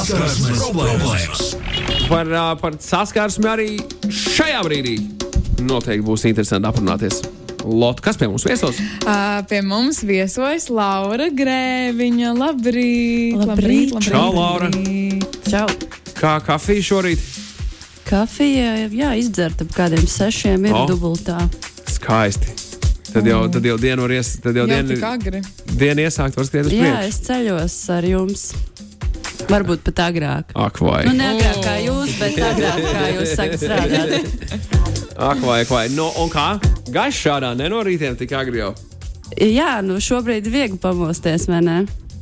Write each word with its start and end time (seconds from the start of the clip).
Saskarsmes 0.00 0.60
problēmas. 0.64 1.40
Par, 2.08 2.30
par 2.62 2.76
saskarsmi 2.80 3.48
arī 3.50 3.66
šajā 4.08 4.62
brīdī 4.64 4.94
noteikti 5.60 6.04
būs 6.06 6.24
interesanti 6.30 6.68
aprunāties. 6.70 7.20
Lotte, 7.60 8.00
kas 8.06 8.16
pie 8.16 8.30
mums 8.30 8.46
viesos? 8.48 8.78
Uh, 9.04 9.42
pie 9.50 9.60
mums 9.60 10.00
viesojas 10.08 10.70
Laura 10.72 11.28
Grēviņa. 11.36 12.32
Labrīt! 12.38 13.36
Labrīt. 13.44 13.92
Čau, 14.06 14.30
Laura. 14.38 14.70
Čau! 15.44 15.66
Kā 16.16 16.38
kafija 16.44 16.86
šorīt? 16.88 17.28
Kafija, 18.08 18.88
jā, 18.88 19.12
izdzerta 19.20 19.68
ap 19.68 19.76
kādiem 19.76 20.08
sešiem 20.08 20.64
ir 20.70 20.78
oh. 20.80 20.88
dubultā. 20.88 21.44
Skaisti. 21.92 22.56
Tad 23.10 23.26
jau, 23.26 23.42
tad 23.52 23.64
jau 23.66 23.76
diena 23.82 24.06
var 24.06 24.14
ies, 24.14 24.36
tad 24.40 24.56
jau 24.56 24.64
Jau 24.70 24.98
agri. 25.10 25.42
diena 25.74 26.06
iesākt, 26.06 26.38
var 26.38 26.46
skriet 26.46 26.70
uz 26.70 26.74
Jā, 26.74 26.94
priekšu. 26.94 27.08
es 27.10 27.20
ceļos 27.26 27.76
ar 27.92 28.06
jums. 28.06 28.44
Varbūt 29.50 29.82
pat 29.88 30.02
agrāk. 30.06 30.52
Ak, 30.54 30.78
vai. 30.84 31.02
Nu, 31.08 31.14
ne 31.18 31.32
agrāk 31.34 31.62
kā 31.64 31.76
jūs, 31.82 32.12
bet 32.20 32.36
agrāk 32.50 32.84
kā 32.86 33.06
jūs 33.16 33.32
sākat 33.38 33.64
strādāt. 33.64 34.12
Ak, 35.20 35.40
vai, 35.42 35.62
ak, 35.64 35.72
vai. 35.72 35.86
No, 35.96 36.10
un 36.22 36.30
kā? 36.32 36.52
Gaišs 36.94 37.24
šādā, 37.26 37.50
ne 37.58 37.66
no 37.72 37.82
rītiem 37.86 38.14
tik 38.18 38.32
agri 38.38 38.62
jau. 38.62 38.70
Jā, 39.38 39.78
nu 39.86 39.98
šobrīd 40.02 40.46
ir 40.48 40.54
viegli 40.54 40.78
pamosties, 40.82 41.48
vai 41.50 41.60
ne? 41.66 41.80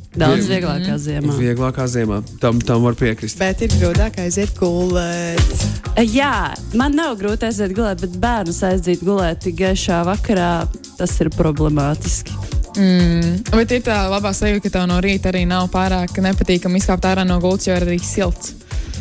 Daudz 0.09 0.47
Viegli. 0.49 0.55
vieglākā 0.55 0.95
ziemā. 0.97 1.33
Vieglākā 1.37 1.85
ziemā. 1.85 2.17
Tam, 2.41 2.57
tam 2.65 2.81
var 2.81 2.95
piekrist. 2.97 3.37
Bet 3.37 3.61
ir 3.61 3.73
grūtāk 3.77 4.17
aiziet 4.23 4.55
gulēt. 4.57 5.65
Jā, 6.01 6.55
man 6.73 6.97
nav 6.97 7.13
grūti 7.21 7.45
aiziet 7.45 7.75
gulēt, 7.77 8.01
bet 8.01 8.17
bērnus 8.21 8.63
aiziet 8.65 9.05
gulēt 9.05 9.43
tik 9.45 9.59
gaišā 9.61 10.01
vakarā, 10.09 10.51
tas 10.97 11.13
ir 11.21 11.29
problemātiski. 11.37 12.33
Mm. 12.79 13.41
Bet 13.51 13.73
ir 13.75 13.81
tā 13.83 13.97
labā 14.07 14.31
sajūta, 14.35 14.63
ka 14.63 14.71
tev 14.77 14.85
no 14.87 14.99
rīta 15.03 15.33
arī 15.33 15.43
nav 15.49 15.67
pārāk 15.73 16.15
nepatīkami 16.23 16.79
izkāpt 16.79 17.09
ārā 17.09 17.25
no 17.27 17.39
gultas, 17.43 17.67
jo 17.67 17.75
ir 17.75 17.83
arī 17.83 17.97
silts. 17.99 18.53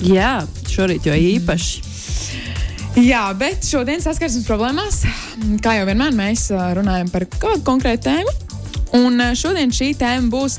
Jā, 0.02 0.41
šorīt 0.66 1.06
jau 1.06 1.14
īpaši. 1.14 1.87
Jā, 2.99 3.23
bet 3.38 3.62
šodien 3.62 4.02
saskarsmes 4.02 4.46
problēmās, 4.49 5.04
kā 5.62 5.76
jau 5.79 5.87
vienmēr, 5.87 6.16
mēs 6.18 6.49
runājam 6.74 7.12
par 7.12 7.29
kādu 7.38 7.62
konkrētu 7.66 8.09
tēmu. 8.09 8.34
Un 8.99 9.21
šodien 9.37 9.71
šī 9.74 9.93
tēma 10.01 10.32
būs 10.32 10.59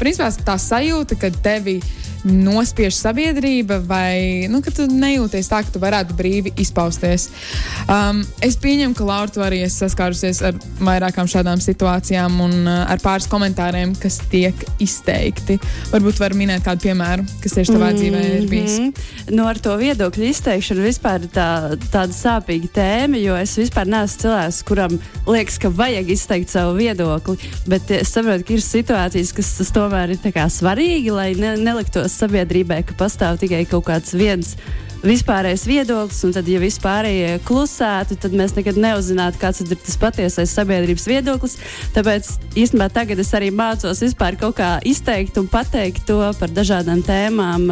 principā 0.00 0.30
tā 0.46 0.54
sajūta, 0.62 1.18
ka 1.20 1.32
tevi 1.44 1.80
nospiež 2.26 2.96
sabiedrība, 2.98 3.78
vai 3.86 4.46
nu, 4.50 4.60
ka 4.64 4.72
tu 4.74 4.86
nejūties 4.90 5.50
tā, 5.50 5.62
ka 5.64 5.72
tu 5.74 5.82
varētu 5.82 6.16
brīvi 6.18 6.52
izpausties. 6.60 7.28
Um, 7.86 8.22
es 8.44 8.58
pieņemu, 8.60 8.96
ka 8.98 9.06
Laura, 9.06 9.30
tu 9.32 9.44
arī 9.44 9.62
esi 9.66 9.84
saskārusies 9.84 10.42
ar 10.46 10.58
vairākām 10.82 11.30
šādām 11.30 11.62
situācijām 11.62 12.40
un 12.42 12.56
uh, 12.64 12.82
ar 12.90 13.02
pāris 13.02 13.28
komentāriem, 13.30 13.94
kas 14.00 14.18
tiek 14.32 14.66
izteikti. 14.82 15.58
Varbūt 15.92 16.20
var 16.22 16.34
minēt 16.38 16.64
kādu 16.66 16.88
piemēru, 16.88 17.26
kas 17.44 17.56
tieši 17.56 17.76
tavā 17.76 17.92
mm 17.92 17.96
-hmm. 17.96 18.00
dzīvē 18.00 18.24
ir 18.40 18.48
bijis. 18.50 18.76
Nu, 19.30 19.46
ar 19.46 19.58
to 19.58 19.76
viedokļu 19.78 20.30
izteikšanu 20.30 20.82
vispār 20.82 21.28
tā, 21.32 21.76
tāda 21.92 22.12
sāpīga 22.12 22.72
tēma, 22.74 23.22
jo 23.22 23.36
es 23.36 23.56
vispār 23.58 23.86
neesmu 23.86 24.20
cilvēks, 24.26 24.62
kuram 24.66 24.98
liekas, 25.26 25.58
ka 25.58 25.68
vajag 25.68 26.10
izteikt 26.10 26.50
savu 26.50 26.76
viedokli. 26.76 27.36
Bet 27.66 27.90
es 27.90 28.12
saprotu, 28.14 28.44
ka 28.44 28.54
ir 28.54 28.62
situācijas, 28.62 29.32
kas 29.36 29.54
tas 29.58 29.72
tomēr 29.74 30.10
ir 30.10 30.18
svarīgi, 30.50 31.10
lai 31.10 31.34
ne, 31.34 31.56
neliktos 31.56 32.15
sabiedrībai, 32.16 32.82
ka 32.86 32.96
pastāv 32.98 33.40
tikai 33.42 33.64
kaut 33.70 33.86
kāds 33.88 34.16
viens. 34.16 34.56
Vispārējais 35.06 35.66
viedoklis, 35.68 36.22
un 36.26 36.32
tad, 36.34 36.46
ja 36.48 36.58
vispārējie 36.58 37.36
klusētu, 37.46 38.16
tad 38.18 38.32
mēs 38.34 38.56
nekad 38.56 38.78
neuzzinātu, 38.80 39.38
kāds 39.38 39.60
ir 39.62 39.74
tas 39.76 39.98
patiesais 40.00 40.54
sabiedrības 40.56 41.04
viedoklis. 41.06 41.58
Tāpēc 41.94 42.30
īstenībā 42.56 42.88
tagad 42.94 43.20
es 43.22 43.34
arī 43.36 43.52
mācos 43.54 44.00
vispār 44.02 44.38
kaut 44.40 44.56
kā 44.58 44.76
izteikt 44.88 45.38
un 45.38 45.50
pateikt 45.52 46.08
to 46.08 46.18
par 46.40 46.50
dažādām 46.56 47.04
tēmām. 47.06 47.68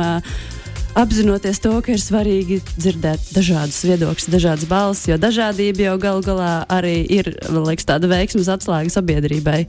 apzinoties 0.95 1.59
to, 1.59 1.73
ka 1.83 1.91
ir 1.91 1.99
svarīgi 1.99 2.61
dzirdēt 2.77 3.33
dažādus 3.35 3.81
viedokļus, 3.83 4.31
dažādas 4.31 4.69
balsis, 4.71 5.09
jo 5.11 5.19
dažādība 5.19 5.89
jau 5.89 5.97
galu 5.99 6.23
galā 6.23 6.53
arī 6.71 7.01
ir 7.11 7.33
liekas, 7.51 7.89
tāda 7.89 8.07
veiksmes 8.11 8.53
atslēga 8.53 8.95
sabiedrībai. 8.95 9.65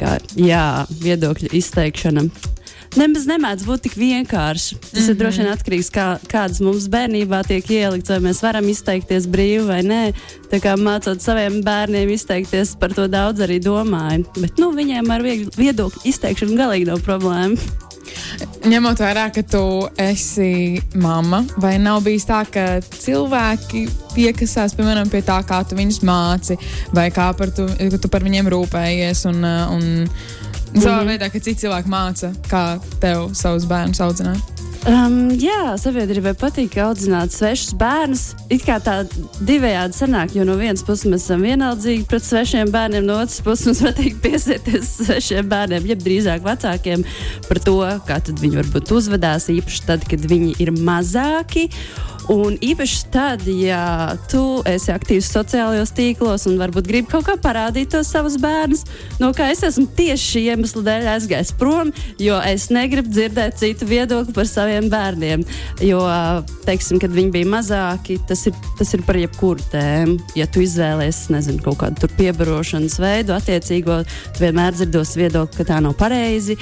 Kā, 0.00 0.16
jā, 0.38 0.86
viedokļu 1.02 1.52
izteikšana. 1.60 2.24
Nemaz 2.98 3.24
nemēdz 3.24 3.64
būt 3.64 3.86
tik 3.86 3.94
vienkārši. 3.96 4.76
Tas 4.80 4.92
mm 4.92 4.98
-hmm. 4.98 5.10
ir 5.10 5.16
droši 5.20 5.42
vien 5.42 5.52
atkarīgs 5.52 5.88
no 5.88 5.94
kā, 5.96 6.06
kādas 6.28 6.60
mums 6.60 6.88
bērnībā 6.92 7.40
tiek 7.48 7.70
ielikts, 7.70 8.10
vai 8.10 8.18
mēs 8.20 8.42
varam 8.42 8.68
izteikties 8.68 9.26
brīvi 9.26 9.66
vai 9.66 9.80
nē. 9.82 10.02
Tā 10.52 10.60
kā 10.60 10.76
mācot 10.76 11.20
saviem 11.20 11.62
bērniem 11.62 12.10
izteikties, 12.10 12.76
par 12.80 12.92
to 12.92 13.08
daudz 13.08 13.40
arī 13.40 13.60
domāju. 13.60 14.26
Bet 14.36 14.58
nu, 14.58 14.72
viņiem 14.76 15.10
ar 15.10 15.22
viedokļu 15.56 16.04
izteikšanu 16.04 16.56
galīgi 16.56 16.90
nav 16.90 17.00
problēma. 17.00 17.56
Ņemot 18.68 19.00
vērā, 19.00 19.26
ka 19.34 19.42
tu 19.42 19.88
esi 20.00 20.80
mamma, 20.94 21.42
vai 21.56 21.78
nav 21.78 22.02
bijis 22.04 22.26
tā, 22.28 22.42
ka 22.44 22.80
cilvēki 22.80 23.86
piekasās 24.14 24.76
piemēram, 24.76 25.10
pie 25.10 25.22
tā, 25.26 25.40
kā 25.48 25.62
tu 25.64 25.78
viņus 25.78 26.02
māci, 26.06 26.58
vai 26.92 27.08
kā 27.10 27.32
par 27.38 27.50
tu, 27.56 27.66
tu 27.98 28.08
par 28.12 28.22
viņiem 28.22 28.50
rūpējies. 28.52 29.24
Un, 29.32 29.44
un 29.44 30.08
savā 30.78 31.02
veidā, 31.08 31.28
ka 31.32 31.42
citi 31.42 31.66
cilvēki 31.66 31.92
māca, 31.92 32.32
kā 32.48 32.64
tev 33.02 33.30
savus 33.38 33.68
bērnus 33.68 34.02
audzināt. 34.04 34.62
Um, 34.82 35.28
jā, 35.38 35.76
sabiedrībai 35.78 36.32
patīk 36.34 36.74
audzināt 36.82 37.30
svešus 37.30 37.76
bērnus. 37.78 38.22
It 38.50 38.64
kā 38.66 38.80
tā 38.82 39.04
divējādi 39.38 39.94
sanāk, 39.94 40.34
jo 40.34 40.42
no 40.48 40.56
vienas 40.58 40.82
puses 40.82 41.06
mēs 41.06 41.28
esam 41.28 41.44
vienaldzīgi 41.46 42.08
pret 42.10 42.26
svešiem 42.26 42.72
bērniem, 42.74 43.06
no 43.06 43.20
otras 43.22 43.38
puses 43.46 43.68
mums 43.68 43.82
patīk 43.86 44.18
piesieties 44.24 44.96
svešiem 45.04 45.46
bērniem, 45.52 45.86
jeb 45.92 46.02
drīzāk 46.02 46.42
vecākiem 46.42 47.06
par 47.46 47.62
to, 47.62 47.78
kā 48.08 48.18
viņi 48.26 48.58
varbūt 48.58 48.90
uzvedās, 48.98 49.46
īpaši 49.54 49.86
tad, 49.86 50.08
kad 50.10 50.26
viņi 50.34 50.56
ir 50.64 50.74
mazāki. 50.74 51.68
Un 52.30 52.54
īpaši 52.62 52.98
tad, 53.10 53.42
ja 53.50 54.14
tu 54.30 54.62
esi 54.68 54.92
aktīvs 54.94 55.30
sociālajos 55.32 55.90
tīklos 55.96 56.46
un 56.46 56.58
varbūt 56.60 56.86
gribi 56.86 57.10
kaut 57.10 57.26
kā 57.26 57.34
parādīt 57.40 57.90
tos 57.94 58.12
savus 58.14 58.36
bērnus, 58.40 58.84
no 59.18 59.32
kā 59.34 59.48
es 59.50 59.64
esmu 59.66 59.88
tieši 59.96 60.28
šī 60.28 60.42
iemesla 60.52 60.84
dēļ 60.86 61.08
aizgājis 61.16 61.50
prom, 61.58 61.90
jo 62.22 62.38
es 62.46 62.68
negribu 62.74 63.10
dzirdēt 63.10 63.58
citu 63.58 63.88
viedokli 63.90 64.34
par 64.36 64.46
saviem 64.46 64.86
bērniem. 64.92 65.42
Jo, 65.82 66.04
teiksim, 66.66 67.00
kad 67.02 67.10
viņi 67.14 67.34
bija 67.34 67.50
mazāki, 67.56 68.20
tas 68.28 68.46
ir, 68.46 68.54
tas 68.78 68.94
ir 68.94 69.02
par 69.06 69.18
jebkuru 69.18 69.66
tēmu. 69.72 70.18
Ja 70.38 70.46
tu 70.46 70.62
izvēlēsies, 70.62 71.32
nezinu, 71.34 71.62
kaut 71.66 71.80
kādu 71.82 72.10
piebarošanas 72.20 73.00
veidu, 73.02 73.34
attiecīgo, 73.34 74.02
tu 74.36 74.44
vienmēr 74.44 74.78
dzirdos 74.78 75.16
viedokli, 75.18 75.58
ka 75.58 75.68
tā 75.74 75.82
nav 75.82 75.98
pareizi, 75.98 76.58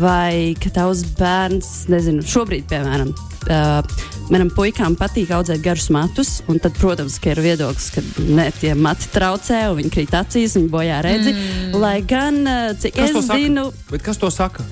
vai 0.00 0.54
ka 0.60 0.70
tavs 0.78 1.02
bērns, 1.18 1.74
nezinu, 1.90 2.22
šobrīd, 2.26 2.68
piemēram, 2.70 3.12
uh, 3.50 4.06
manam 4.30 4.50
puikām 4.54 4.96
patīk 5.00 5.32
audzēt 5.34 5.62
garus 5.64 5.88
matus, 5.94 6.34
un 6.50 6.60
tad, 6.62 6.76
protams, 6.80 7.16
ir 7.32 7.40
viedoklis, 7.44 7.88
ka 7.94 8.04
ne, 8.28 8.50
tie 8.60 8.74
mati 8.76 9.08
traucē, 9.14 9.64
un 9.72 9.80
viņi 9.80 9.94
krīt 9.96 10.14
acīs, 10.16 10.58
viņi 10.58 10.70
bojā 10.72 11.00
redzi. 11.06 11.32
Mm. 11.34 11.80
Lai 11.80 11.96
gan, 12.04 12.42
uh, 12.44 12.70
cik 12.76 12.98
Kas 13.00 13.16
to 13.16 13.24
es 13.24 13.32
zinu, 13.32 13.70
Bet 13.90 14.04
kas 14.06 14.20
to 14.20 14.30
saka? 14.34 14.66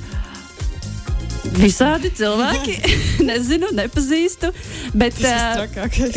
Visādi 1.57 2.11
cilvēki, 2.15 2.75
nezinu, 3.29 3.71
nepazīstu. 3.77 4.51
Bet, 4.99 5.17
uh, 5.23 5.65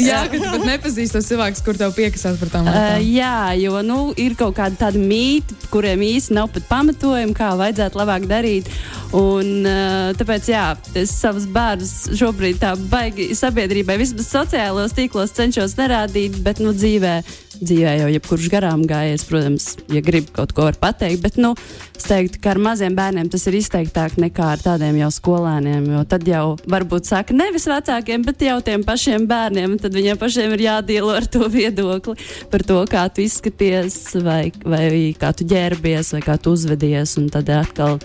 Jā, 0.02 0.24
ka 0.32 0.38
tu 0.38 0.46
pat 0.46 0.66
nepazīsti 0.68 1.16
tos 1.18 1.28
cilvēkus, 1.30 1.64
kur 1.66 1.78
tev 1.80 1.94
piekasās 1.98 2.40
par 2.42 2.52
tām 2.54 2.68
Uh, 2.72 2.76
lietām. 2.76 3.06
jā, 3.12 3.34
jo 3.64 3.82
nu, 3.86 4.00
ir 4.22 4.36
kaut 4.40 4.56
kādi 4.60 4.78
tādi 4.80 5.02
mīti, 5.02 5.56
kuriem 5.74 6.04
īsti 6.06 6.36
nav 6.38 6.52
pat 6.54 6.68
pamatojumi, 6.70 7.36
kā 7.38 7.52
vajadzētu 7.60 8.00
labāk 8.02 8.28
darīt. 8.30 8.70
Un, 9.18 9.66
uh, 9.68 10.12
tāpēc 10.16 10.48
jā, 10.54 10.66
es 10.96 11.12
savus 11.20 11.48
bērnus 11.52 11.96
šobrīd 12.16 12.62
tā 12.62 12.76
baigi 12.92 13.32
sabiedrībai, 13.36 13.98
vismaz 14.00 14.30
sociālajos 14.32 14.96
tīklos 14.96 15.34
cenšos 15.36 15.76
nerādīt, 15.80 16.38
bet 16.46 16.62
nu, 16.64 16.72
dzīvē, 16.78 17.18
dzīvē 17.62 17.94
jau 18.02 18.10
jebkurš 18.12 18.50
garām 18.52 18.84
gājies, 18.90 19.24
protams, 19.28 19.68
ja 19.92 20.02
grib 20.06 20.30
kaut 20.36 20.54
ko 20.58 20.68
pateikt. 20.82 21.22
Bet 21.24 21.38
nu, 21.42 21.54
es 21.98 22.08
teiktu, 22.08 22.42
ka 22.42 22.54
ar 22.54 22.62
maziem 22.62 22.96
bērniem 22.98 23.30
tas 23.32 23.46
ir 23.50 23.58
izteiktāk 23.60 24.18
nekā 24.22 24.52
ar 24.56 24.64
tādiem 24.64 25.00
jau 25.02 25.12
skolēniem. 25.14 25.88
Jo 25.96 26.04
tad 26.10 26.28
jau 26.28 26.44
varbūt 26.72 27.10
saka 27.10 27.36
nevis 27.38 27.68
vecākiem, 27.70 28.26
bet 28.28 28.44
jau 28.46 28.58
tiem 28.66 28.86
pašiem 28.88 29.28
bērniem. 29.30 29.78
Tad 29.82 29.96
viņiem 29.98 30.20
pašiem 30.22 30.58
ir 30.58 30.66
jādīlo 30.68 31.14
ar 31.16 31.30
to 31.30 31.48
viedokli 31.52 32.18
par 32.52 32.66
to, 32.68 32.82
kā 32.92 33.08
tu 33.14 33.26
izskaties, 33.26 34.02
vai, 34.26 34.44
vai 34.66 34.86
kā 35.18 35.34
tu 35.36 35.48
ģērbies, 35.50 36.16
vai 36.18 36.24
kā 36.26 36.38
tu 36.42 36.56
uzvedies. 36.58 37.18
Un 37.22 37.30
tad 37.34 37.50
atkal, 37.54 38.00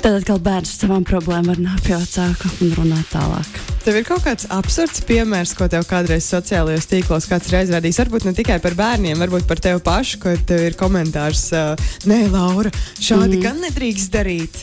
tad 0.00 0.16
atkal 0.16 0.40
bērns 0.40 0.72
ar 0.72 0.78
savām 0.84 1.04
problēmām 1.06 1.50
var 1.50 1.60
nākt 1.60 1.86
pie 1.86 1.96
vecāka 1.98 2.50
un 2.64 2.72
runāt 2.78 3.08
tālāk. 3.12 3.60
Tev 3.84 3.98
ir 4.00 4.06
kaut 4.08 4.24
kāds 4.24 4.48
absurds 4.52 5.02
piemērs, 5.08 5.52
ko 5.56 5.68
tev 5.72 5.86
kādreiz 5.88 6.26
sociālajos 6.30 6.88
tīklos 6.90 7.28
kāds 7.28 7.50
ir 7.50 7.60
aizrādījis. 7.60 8.00
Varbūt 8.02 8.26
ne 8.28 8.34
tikai 8.36 8.58
par 8.64 8.76
bērniem, 8.78 9.20
varbūt 9.20 9.48
par 9.48 9.60
tevi 9.62 9.82
pašu, 9.84 10.20
ka 10.22 10.34
tev 10.48 10.64
ir 10.68 10.76
komentārs, 10.80 11.46
uh, 11.56 11.88
nē, 12.08 12.22
Laura, 12.32 12.72
šādi 12.96 13.38
mm. 13.38 13.44
gan 13.44 13.60
nedrīkst 13.66 14.12
darīt. 14.14 14.60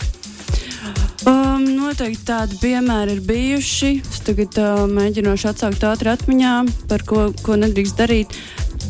Um, 1.27 1.65
noteikti 1.75 2.23
tādi 2.29 2.57
piemēri 2.61 3.17
ir 3.17 3.25
bijuši. 3.27 3.91
Es 4.05 4.21
tagad 4.25 4.57
uh, 4.61 4.85
mēģināšu 4.89 5.51
atsaukt 5.51 5.83
ātri 5.89 6.13
atmiņā, 6.13 6.53
par 6.89 7.03
ko, 7.09 7.27
ko 7.43 7.57
nedrīkst 7.59 7.99
darīt. 7.99 8.37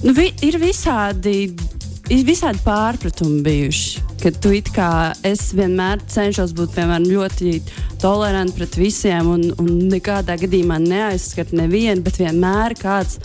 Nu, 0.04 0.14
vi, 0.14 0.30
ir 0.46 0.60
visādi, 0.62 1.50
visādi 2.24 2.62
pārpratumi 2.63 3.42
bijuši. 3.44 4.04
Kad 4.21 4.38
tu 4.42 4.54
kā 4.74 4.92
es 5.27 5.50
vienmēr 5.56 6.00
cenšos 6.07 6.54
būt 6.56 6.77
piemēram, 6.77 7.04
ļoti 7.04 7.57
toleranti 8.01 8.56
pret 8.56 8.77
visiem 8.80 9.27
un, 9.33 9.44
un 9.59 9.74
nekādā 9.92 10.38
gadījumā 10.39 10.80
neaizskart 10.86 11.51
nevienu, 11.57 12.06
bet 12.06 12.21
vienmēr 12.21 12.77
kāds 12.80 13.19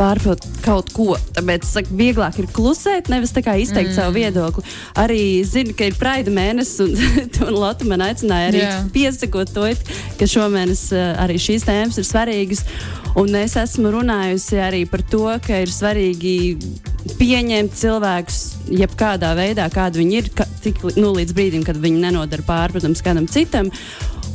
pārprot 0.00 0.44
kaut 0.64 0.92
ko. 0.96 1.14
Tāpēc 1.36 1.66
es 1.66 1.74
saku, 1.76 1.96
vieglāk 1.98 2.38
ir 2.40 2.48
klusēt, 2.54 3.10
nevis 3.12 3.34
izteikt 3.34 3.92
mm. 3.92 3.96
savu 3.96 4.16
viedokli. 4.16 4.64
Arī 5.00 5.20
zinu, 5.46 5.74
ka 5.76 5.90
ir 5.90 5.98
praida 6.00 6.32
mēnesis, 6.34 6.80
un, 6.84 6.94
un 7.48 7.58
Lotte 7.60 7.88
man 7.88 8.04
aicināja 8.08 8.50
arī 8.52 8.62
yeah. 8.64 8.86
piesakot 8.94 9.52
to, 9.54 9.68
ka 10.20 10.28
šomēnes 10.30 10.88
uh, 10.96 11.12
arī 11.24 11.38
šīs 11.40 11.68
tēmas 11.68 12.00
ir 12.00 12.08
svarīgas. 12.08 12.64
Un 13.18 13.34
es 13.34 13.56
esmu 13.58 13.90
runājusi 13.90 14.60
arī 14.62 14.84
par 14.88 15.02
to, 15.10 15.24
ka 15.42 15.64
ir 15.64 15.72
svarīgi 15.74 16.36
pieņemt 17.18 17.74
cilvēkus 17.80 18.38
jebkādā 18.80 19.32
veidā, 19.38 19.66
kādi 19.72 20.02
viņi 20.02 20.18
ir, 20.20 20.30
ka, 20.36 20.46
tik, 20.62 20.78
nu, 21.00 21.10
līdz 21.16 21.34
brīdim, 21.34 21.66
kad 21.66 21.80
viņi 21.80 22.04
nenodara 22.04 22.46
pāri, 22.46 22.76
protams, 22.76 23.02
kādam 23.04 23.26
citam. 23.30 23.72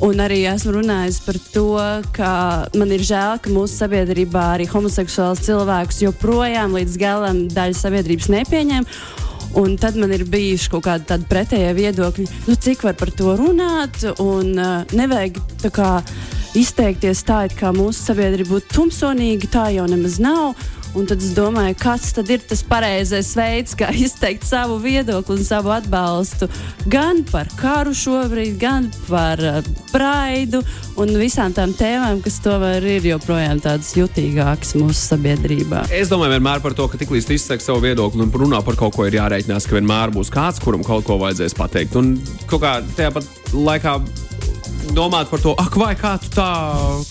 Un 0.03 0.19
arī 0.19 0.41
esmu 0.49 0.73
runājis 0.75 1.21
par 1.23 1.37
to, 1.53 1.67
ka 2.15 2.29
man 2.75 2.91
ir 2.91 3.03
žēl, 3.05 3.37
ka 3.39 3.51
mūsu 3.53 3.79
sabiedrībā 3.79 4.41
arī 4.55 4.65
homoseksuāls 4.67 5.45
cilvēks 5.45 6.01
joprojām 6.03 6.75
līdz 6.75 6.97
galam 6.99 7.45
daļa 7.53 7.77
sabiedrības 7.79 8.27
nepieņem. 8.33 8.87
Un 9.55 9.77
tad 9.79 9.95
man 9.95 10.11
ir 10.11 10.25
bijuši 10.27 10.67
kaut 10.73 10.83
kādi 10.89 11.07
tādi 11.07 11.29
pretējie 11.31 11.71
viedokļi, 11.77 12.25
nu, 12.49 12.55
cik 12.59 12.83
var 12.83 12.97
par 12.99 13.13
to 13.15 13.37
runāt, 13.39 14.01
un 14.19 14.51
uh, 14.59 14.81
nevajag 14.91 15.39
tā 15.63 15.71
kā 15.71 15.91
izteikties 16.59 17.23
tā, 17.23 17.45
it 17.47 17.55
kā 17.55 17.71
mūsu 17.75 18.09
sabiedrība 18.09 18.57
būtu 18.57 18.75
tumsonīga, 18.75 19.51
tā 19.53 19.69
jau 19.77 19.87
nemaz 19.87 20.19
nav. 20.19 20.57
Un 20.95 21.03
tad 21.09 21.19
es 21.19 21.33
domāju, 21.35 21.75
kas 21.75 22.13
tad 22.15 22.29
ir 22.31 22.43
tas 22.47 22.61
pareizais 22.63 23.33
veids, 23.35 23.75
kā 23.75 23.89
izteikt 24.05 24.45
savu 24.47 24.77
viedokli 24.79 25.35
un 25.35 25.43
savu 25.43 25.73
atbalstu 25.75 26.47
gan 26.91 27.19
par 27.27 27.49
karu 27.59 27.91
šobrīd, 27.95 28.55
gan 28.61 28.87
par 29.09 29.41
uh, 29.43 29.59
praidu 29.91 30.61
un 31.01 31.11
visām 31.19 31.51
tām 31.55 31.73
tēmām, 31.75 32.21
kas 32.23 32.39
tomēr 32.45 32.85
ir 32.95 33.09
joprojām 33.11 33.59
tādas 33.63 33.91
jutīgākas 33.97 34.75
mūsu 34.79 35.01
sabiedrībā. 35.01 35.83
Es 35.91 36.11
domāju, 36.11 36.37
vienmēr 36.37 36.63
par 36.63 36.77
to, 36.77 36.87
ka 36.87 36.99
tiklīdz 37.01 37.27
tu 37.27 37.35
izsaki 37.35 37.65
savu 37.65 37.83
viedokli 37.83 38.23
un 38.23 38.31
runā 38.31 38.63
par 38.63 38.79
kaut 38.79 38.95
ko, 38.95 39.09
ir 39.09 39.19
jārēķinās, 39.19 39.67
ka 39.67 39.75
vienmēr 39.75 40.15
būs 40.15 40.31
kāds, 40.31 40.63
kuram 40.63 40.85
kaut 40.87 41.03
ko 41.09 41.19
vajadzēs 41.19 41.57
pateikt. 41.59 41.99
Un 41.99 42.15
kaut 42.47 42.63
kā 42.63 42.77
tajā 42.95 43.11
pat 43.17 43.51
laikā 43.51 43.99
domāt 44.95 45.27
par 45.31 45.41
to, 45.43 45.55
ak, 45.59 45.75
vai 45.79 45.95
kā 45.99 46.15
tu 46.21 46.31
tā, 46.35 46.51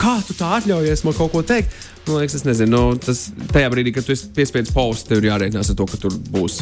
kā 0.00 0.16
tu 0.24 0.36
tā 0.38 0.56
atļaujies 0.60 1.04
man 1.04 1.16
kaut 1.18 1.34
ko 1.34 1.44
teikt. 1.44 1.74
Man 2.04 2.20
liekas, 2.20 2.34
es 2.36 2.44
nezinu, 2.44 2.74
nu, 2.74 2.98
tas 3.00 3.30
tajā 3.52 3.70
brīdī, 3.72 3.94
kad 3.96 4.04
tu 4.04 4.12
esi 4.12 4.28
piespiedzis 4.36 4.74
paust, 4.76 5.08
tev 5.08 5.22
ir 5.22 5.30
jārēķinās 5.30 5.72
ar 5.72 5.78
to, 5.78 5.86
ka 5.88 6.00
tur 6.02 6.16
būs. 6.34 6.60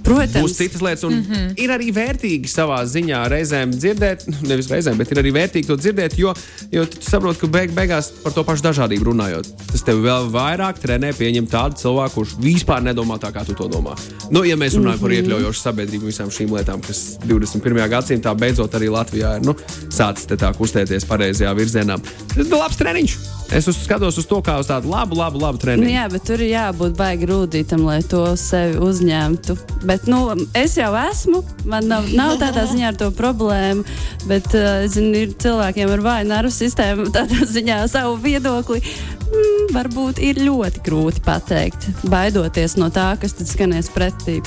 Protams, 0.00 0.34
būs 0.34 0.56
citas 0.56 0.82
lietas, 0.82 1.04
un 1.06 1.14
mm 1.14 1.24
-hmm. 1.28 1.52
ir 1.62 1.70
arī 1.70 1.90
vērtīgi 1.94 2.48
savā 2.50 2.80
ziņā 2.88 3.20
reizēm 3.30 3.70
dzirdēt, 3.74 4.24
nevis 4.50 4.70
reizēm, 4.72 4.96
bet 4.98 5.12
ir 5.12 5.20
arī 5.22 5.32
vērtīgi 5.36 5.66
to 5.68 5.76
dzirdēt, 5.76 6.16
jo, 6.18 6.34
jo 6.72 6.84
tu 6.86 7.02
saproti, 7.06 7.40
ka 7.40 7.46
beig, 7.46 7.74
beigās 7.76 8.10
par 8.24 8.32
to 8.32 8.44
pašu 8.44 8.64
dažādību 8.66 9.10
runājot, 9.12 9.46
tas 9.72 9.84
tev 9.86 10.02
vēl 10.02 10.30
vairāk 10.32 10.80
trenē 10.82 11.12
pieņemt 11.14 11.50
tādu 11.50 11.76
cilvēku, 11.82 12.14
kurš 12.14 12.36
vispār 12.40 12.82
nedomā 12.82 13.18
tā, 13.22 13.30
kā 13.32 13.44
tu 13.46 13.54
to 13.54 13.68
domā. 13.68 13.94
Nu, 14.30 14.44
ja 14.44 14.56
mēs 14.56 14.74
runājam 14.74 14.98
mm 14.98 14.98
-hmm. 14.98 15.00
par 15.00 15.10
iekļaujošu 15.10 15.60
sabiedrību 15.60 16.06
visām 16.06 16.30
šīm 16.30 16.56
lietām, 16.56 16.80
kas 16.80 17.18
21. 17.26 17.88
gadsimtā 17.88 18.34
beidzot 18.34 18.74
arī 18.74 18.90
Latvijā 18.90 19.36
ir 19.36 19.46
nu, 19.46 19.54
sācis 19.88 20.26
tā 20.26 20.54
kustēties 20.54 21.04
pareizajā 21.04 21.54
virzienā, 21.54 22.00
tas 22.34 22.46
ir 22.46 22.56
labs 22.56 22.76
treniņš. 22.76 23.39
Es 23.50 23.66
uz, 23.66 23.80
skatos 23.82 24.14
uz 24.20 24.26
to 24.30 24.38
kā 24.46 24.54
uz 24.62 24.68
tādu 24.70 24.92
labu, 24.92 25.16
labu, 25.18 25.40
labu 25.42 25.58
treniņu. 25.58 25.82
Nu, 25.82 25.90
jā, 25.90 26.04
bet 26.12 26.22
tur 26.28 26.38
ir 26.38 26.52
jābūt 26.52 26.94
baigi 26.98 27.26
rūtītam, 27.26 27.82
lai 27.88 27.98
to 28.06 28.22
sevi 28.38 28.78
uzņemtu. 28.86 29.56
Bet, 29.88 30.06
nu, 30.10 30.20
es 30.54 30.76
jau 30.78 30.92
esmu, 30.94 31.42
man 31.70 31.88
nav, 31.90 32.06
nav 32.14 32.36
tādā 32.38 32.68
ziņā 32.70 32.92
ar 32.92 33.00
to 33.00 33.10
problēmu, 33.18 33.82
bet 34.30 34.46
uh, 34.54 34.86
zinu, 34.90 35.24
ir 35.24 35.34
cilvēkiem 35.42 35.90
ar 35.96 36.04
vāju 36.06 36.30
nervu 36.30 36.54
sistēmu 36.54 37.10
tādā 37.16 37.42
ziņā 37.50 37.82
savu 37.90 38.20
viedokli. 38.22 38.84
Mm, 39.30 39.66
varbūt 39.74 40.22
ir 40.22 40.42
ļoti 40.46 40.86
grūti 40.86 41.26
pateikt, 41.26 41.90
baidoties 42.10 42.78
no 42.78 42.90
tā, 42.94 43.12
kas 43.18 43.34
tad 43.38 43.50
skanēs 43.50 43.90
pretī. 43.94 44.38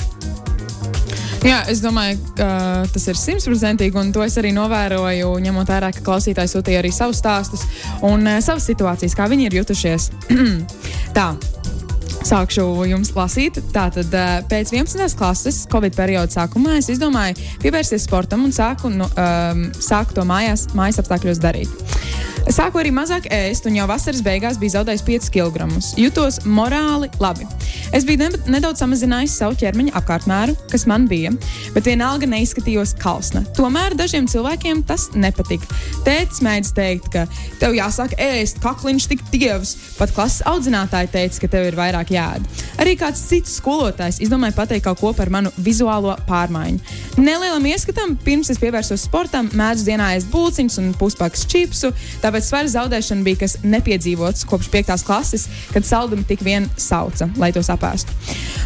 Jā, 1.44 1.58
es 1.68 1.82
domāju, 1.84 2.16
ka 2.38 2.46
tas 2.88 3.04
ir 3.10 3.18
simtprocentīgi, 3.20 3.98
un 4.00 4.14
to 4.16 4.22
es 4.24 4.38
arī 4.40 4.54
novēroju, 4.56 5.34
ņemot 5.44 5.72
vērā, 5.74 5.90
ka 5.92 6.04
klausītāji 6.06 6.54
sūtīja 6.54 6.80
arī 6.80 6.92
savus 6.94 7.20
stāstus 7.20 7.66
un 8.00 8.24
uh, 8.24 8.40
savas 8.44 8.64
situācijas, 8.70 9.16
kā 9.18 9.28
viņi 9.28 9.50
ir 9.50 9.58
jutušies. 9.60 10.08
Tā. 11.18 11.34
Sākšu 12.24 12.86
jums 12.88 13.10
lasīt. 13.12 13.58
Tātad 13.74 14.14
pēc 14.48 14.72
11. 14.72 15.16
klases, 15.18 15.58
Covid 15.68 15.92
perioda 15.96 16.32
sākumā, 16.32 16.78
es 16.80 16.88
izdomāju 16.94 17.36
pievērsties 17.60 18.06
sportam 18.08 18.46
un 18.46 18.54
sāku, 18.54 18.88
nu, 18.88 19.04
um, 19.04 19.66
sāku 19.76 20.16
to 20.16 20.24
mājās, 20.28 20.70
mājas 20.72 21.02
apstākļos 21.04 21.42
darīt. 21.44 21.84
Sāku 22.52 22.76
arī 22.76 22.90
mazāk 22.92 23.24
ēst, 23.32 23.64
un 23.64 23.76
jau 23.78 23.86
vasaras 23.88 24.20
beigās 24.24 24.58
biju 24.60 24.74
zaudējis 24.74 25.04
5 25.06 25.30
kg. 25.32 25.68
Jutos 25.96 26.42
morāli 26.44 27.08
labi. 27.20 27.46
Es 27.94 28.04
biju 28.04 28.20
ne 28.20 28.28
nedaudz 28.56 28.82
samazinājis 28.82 29.36
savu 29.40 29.56
ķermeņa 29.62 29.94
apkārtmēru, 29.96 30.56
kas 30.68 30.84
man 30.90 31.06
bija, 31.08 31.32
bet 31.72 31.88
vienalga 31.88 32.28
neizskatījos 32.28 32.92
kalsna. 33.00 33.44
Tomēr 33.56 33.96
dažiem 33.96 34.28
cilvēkiem 34.28 34.82
tas 34.88 35.06
nepatika. 35.16 35.68
Tētis 36.04 36.42
mēdz 36.44 36.74
teikt, 36.76 37.08
ka 37.14 37.24
tev 37.62 37.78
jāsāk 37.78 38.16
ēst, 38.20 38.60
kakliņš 38.64 39.08
tik 39.14 39.24
tievs. 39.32 39.72
Pat 39.96 40.12
klases 40.12 40.44
audzinātāji 40.50 41.12
teica, 41.16 41.44
ka 41.46 41.52
tev 41.56 41.70
ir 41.70 41.80
vairāk 41.80 42.12
jāēd. 42.14 42.46
Arī 42.82 42.96
kāds 42.98 43.22
cits 43.28 43.58
skolotājs 43.60 44.20
izdomāja 44.24 44.56
pateikt 44.56 44.86
kaut 44.88 45.00
ko 45.00 45.12
par 45.16 45.30
manu 45.32 45.52
vizuālo 45.58 46.16
pārmaiņu. 46.28 46.80
Nelielam 47.20 47.66
ieskatam, 47.70 48.16
pirms 48.24 48.50
es 48.50 48.58
pievērsos 48.62 49.06
sportam, 49.06 49.50
mēdzu 49.54 49.86
dienā 49.86 50.10
ēst 50.16 50.30
būciņus 50.32 50.80
un 50.82 50.90
puspaks 50.98 51.46
čipsu. 51.50 51.92
Tāpēc 52.24 52.48
svara 52.48 52.70
zaudēšana 52.72 53.26
bija 53.26 53.44
kas 53.44 53.58
nepiedzīvots 53.62 54.46
kopš 54.50 54.70
5. 54.72 54.96
klases, 55.06 55.46
kad 55.72 55.86
saldumi 55.86 56.26
tik 56.28 56.42
vien 56.44 56.66
sauca, 56.76 57.28
lai 57.38 57.52
to 57.54 57.62
sapēstu. 57.64 58.14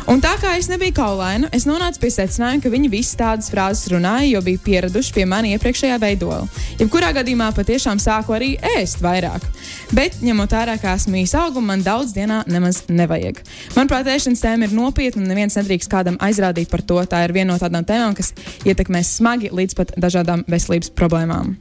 Un 0.09 0.23
tā 0.25 0.33
kā 0.41 0.55
es 0.56 0.71
nebiju 0.73 0.97
kaulaina, 0.97 1.50
es 1.53 1.67
nonācu 1.69 2.00
pie 2.00 2.11
secinājuma, 2.15 2.62
ka 2.65 2.73
viņi 2.73 2.89
visi 2.93 3.19
tādas 3.21 3.50
frāzes 3.53 3.91
runāja, 3.93 4.31
jo 4.31 4.43
bija 4.47 4.62
pieraduši 4.65 5.12
pie 5.19 5.27
manis 5.29 5.59
iepriekšējā 5.59 5.99
veidola. 6.00 6.47
Jebkurā 6.81 7.12
gadījumā 7.19 7.50
patiešām 7.56 8.00
sāku 8.00 8.37
arī 8.37 8.55
ēst 8.79 9.03
vairāk. 9.05 9.45
Bet, 9.93 10.21
ņemot 10.25 10.56
vērā, 10.56 10.79
ka 10.81 10.97
esmu 10.97 11.21
īsa 11.21 11.45
auguma, 11.45 11.75
man 11.75 11.85
daudz 11.85 12.17
dienā 12.17 12.43
nemaz 12.49 12.87
nevajag. 12.89 13.38
Manuprāt, 13.76 14.11
ēšanas 14.11 14.44
tēma 14.44 14.69
ir 14.69 14.76
nopietna 14.76 15.23
un 15.23 15.31
neviens 15.32 15.58
nedrīkst 15.58 15.90
kādam 15.93 16.20
aizrādīt 16.25 16.70
par 16.73 16.82
to. 16.82 17.00
Tā 17.08 17.25
ir 17.26 17.37
viena 17.37 17.52
no 17.52 17.62
tādām 17.62 17.87
tēmām, 17.88 18.17
kas 18.19 18.35
ietekmēs 18.69 19.17
smagi 19.20 19.52
līdz 19.55 19.79
pat 19.79 19.96
dažādām 20.00 20.46
veselības 20.50 20.94
problēmām. 20.99 21.56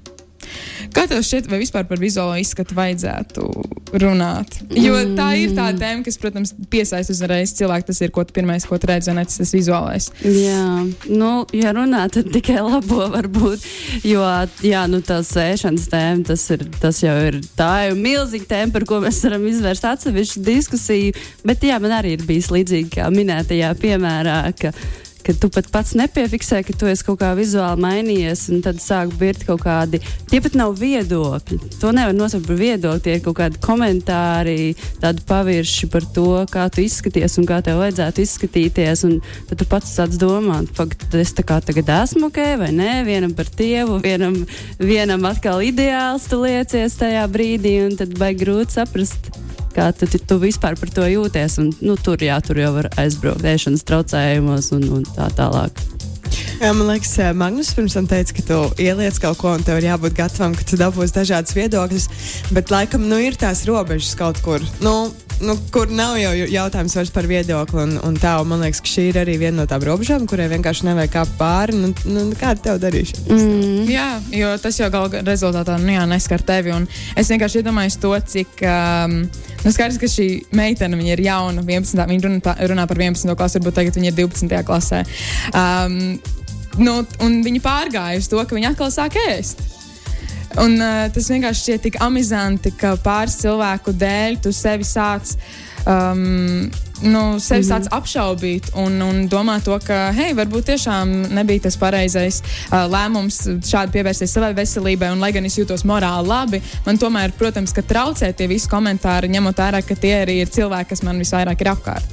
Kā 0.95 1.05
tev 1.09 1.21
šķiet, 1.25 1.49
vai 1.51 1.59
vispār 1.61 1.85
par 1.89 1.99
vizuālo 2.01 2.35
izskatu 2.39 2.75
vajadzētu 2.77 3.45
runāt? 4.01 4.57
Jo 4.75 4.97
tā 5.17 5.29
ir 5.39 5.53
tā 5.57 5.69
mm. 5.71 5.79
tēma, 5.81 6.05
kas, 6.05 6.19
protams, 6.21 6.53
piesaista 6.71 7.13
uzreiz 7.15 7.53
cilvēku. 7.57 7.89
Tas 7.91 8.01
ir 8.03 8.13
ko 8.15 8.25
tu 8.27 8.35
pirmais, 8.35 8.65
ko 8.67 8.79
tu 8.79 8.89
redzi, 8.89 9.11
un 9.13 9.21
tas 9.21 9.39
ir 9.41 9.49
vizuālais. 9.59 10.09
Jā, 10.23 10.65
nu, 11.09 11.31
ja 11.55 11.73
runā, 11.75 12.05
tad 12.13 12.31
tikai 12.33 12.59
labo 12.65 13.07
varbūt. 13.13 13.65
Jo, 14.07 14.25
jā, 14.65 14.83
nu, 14.91 15.01
tā 15.05 15.19
sēšanas 15.25 15.89
tēma, 15.91 16.27
tas, 16.31 16.45
ir, 16.55 16.67
tas 16.81 17.01
jau 17.03 17.15
ir 17.29 17.41
tā 17.57 17.71
jau 17.87 17.97
milzīga 17.99 18.51
tēma, 18.53 18.75
par 18.75 18.87
ko 18.89 19.01
mēs 19.03 19.23
varam 19.27 19.47
izvērst 19.49 19.89
atsevišķu 19.91 20.45
diskusiju. 20.47 21.17
Bet, 21.47 21.65
jā, 21.67 21.79
man 21.83 21.97
arī 21.99 22.17
ir 22.17 22.27
bijis 22.27 22.51
līdzīgi 22.53 22.97
kā 22.97 23.11
minētajā 23.13 23.73
piemērā, 23.81 24.39
ka 24.59 24.73
ka 25.27 25.35
tu 25.35 25.49
pat 25.51 25.67
pats 25.71 25.91
nepiefiksē, 25.99 26.61
ka 26.63 26.73
tu 26.79 26.87
esi 26.87 27.03
kaut 27.03 27.19
kā 27.19 27.33
vizuāli 27.35 27.83
mainījies, 27.83 28.45
un 28.55 28.61
tad 28.63 28.79
sāk 28.79 29.11
birkt 29.19 29.43
kaut 29.49 29.65
kādi. 29.65 29.99
Tie 30.31 30.39
pat 30.43 30.55
nav 30.55 30.77
viedokļi. 30.79 31.57
To 31.81 31.91
nevar 31.95 32.15
nosaukt 32.15 32.47
par 32.47 32.59
viedokli. 32.59 33.03
Tie 33.03 33.17
ir 33.17 33.23
kaut 33.25 33.35
kādi 33.41 33.59
komentāri, 33.63 34.71
tādi 35.03 35.25
pavirši 35.27 35.89
par 35.91 36.07
to, 36.15 36.29
kā 36.51 36.69
tu 36.71 36.85
izskaties 36.85 37.35
un 37.41 37.47
kā 37.49 37.59
tev 37.65 37.81
vajadzētu 37.83 38.23
izskatīties. 38.23 39.03
Un 39.09 39.17
tad 39.49 39.59
tu 39.59 39.67
pats 39.67 39.91
sāc 39.99 40.15
domāt, 40.21 40.71
tad 40.77 41.19
es 41.19 41.35
tā 41.35 41.43
kā 41.47 41.59
tagad 41.65 41.91
esmu 41.97 42.31
ok, 42.31 42.41
vai 42.63 42.71
nē, 42.75 42.93
vienam 43.07 43.35
par 43.35 43.51
tievu, 43.51 43.99
vienam, 44.03 44.39
vienam 44.79 45.27
atkal 45.27 45.63
ideāls 45.65 46.29
tu 46.31 46.39
liecies 46.45 46.95
tajā 47.01 47.27
brīdī, 47.31 47.81
un 47.89 47.99
tad 47.99 48.15
baigi 48.15 48.45
grūti 48.45 48.79
saprast 48.79 49.31
kā 49.77 49.91
tu, 49.93 50.09
tu 50.09 50.39
vispār 50.41 50.77
par 50.79 50.91
to 50.93 51.05
jūties. 51.07 51.59
Un, 51.61 51.71
nu, 51.85 51.97
tur, 52.01 52.17
jā, 52.21 52.39
tur 52.43 52.59
jau 52.61 52.73
var 52.79 52.89
aizbraukt 52.97 53.45
ēšanas 53.45 53.85
traucējumos 53.87 54.73
un, 54.77 54.89
un 54.99 55.07
tā 55.13 55.29
tālāk. 55.37 55.85
Jā, 56.57 56.71
man 56.73 56.87
liekas, 56.89 57.11
Magnus 57.37 57.69
pirms 57.77 57.93
tam 57.93 58.07
teica, 58.09 58.33
ka 58.33 58.43
tu 58.47 58.55
ieliec 58.81 59.19
kaut 59.21 59.37
ko, 59.37 59.51
un 59.53 59.61
tev 59.65 59.77
ir 59.77 59.91
jābūt 59.91 60.15
gatavam, 60.17 60.55
ka 60.57 60.65
tu 60.65 60.79
dabūsi 60.79 61.13
dažādas 61.13 61.53
viedokļus. 61.53 62.07
Bet, 62.49 62.71
laikam, 62.73 63.03
nu, 63.05 63.19
ir 63.21 63.37
tās 63.37 63.61
robežas 63.69 64.15
kaut 64.17 64.39
kur. 64.41 64.63
Nu, 64.81 65.11
nu, 65.45 65.53
kur 65.73 65.91
nav 65.93 66.15
jau 66.17 66.31
jautājums 66.33 66.95
vairs 66.97 67.11
par 67.13 67.27
viedokli. 67.29 67.83
Un, 67.83 67.91
un 68.07 68.17
tā, 68.17 68.33
un 68.41 68.49
man 68.49 68.65
liekas, 68.65 68.81
ka 68.81 68.89
šī 68.89 69.05
ir 69.11 69.19
arī 69.21 69.35
viena 69.37 69.59
no 69.61 69.65
tām 69.69 69.85
robežām, 69.85 70.25
kurai 70.29 70.47
vienkārši 70.49 70.87
nevajag 70.87 71.13
kāpt 71.13 71.35
pāri. 71.37 71.77
Nu, 71.77 71.91
nu, 72.09 72.23
kāda 72.39 72.63
tev 72.69 72.79
darīšana? 72.81 73.27
Mm. 73.37 73.83
Jā, 73.93 74.07
jo 74.39 74.55
tas 74.63 74.79
jau 74.81 74.89
gala 74.93 75.21
rezultātā 75.27 75.77
nu, 75.83 75.93
jā, 75.93 76.07
neskar 76.09 76.41
tevi. 76.41 76.73
Es 77.13 77.29
vienkārši 77.29 77.61
iedomājos 77.61 77.99
to, 78.01 78.15
cik. 78.33 78.65
Um, 78.65 79.21
Nu, 79.65 79.71
skaidrs, 79.73 79.97
ka 79.99 80.07
šī 80.07 80.25
meitene 80.55 80.95
ir 81.03 81.19
jauna, 81.25 81.63
11. 81.65 81.97
Viņa 82.07 82.23
runā, 82.23 82.53
runā 82.69 82.83
par 82.87 82.99
11. 83.01 83.33
klasi, 83.35 83.57
varbūt 83.57 83.75
tagad 83.75 83.97
viņa 83.97 84.11
ir 84.13 84.15
12. 84.15 84.61
klasē. 84.63 85.01
Um, 85.49 85.97
nu, 86.77 86.99
un 87.23 87.41
viņa 87.45 87.63
pārgāja 87.63 88.21
uz 88.21 88.29
to, 88.31 88.41
ka 88.43 88.57
viņa 88.57 88.73
atkal 88.73 88.93
sāk 88.93 89.19
ēst. 89.27 89.63
Un, 90.57 90.79
uh, 90.79 91.05
tas 91.13 91.29
vienkārši 91.29 91.63
šķiet 91.63 91.87
tik 91.89 92.01
amizanti, 92.01 92.71
ka 92.79 92.95
pāris 93.03 93.37
cilvēku 93.43 93.93
dēļ 93.93 94.41
tu 94.45 94.53
sevi 94.55 94.87
sāc. 94.87 95.35
Um, 95.87 96.67
nu, 97.01 97.39
sevi 97.39 97.61
mm 97.61 97.63
-hmm. 97.63 97.69
sāc 97.69 97.87
apšaubīt 97.95 98.63
un, 98.75 99.01
un 99.01 99.29
domā 99.29 99.61
to, 99.63 99.77
ka, 99.79 100.11
hei, 100.11 100.33
varbūt 100.33 100.65
tiešām 100.71 101.11
nebija 101.31 101.59
tas 101.67 101.77
pareizais 101.77 102.41
uh, 102.41 102.89
lēmums 102.91 103.37
šādi 103.69 103.91
pievērsties 103.91 104.33
savai 104.33 104.53
veselībai. 104.53 105.11
Un, 105.11 105.19
lai 105.19 105.31
gan 105.31 105.45
es 105.45 105.57
jūtos 105.57 105.85
morāli 105.85 106.27
labi, 106.27 106.61
man 106.85 106.97
tomēr, 106.97 107.31
protams, 107.37 107.71
ka 107.73 107.81
traucē 107.81 108.33
tie 108.33 108.47
visi 108.47 108.67
komentāri, 108.69 109.29
ņemot 109.29 109.57
vērā, 109.57 109.81
ka 109.81 109.95
tie 109.95 110.15
arī 110.25 110.41
ir 110.41 110.49
cilvēki, 110.49 110.89
kas 110.89 111.03
man 111.03 111.19
visvairāk 111.19 111.61
ir 111.61 111.67
apkārt. 111.67 112.05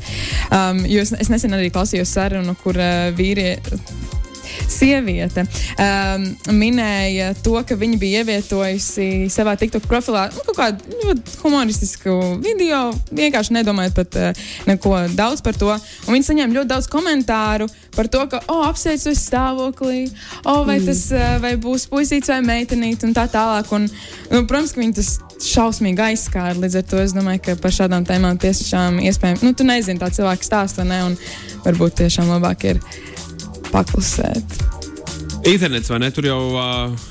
Um, 0.50 0.84
es, 0.84 1.12
es 1.12 1.28
nesen 1.28 1.52
arī 1.52 1.70
klausījos 1.70 2.12
sarunu, 2.12 2.54
kur 2.62 2.76
uh, 2.76 3.10
vīrieši 3.16 4.13
sieviete 4.70 5.44
um, 5.44 6.26
minēja 6.56 7.32
to, 7.44 7.56
ka 7.66 7.76
viņa 7.78 7.98
bija 8.00 8.22
ievietojusi 8.22 9.30
savā 9.32 9.56
TikTok 9.60 9.88
profilā 9.90 10.26
nu, 10.34 10.44
kaut 10.48 10.58
kādu 10.58 10.98
ļoti 11.04 11.38
humoristisku 11.42 12.16
video, 12.44 12.86
vienkārši 13.14 13.58
nedomājot 13.58 13.98
pat 13.98 14.20
uh, 14.20 14.44
neko 14.68 14.96
daudz 15.16 15.44
par 15.44 15.58
to. 15.58 15.72
Un 16.06 16.16
viņa 16.16 16.30
saņēma 16.30 16.58
ļoti 16.58 16.72
daudz 16.72 16.88
komentāru 16.92 17.68
par 17.94 18.08
to, 18.10 18.24
ka, 18.30 18.42
oh, 18.50 18.64
apsveicu 18.68 19.12
es 19.12 19.22
stāvoklī, 19.28 20.06
oh, 20.42 20.64
vai 20.66 20.80
mm. 20.80 20.88
tas 20.88 21.04
uh, 21.14 21.36
vai 21.42 21.54
būs 21.60 21.86
puisīts 21.90 22.32
vai 22.32 22.40
meitenīte 22.46 23.08
un 23.08 23.14
tā 23.16 23.26
tālāk. 23.30 23.70
Un, 23.76 23.88
nu, 24.30 24.44
protams, 24.48 24.74
ka 24.74 24.82
viņi 24.82 24.98
tas 24.98 25.14
šausmīgi 25.44 26.04
aizskāra. 26.08 26.56
Līdz 26.60 26.80
ar 26.80 26.86
to 26.90 27.00
es 27.02 27.14
domāju, 27.16 27.42
ka 27.48 27.56
par 27.60 27.74
šādām 27.74 28.06
tēmām 28.08 28.38
tiešām 28.40 29.00
iespējams, 29.04 29.44
nu, 29.46 29.54
tu 29.56 29.66
nezini 29.68 30.00
tā 30.00 30.10
cilvēka 30.14 30.46
stāstu, 30.46 30.86
ne, 30.88 31.00
un 31.10 31.18
varbūt 31.66 32.00
tiešām 32.02 32.30
labāk 32.34 32.68
ir 32.72 32.82
paklusēt. 33.74 34.58
Internets 35.44 35.90
vai 35.92 36.00
ne? 36.00 36.10
Tur 36.14 36.30
jau 36.30 36.40
uh, 36.54 37.06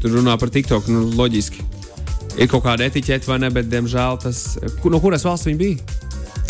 tur 0.00 0.18
runā 0.18 0.38
par 0.40 0.52
TikTok. 0.54 0.88
Nu, 0.92 1.08
loģiski. 1.18 1.64
Ir 2.38 2.48
kaut 2.50 2.64
kāda 2.64 2.86
etiķete 2.86 3.28
vai 3.28 3.40
ne, 3.42 3.50
bet, 3.52 3.68
diemžēl, 3.70 4.20
tas. 4.22 4.44
No 4.86 5.02
kuras 5.02 5.26
valsts 5.26 5.50
viņi 5.50 5.58
bija? 5.58 6.04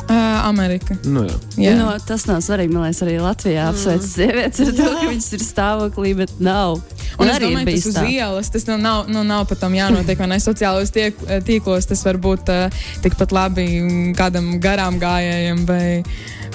Uh, 0.08 0.46
Amerika. 0.48 0.94
Nu, 1.04 1.26
jā. 1.26 1.34
Jā. 1.60 1.72
No, 1.76 1.90
tas 2.00 2.22
nav 2.28 2.40
svarīgi. 2.44 2.72
Man 2.72 2.86
liekas, 2.86 3.02
arī 3.04 3.18
Latvijā 3.20 3.66
mm. 3.66 3.74
apsveic 3.74 4.06
sievietes 4.06 4.62
ar 4.64 4.70
to, 4.78 4.86
ka 4.94 5.08
viņas 5.10 5.28
ir 5.36 5.44
stāvoklī, 5.44 6.12
bet 6.22 6.32
nav. 6.40 6.78
Un, 7.18 7.26
un 7.26 7.32
es 7.32 7.40
domāju, 7.42 7.74
tas 7.74 7.88
uz 7.90 7.98
ielas 8.06 8.48
tas 8.54 8.64
nu, 8.68 8.78
nav, 8.80 9.08
nu, 9.12 9.24
nav 9.26 9.44
pat 9.50 9.60
tam 9.64 9.74
jānotiek, 9.76 10.22
ne 10.30 10.38
sociālajos 10.40 10.94
tiek, 10.94 11.20
tīklos. 11.44 11.88
Tas 11.90 12.04
var 12.08 12.20
būt 12.24 12.52
uh, 12.54 12.80
tikpat 13.04 13.36
labi 13.36 13.66
kādam 14.16 14.54
garām 14.64 14.96
gājējam 15.02 15.64
vai, 15.68 16.00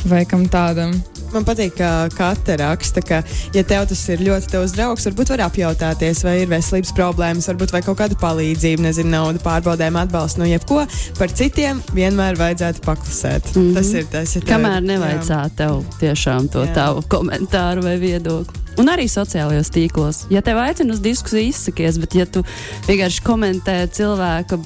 vai 0.09 0.23
kam 0.29 0.47
tādam. 0.49 0.95
Man 1.33 1.45
patīk, 1.47 1.73
ka 1.79 1.89
katra 2.13 2.57
raksta, 2.61 3.01
ka, 3.05 3.21
ja 3.55 3.63
tev 3.67 3.87
tas 3.89 4.01
ir 4.13 4.21
ļoti 4.21 4.51
tavs 4.51 4.75
draugs, 4.75 5.07
varbūt 5.09 5.33
var 5.33 5.45
apjautāties, 5.47 6.23
vai 6.25 6.35
ir 6.43 6.51
veselības 6.51 6.93
problēmas, 6.97 7.49
varbūt 7.49 7.73
vai 7.73 7.81
kaut 7.85 7.97
kāda 8.03 8.17
palīdzība, 8.21 8.85
nezinu, 8.85 9.09
nauda, 9.13 9.41
pārbaudēm, 9.43 9.97
atbalstu 10.03 10.43
no 10.43 10.49
jebko. 10.49 10.83
Par 11.17 11.33
citiem 11.33 11.81
vienmēr 11.97 12.37
vajadzētu 12.39 12.85
paklusēt. 12.85 13.53
Mm 13.55 13.61
-hmm. 13.61 13.73
Tas 13.79 13.93
ir 13.93 14.05
tas, 14.11 14.35
ja 14.35 14.41
tev, 14.41 14.49
Kamēr 14.53 14.81
nevajadzētu 14.85 15.57
tev 15.57 15.83
tiešām 15.99 16.49
to 16.53 16.65
jā. 16.65 16.73
tavu 16.73 17.03
komentāru 17.09 17.83
vai 17.83 17.97
viedokli. 17.99 18.63
Un 18.77 18.89
arī 18.89 19.05
sociālajos 19.09 19.69
tīklos. 19.73 20.23
Ja 20.33 20.41
tev 20.41 20.57
aicina 20.57 20.93
uz 20.93 20.99
diskusiju, 20.99 21.49
izsakies, 21.49 21.99
bet 22.01 22.15
ja 22.15 22.25
tu 22.25 22.43
vienkārši 22.87 23.21
komentē 23.25 23.87
cilvēka 23.87 24.57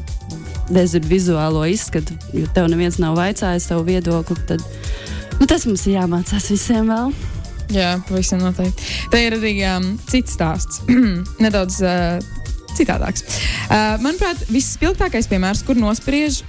vizuālo 1.08 1.66
izskatu, 1.68 2.14
jo 2.34 2.48
tev 2.54 2.68
neviens 2.72 3.00
nav 3.00 3.16
vaicājis 3.16 3.68
savu 3.68 3.84
viedokli, 3.88 4.36
tad 4.48 4.64
Nu, 5.38 5.46
tas 5.46 5.68
mums 5.70 5.86
ir 5.86 6.00
jāmācās 6.00 6.50
visiem 6.50 6.88
vēl. 6.90 7.12
Jā, 7.74 7.98
pavisam 8.08 8.42
noteikti. 8.42 8.86
Tā 9.12 9.20
ir 9.22 9.36
arī 9.38 9.54
um, 9.70 9.92
cits 10.10 10.38
stāsts. 10.38 10.82
Nedaudz 11.44 11.82
uh, 11.84 12.18
citādāks. 12.78 13.26
Uh, 13.68 13.98
manuprāt, 14.04 14.46
visspilgtākais 14.50 15.30
piemērs, 15.30 15.66
kur 15.68 15.78
nospriež 15.80 16.42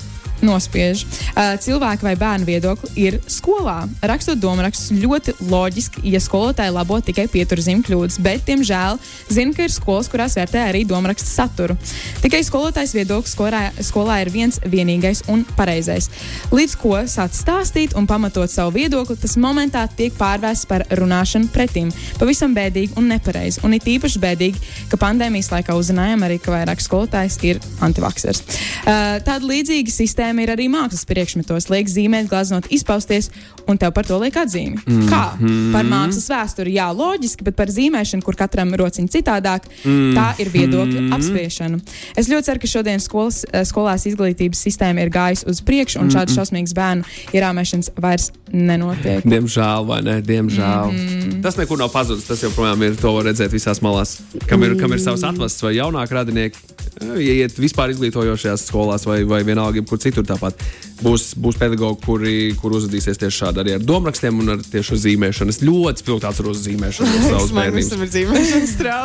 nospiež 0.45 1.05
uh, 1.05 1.57
cilvēku 1.61 2.07
vai 2.07 2.15
bērnu 2.19 2.49
viedokli, 2.49 2.91
ir 3.09 3.19
skolā. 3.31 3.81
Rakstot 4.03 4.41
domārakstus 4.43 4.93
ļoti 4.99 5.35
loģiski, 5.51 6.05
ja 6.13 6.21
skolotāji 6.23 6.75
labo 6.75 7.01
tikai 7.05 7.27
pieturzīm 7.33 7.83
kļūdas, 7.87 8.19
bet, 8.25 8.45
diemžēl, 8.49 8.99
zinu, 9.33 9.55
ka 9.57 9.67
ir 9.67 9.75
skolas, 9.75 10.11
kurās 10.11 10.37
vērtē 10.39 10.65
arī 10.69 10.85
domārakstu 10.89 11.31
saturu. 11.31 11.77
Tikai 12.23 12.43
skolotājs 12.47 12.95
viedoklis 12.97 13.35
skolā, 13.35 13.65
skolā 13.85 14.21
ir 14.25 14.33
viens 14.35 14.61
vienīgais 14.65 15.25
un 15.33 15.45
pareizais. 15.59 16.11
Līdz 16.55 16.77
ko 16.81 16.95
sāc 17.11 17.37
stāstīt 17.37 17.97
un 17.99 18.09
pamatot 18.09 18.51
savu 18.51 18.77
viedokli, 18.79 19.19
tas 19.21 19.37
momentā 19.41 19.85
tiek 19.99 20.15
pārvērsts 20.19 20.69
par 20.71 20.85
runāšanu 20.99 21.51
pretim. 21.55 21.93
Pavisam 22.21 22.55
bēdīgi 22.57 22.97
un 22.99 23.11
nepareizi. 23.13 23.63
Un 23.67 23.77
it 23.77 23.87
īpaši 23.89 24.23
bēdīgi, 24.23 24.63
ka 24.91 25.01
pandēmijas 25.01 25.51
laikā 25.53 25.77
uzzinājām 25.79 26.25
arī, 26.27 26.39
ka 26.43 26.55
vairāk 26.55 26.83
skolotājs 26.83 27.39
ir 27.49 27.61
antivaksers. 27.85 28.43
Uh, 28.45 29.19
tāda 29.25 29.43
līdzīga 29.49 29.93
sistēma 29.93 30.28
tēma 30.29 30.45
ir 30.45 30.53
arī 30.53 30.69
mākslas 30.73 31.07
priekšmetos. 31.09 31.69
Liek 31.73 31.89
zīmēt, 31.91 32.29
glaznot, 32.31 32.69
izpausties, 32.75 33.31
un 33.69 33.81
tev 33.81 33.95
par 33.97 34.07
to 34.09 34.19
liek 34.21 34.37
atzīmi. 34.37 34.79
Mm 34.85 35.01
-hmm. 35.01 35.09
Kā? 35.09 35.25
Par 35.73 35.85
mākslas 35.89 36.29
vēsturi, 36.33 36.75
jā, 36.77 36.89
loģiski, 36.93 37.45
bet 37.45 37.57
par 37.57 37.69
zīmēšanu, 37.69 38.23
kur 38.23 38.37
katram 38.37 38.75
rociņš 38.75 39.11
citādāk, 39.17 39.69
mm 39.85 39.91
-hmm. 39.91 40.15
tā 40.17 40.41
ir 40.41 40.49
viedokļa 40.49 41.15
apspriešana. 41.15 41.79
Es 42.17 42.29
ļoti 42.29 42.43
ceru, 42.43 42.61
ka 42.61 42.67
šodien 42.67 43.01
skolas, 43.01 43.45
eh, 43.53 43.65
skolās 43.65 44.07
izglītības 44.07 44.59
sistēma 44.67 45.03
ir 45.03 45.11
gājusi 45.11 45.49
uz 45.49 45.61
priekšu, 45.61 45.99
un 45.99 46.05
mm 46.05 46.11
-hmm. 46.11 46.17
šādas 46.17 46.35
šausmīgas 46.37 46.75
bērnu 46.75 47.03
ierāmēšanas 47.33 47.91
vairs 47.97 48.33
nenotiek. 48.53 49.25
Diemžēl, 49.25 49.87
vai 49.87 50.03
ne? 50.03 50.23
Diemžēl. 50.23 50.93
Mm 50.93 50.99
-hmm. 50.99 51.43
Tas 51.43 51.57
nekur 51.57 51.79
nav 51.79 51.93
pazudis. 51.93 52.25
Tas 52.25 52.43
joprojām 52.43 52.83
ir. 52.83 52.97
To 52.97 53.13
var 53.13 53.25
redzēt 53.25 53.53
visās 53.53 53.81
malās. 53.83 54.19
Kam 54.47 54.63
ir, 54.63 54.81
kam 54.81 54.93
ir 54.93 55.01
savs 55.01 55.23
atvases 55.23 55.63
vai 55.63 55.75
jaunāk 55.75 56.11
radinieki, 56.11 56.59
ja 56.99 57.37
iet 57.45 57.57
vispār 57.61 57.93
izglītojošajās 57.95 58.67
skolās 58.71 59.07
vai, 59.09 59.23
vai 59.29 59.43
vienalga, 59.47 59.83
kur 59.89 60.01
citur 60.03 60.27
tāpat. 60.29 60.61
Būs, 60.99 61.31
būs 61.39 61.59
pedagogi, 61.61 62.01
kuri, 62.03 62.37
kur 62.59 62.75
uzvedīsies 62.75 63.21
tieši 63.21 63.45
šādi 63.45 63.63
arī 63.63 63.77
ar 63.77 63.85
domārakstiem 63.87 64.41
un 64.43 64.57
ar 64.57 64.65
tieši 64.67 64.99
zīmēšanu. 65.05 65.55
Es 65.55 65.63
ļoti 65.63 66.03
spilgti 66.03 66.27
atceros 66.27 66.63
zīmēšanu 66.65 67.23
bērnības. 67.59 67.93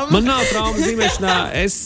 Man 0.16 0.30
nav 0.32 0.46
traumas 0.50 0.82
zīmēšanā. 0.88 1.40
Es, 1.62 1.80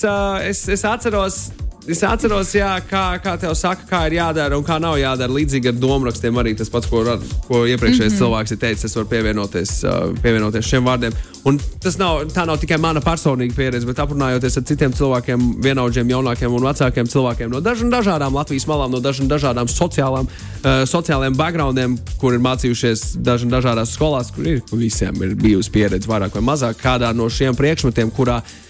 es, 0.48 0.68
es 0.78 0.86
atceros 0.88 1.48
es 1.88 2.02
atceros, 2.04 2.52
jā, 2.56 2.70
kā, 2.90 3.04
kā 3.24 3.38
tev 3.40 3.54
saka, 3.56 3.86
kā 3.88 4.02
ir 4.10 4.18
jādara 4.18 4.58
un 4.58 4.66
kā 4.68 4.76
nav 4.82 4.98
jādara. 5.00 5.32
Līdzīgi 5.32 5.72
ar 5.72 5.78
domārakstiem 5.80 6.40
arī 6.42 6.54
tas 6.60 6.72
pats, 6.74 6.90
ko, 6.92 7.04
ko 7.48 7.64
iepriekšējais 7.66 8.12
mm 8.12 8.16
-hmm. 8.16 8.20
cilvēks 8.20 8.52
ir 8.52 8.60
teicis. 8.64 8.86
Es 8.86 8.96
varu 8.96 9.08
pievienoties, 9.08 9.72
uh, 9.84 10.12
pievienoties 10.22 10.66
šiem 10.66 10.86
vārdiem. 10.86 11.16
Un 11.48 11.60
tas 11.80 11.98
nav, 11.98 12.26
nav 12.36 12.58
tikai 12.60 12.78
mana 12.78 13.00
personīga 13.00 13.56
pieredze, 13.56 13.86
bet 13.88 14.00
aprunājoties 14.00 14.58
ar 14.58 14.64
citiem 14.64 14.94
cilvēkiem, 14.94 15.48
vienaudžiem, 15.64 16.10
jaunākiem 16.10 16.54
un 16.54 16.64
vecākiem 16.64 17.08
cilvēkiem 17.08 17.50
no 17.50 17.62
daž 17.62 17.80
dažādām 17.88 18.36
Latvijas 18.36 18.68
malām, 18.68 18.92
no 18.92 19.00
daž 19.00 19.22
dažādām 19.22 19.68
sociālām, 19.68 20.28
uh, 20.28 20.84
sociāliem 20.86 21.36
backgroundiem, 21.36 21.98
kur 22.18 22.34
ir 22.34 22.40
mācījušies 22.40 23.18
daž 23.18 23.44
dažādās 23.44 23.96
skolās, 23.96 24.32
kur 24.36 24.48
ir 24.48 24.62
visiem 24.72 25.24
ir 25.24 25.36
bijusi 25.36 25.72
pieredze 25.72 26.08
vairāk 26.08 26.34
vai 26.34 26.42
mazāk 26.42 26.76
kādā 26.84 27.16
no 27.16 27.30
šiem 27.30 27.56
priekšmetiem, 27.56 28.12
kurā 28.12 28.42
Eh, 28.42 28.67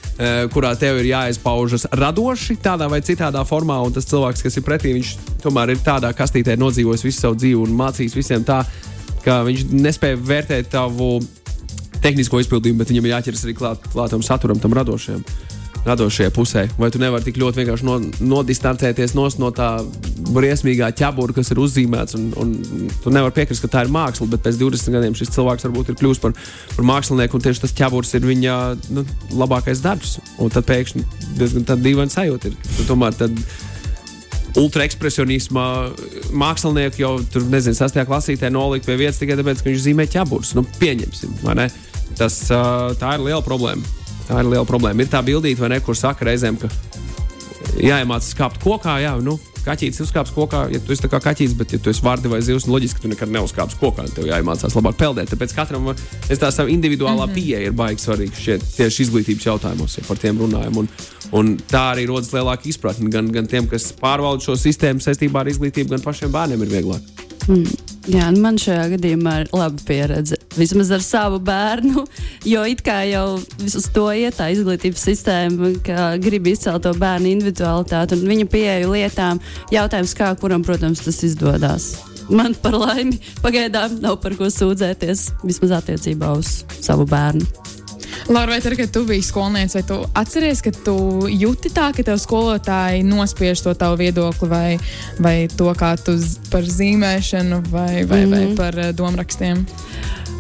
kurā 0.54 0.74
tev 0.80 1.02
ir 1.02 1.12
jāizpaužas 1.12 1.88
radoši, 1.94 2.58
tādā 2.64 2.88
vai 2.90 3.04
citādā 3.06 3.44
formā, 3.46 3.78
un 3.86 3.94
tas 3.94 4.08
cilvēks, 4.10 4.44
kas 4.46 4.58
ir 4.58 4.66
pretī, 4.66 4.94
viņš 4.98 5.12
tomēr 5.44 5.76
ir 5.76 5.84
tādā 5.86 6.10
kastītē 6.18 6.58
nodzīvojis 6.58 7.06
visu 7.06 7.22
savu 7.22 7.38
dzīvi 7.38 7.60
un 7.62 7.76
mācījis 7.78 8.18
visiem 8.18 8.46
tā, 8.48 8.64
ka 9.26 9.44
viņš 9.46 9.68
nespēja 9.76 10.18
vērtēt 10.18 10.72
tavu 10.74 11.20
tehnisko 12.02 12.42
izpildījumu, 12.42 12.82
bet 12.82 12.94
viņam 12.94 13.06
ir 13.06 13.16
jāķeras 13.16 13.46
arī 13.46 13.58
klāt, 13.58 13.86
klātam 13.94 14.26
saturam, 14.26 14.60
tam 14.62 14.74
radošajam 14.78 15.26
radošajai 15.88 16.34
pusē. 16.36 16.63
Vai 16.79 16.89
tu 16.94 17.00
nevari 17.01 17.25
tik 17.25 17.39
ļoti 17.41 17.62
vienkārši 17.62 17.88
no, 17.88 17.98
nodistancēties 18.34 19.15
no 19.17 19.51
tā 19.56 19.70
briesmīgā 20.34 20.89
ķēbura, 20.98 21.36
kas 21.38 21.51
ir 21.53 21.62
uzzīmēts, 21.63 22.17
un, 22.17 22.27
un 22.39 22.89
tu 23.03 23.13
nevari 23.13 23.36
piekrist, 23.38 23.63
ka 23.63 23.72
tā 23.72 23.86
ir 23.86 23.94
māksla, 23.94 24.27
bet 24.34 24.44
pēc 24.46 24.60
20 24.60 24.98
gadiem 24.98 25.15
šis 25.17 25.32
cilvēks 25.36 25.67
varbūt 25.67 25.94
ir 25.94 26.00
kļuvis 26.01 26.22
par, 26.24 26.36
par 26.75 26.89
mākslinieku, 26.91 27.38
un 27.38 27.46
tieši 27.46 27.63
tas 27.63 27.75
ķēburs 27.77 28.13
ir 28.20 28.27
viņa 28.27 28.58
nu, 28.98 29.06
labākais 29.39 29.84
darbs. 29.86 30.17
Un 30.44 30.53
tad 30.53 30.67
pēkšņi 30.67 31.06
diezgan 31.39 31.82
dīvaini 31.86 32.13
sajūta 32.13 32.51
ir. 32.51 32.60
Tu 32.75 32.88
tomēr 32.89 33.15
tad, 33.17 33.36
ultraekspresionisma 34.58 35.65
mākslinieki 36.38 37.03
jau 37.03 37.13
tur, 37.32 37.46
nezinu, 37.51 37.77
sastajā 37.77 38.08
klasītē 38.10 38.51
nolikt 38.53 38.88
pie 38.88 38.98
vietas 39.00 39.22
tikai 39.22 39.38
tāpēc, 39.39 39.62
ka 39.62 39.72
viņš 39.72 39.86
zīmē 39.86 40.08
ķēburus. 40.13 40.56
Nu, 40.58 40.65
pieņemsim, 40.82 41.39
vai 41.46 41.58
ne? 41.62 41.70
Tas, 42.17 42.41
tā 42.50 43.15
ir 43.17 43.25
liela 43.27 43.44
problēma. 43.46 43.97
Tā 44.28 44.42
ir 44.42 44.50
liela 44.52 44.66
problēma. 44.68 45.04
Ir 45.04 45.12
tā 45.12 45.22
bildīte, 45.24 45.62
vai 45.64 45.72
ne, 45.76 45.82
kur 45.84 45.96
saka 45.96 46.28
reizēm, 46.28 46.58
ka 46.60 46.72
jāiemācās 47.80 48.36
kāpt 48.38 48.60
kokā. 48.64 48.98
Jā, 49.04 49.14
nu, 49.24 49.38
kaķis 49.68 50.02
uzkāps 50.06 50.32
kokā, 50.36 50.66
ja 50.72 50.80
tu 50.84 50.94
esi 50.96 51.10
kā 51.12 51.20
kaķis, 51.24 51.56
bet, 51.60 51.74
ja 51.76 51.82
tu 51.84 51.92
esi 51.92 52.04
vārdi 52.04 52.32
vai 52.32 52.40
zivs, 52.46 52.68
nu, 52.68 52.76
loģiski, 52.76 53.04
tu 53.04 53.12
nekad 53.12 53.32
neuzkāpsi 53.34 53.80
kokā. 53.82 54.08
Tev 54.16 54.30
jāiemācās 54.30 54.76
labāk 54.78 55.00
peldēt. 55.00 55.32
Tāpēc 55.34 55.56
katram 55.58 55.92
ir 55.92 56.40
tā 56.40 56.52
sava 56.54 56.72
individuālā 56.74 57.28
mm 57.28 57.32
-hmm. 57.32 57.36
pieeja, 57.36 57.64
ir 57.68 57.76
baigi 57.76 58.04
svarīga 58.04 58.44
šie, 58.44 58.60
tieši 58.78 59.04
izglītības 59.08 59.50
jautājumos, 59.50 59.98
ja 59.98 60.04
par 60.08 60.18
tiem 60.18 60.40
runājam. 60.40 60.78
Un, 60.84 60.90
un 61.32 61.58
tā 61.72 61.84
arī 61.96 62.08
rodas 62.08 62.32
lielāka 62.34 62.70
izpratne 62.70 63.10
gan, 63.10 63.32
gan 63.32 63.48
tiem, 63.48 63.68
kas 63.68 63.92
pārvalda 64.02 64.44
šo 64.44 64.56
sistēmu 64.56 65.00
saistībā 65.04 65.40
ar 65.40 65.48
izglītību, 65.48 65.90
gan 65.90 66.02
pašiem 66.02 66.32
bērniem 66.32 66.64
ir 66.64 66.74
vieglāk. 66.78 67.02
Mm. 67.48 67.87
Jā, 68.08 68.30
nu 68.32 68.40
man 68.40 68.56
šajā 68.56 68.86
gadījumā 68.94 69.34
ir 69.42 69.50
laba 69.52 69.84
pieredze. 69.84 70.38
Vismaz 70.56 70.94
ar 70.96 71.04
savu 71.04 71.42
bērnu, 71.44 72.06
jo 72.48 72.64
it 72.72 72.80
kā 72.86 73.02
jau 73.10 73.36
uz 73.68 73.88
to 73.92 74.06
iet 74.16 74.38
tā 74.40 74.48
izglītības 74.54 75.04
sistēma, 75.10 75.74
ka 75.84 76.10
grib 76.24 76.48
izcelt 76.48 76.86
to 76.88 76.94
bērnu 76.96 77.34
individualitāti 77.34 78.16
un 78.16 78.24
viņa 78.32 78.48
pieeju 78.54 78.94
lietām. 78.96 79.42
Jautājums, 79.76 80.16
kā 80.16 80.32
kuram, 80.40 80.64
protams, 80.64 81.04
tas 81.04 81.20
izdodas. 81.28 81.98
Man 82.32 82.56
par 82.64 82.80
laimi 82.80 83.20
pagaidām 83.44 84.00
nav 84.04 84.22
par 84.24 84.40
ko 84.40 84.48
sūdzēties, 84.52 85.30
vismaz 85.44 85.82
attiecībā 85.82 86.32
uz 86.40 86.62
savu 86.80 87.08
bērnu. 87.12 87.77
Laura, 88.28 88.52
vai 88.52 88.62
tad, 88.62 88.76
kad 88.76 88.92
tu 88.92 89.06
biji 89.08 89.22
skolniece, 89.22 89.78
vai 89.78 89.88
tu 89.88 89.98
atceries, 90.14 90.60
ka 90.60 90.72
tu 90.84 90.96
jūti 91.32 91.72
tā, 91.72 91.94
ka 91.96 92.04
tev 92.04 92.18
skolotāji 92.20 93.06
nospiež 93.08 93.62
to 93.64 93.72
tavu 93.72 94.02
viedokli, 94.02 94.50
vai, 94.52 94.72
vai 95.24 95.36
to, 95.48 95.70
kā 95.80 95.94
tu 95.96 96.18
par 96.52 96.68
zīmēšanu, 96.68 97.62
vai, 97.72 98.04
vai, 98.04 98.26
mm. 98.26 98.36
vai 98.36 98.44
par 98.60 98.76
uh, 98.76 98.92
domrakstiem? 98.92 99.64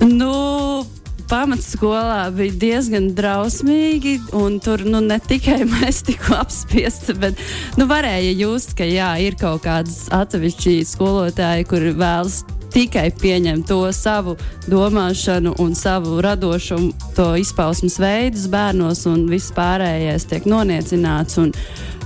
Nu, 0.03 0.83
pamatskolā 1.31 2.27
bija 2.35 2.57
diezgan 2.59 3.13
drausmīgi, 3.15 4.17
un 4.35 4.59
tur 4.59 4.83
nu, 4.83 4.99
ne 5.07 5.21
tikai 5.23 5.61
mēs 5.77 6.03
tikko 6.11 6.41
apspiesti, 6.41 7.15
bet 7.23 7.39
nu, 7.79 7.87
varēja 7.87 8.35
just, 8.35 8.75
ka 8.75 8.83
jā, 8.83 9.13
ir 9.23 9.39
kaut 9.39 9.63
kādas 9.63 10.09
atsevišķi 10.11 10.81
skolotāji, 10.91 11.71
kuri 11.71 11.95
vēlas 11.95 12.43
tikai 12.73 13.09
pieņemt 13.21 13.67
to 13.69 13.79
savu 13.95 14.35
domāšanu 14.67 15.55
un 15.61 15.75
savu 15.75 16.21
radošumu, 16.21 16.91
to 17.15 17.27
izpausmes 17.39 17.97
veidus 18.01 18.47
bērnos, 18.51 19.05
un 19.09 19.27
viss 19.31 19.53
pārējais 19.55 20.27
tiek 20.29 20.47
noniecināts. 20.49 21.39
Un, 21.41 21.53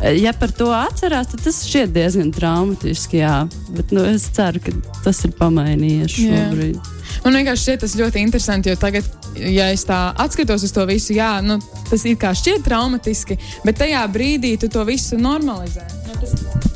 eh, 0.01 0.17
ja 0.21 0.33
par 0.33 0.51
to 0.51 0.71
atcerās, 0.75 1.31
tad 1.31 1.43
tas 1.45 1.63
šķiet 1.67 1.93
diezgan 1.95 2.31
traumatiski. 2.35 3.21
Jā. 3.21 3.47
Bet 3.69 3.91
nu, 3.91 4.05
es 4.05 4.29
ceru, 4.35 4.61
ka 4.63 4.73
tas 5.03 5.23
ir 5.25 5.35
pamainījies 5.39 6.17
Jā. 6.17 6.45
šobrīd. 6.49 6.79
Man 7.25 7.35
vienkārši 7.37 7.65
šķiet 7.65 7.83
tas 7.83 7.97
ļoti 7.99 8.21
interesanti, 8.23 8.71
jo 8.71 8.79
tagad, 8.79 9.07
ja 9.35 9.67
es 9.73 9.83
tā 9.85 9.99
atskatos 10.17 10.63
uz 10.63 10.71
to 10.71 10.85
visu, 10.89 11.13
jā, 11.13 11.33
nu, 11.43 11.59
tas 11.89 12.05
ir 12.07 12.15
kā 12.21 12.31
šķiet 12.37 12.63
traumatiski, 12.65 13.37
bet 13.65 13.81
tajā 13.83 14.05
brīdī 14.13 14.55
tu 14.61 14.71
to 14.71 14.85
visu 14.87 15.19
normalizē. 15.19 15.85
Nu, 16.07 16.19
tas... 16.21 16.37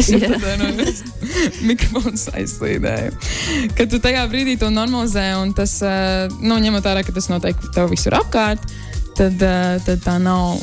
Es 0.00 0.08
jau 0.08 0.20
Jā. 0.22 0.38
Mikrofons 1.68 2.28
aizslīdēja. 2.34 3.12
Kad 3.78 3.92
tu 3.92 4.00
tajā 4.02 4.24
brīdī 4.30 4.56
to 4.60 4.70
normalizē, 4.74 5.32
un 5.40 5.54
tas, 5.56 5.78
eh, 5.82 6.28
nu, 6.40 6.58
ņemot 6.62 6.86
vērā, 6.86 7.04
ka 7.06 7.14
tas 7.16 7.30
notiek 7.32 7.58
tev 7.74 7.90
visur 7.92 8.16
apkārt, 8.18 8.64
tad, 9.18 9.40
eh, 9.42 9.78
tad 9.86 10.04
tā 10.06 10.18
nav 10.22 10.60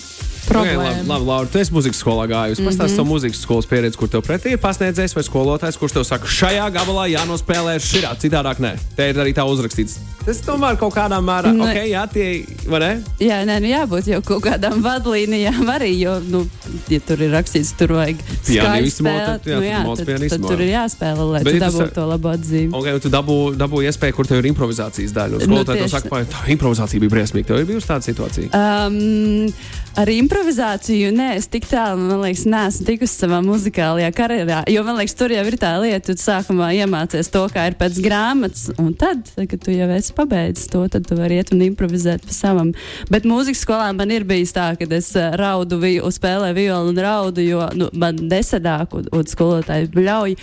Okay, 0.48 0.74
problēma. 0.74 0.84
labi, 0.84 1.08
labi, 1.08 1.25
Laura, 1.27 1.48
tu 1.51 1.60
esi 1.60 1.74
muzikas 1.75 2.00
skolā 2.04 2.27
gājusi. 2.32 2.62
Mm 2.62 2.68
-hmm. 2.68 2.72
Pastāsti 2.72 2.96
savu 2.96 3.08
muzikas 3.08 3.42
skolas 3.42 3.66
pieredzi, 3.66 3.98
kur 3.98 4.08
tev 4.08 4.22
pretī 4.22 4.51
ir 4.56 4.58
pasniedzējs 4.58 5.16
vai 5.16 5.24
skolotājs, 5.24 5.77
kurš 5.77 5.92
tev 5.92 6.04
saka, 6.04 6.27
šajā 6.27 6.70
gabalā 6.72 7.08
jānospēlē 7.12 7.80
šitā, 7.80 8.16
citādāk 8.18 8.60
nē. 8.60 8.75
Te 8.96 9.10
ir 9.10 9.16
arī 9.16 9.34
tā 9.34 9.44
uzrakstīts. 9.46 9.98
Tas 10.25 10.42
tomēr 10.44 10.75
kaut 10.77 10.94
kādā 10.94 11.22
mērā, 11.24 11.54
Ne. 11.56 11.63
ok, 11.63 11.77
jā, 11.88 12.04
tie, 12.12 12.46
vai 12.68 12.80
ne? 12.80 13.04
Jā, 13.20 13.46
nē, 13.48 13.60
nu 13.63 13.68
jābūt 13.68 14.08
jau 14.08 14.22
kaut 14.22 14.44
kādām 14.44 14.82
vadlīnijām 14.84 15.63
arī, 15.72 16.00
jo, 16.00 16.20
nu, 16.20 16.48
ja 16.89 17.00
tur 17.00 17.22
ir 17.22 17.32
rakstīts, 17.32 17.72
tur 17.77 17.88
vajag 17.96 18.18
Pianismo, 18.48 19.08
spēlēt, 19.10 19.25
tad- 19.25 19.48
jā, 19.48 19.56
nu, 19.56 19.62
tad 19.62 19.72
jā, 19.72 19.96
tad, 19.96 20.06
pianismo, 20.06 20.38
tad 20.38 20.48
tur 20.51 20.62
ir 20.62 20.72
jāspēlē, 20.74 21.32
lai 21.32 21.44
Bet 21.44 21.54
tu 21.54 21.60
ja 21.60 21.70
tu 21.70 21.77
dabūtu 21.77 21.94
to 21.94 22.06
labu 22.06 22.27
atzīmi. 22.27 22.70
Ok, 22.74 22.86
un 22.94 23.00
tu 23.00 23.10
dabū, 23.10 23.56
dabū 23.56 23.77
iespēju, 23.88 24.13
kur 24.13 24.25
tev 24.27 24.38
ir 24.38 24.46
improvizācijas 24.51 25.12
daļa. 25.16 25.32
Nu, 25.32 25.39
skolotāji 25.39 25.66
tev 25.66 25.75
tieši 25.88 25.89
saka, 25.96 26.10
ka 26.10 26.24
tā 26.36 26.51
improvizācija 26.51 27.00
bija 27.00 27.10
briesmīga. 27.10 27.46
Tev 27.48 27.58
ir 27.60 27.66
bijusi 27.66 27.88
tāda 27.88 28.04
situācija. 28.04 28.48
Um, 28.51 29.54
ar 29.98 30.10
improvizāciju, 30.13 31.10
nē, 31.16 31.27
es 31.39 31.48
tik 31.50 31.66
tālu, 31.70 32.04
man 32.06 32.20
liekas, 32.22 32.44
neesmu 32.50 32.86
tikusi 32.86 33.16
savā 33.24 33.39
muzikālajā 33.46 34.12
karjerā. 34.16 34.60
Jo 34.70 34.84
man 34.86 35.00
liekas, 35.00 35.16
tur 35.18 35.34
jau 35.34 35.42
ir 35.50 35.58
tā 35.58 35.72
lieta, 35.82 36.13
tu 36.13 36.22
sākumā 36.22 36.70
iemācies 36.77 37.32
to, 37.34 37.42
kā 37.54 37.63
ir 37.72 37.77
pēc 37.80 37.98
grāmatas, 38.06 38.68
un 38.77 38.92
tad, 38.98 39.25
kad 39.36 39.58
tu 39.66 39.74
jau 39.74 39.89
esi 39.96 40.13
pabeidzis 40.18 40.70
to, 40.74 40.84
tad 40.94 41.08
tu 41.10 41.18
vari 41.18 41.39
iet 41.42 41.50
un 41.56 41.63
improvizēt 41.66 42.27
pa 42.30 42.36
savam. 42.38 42.72
Bet 43.13 43.25
mūzikas 43.27 43.63
skolā 43.66 43.89
man 43.98 44.13
ir 44.13 44.27
bijis 44.30 44.54
tā, 44.56 44.70
ka 44.77 44.86
es 45.00 45.10
eh, 45.18 45.32
raudu, 45.42 45.80
vi- 45.82 45.98
uz 46.06 46.20
spēlē 46.22 46.54
violu 46.58 46.94
un 46.94 47.01
raudu, 47.04 47.42
jo 47.46 47.66
nu, 47.77 47.89
man 47.98 48.22
nesadāk, 48.30 48.94
un, 48.98 49.10
un 49.18 49.25
skolotāji 49.27 49.89
bļauj. 49.98 50.38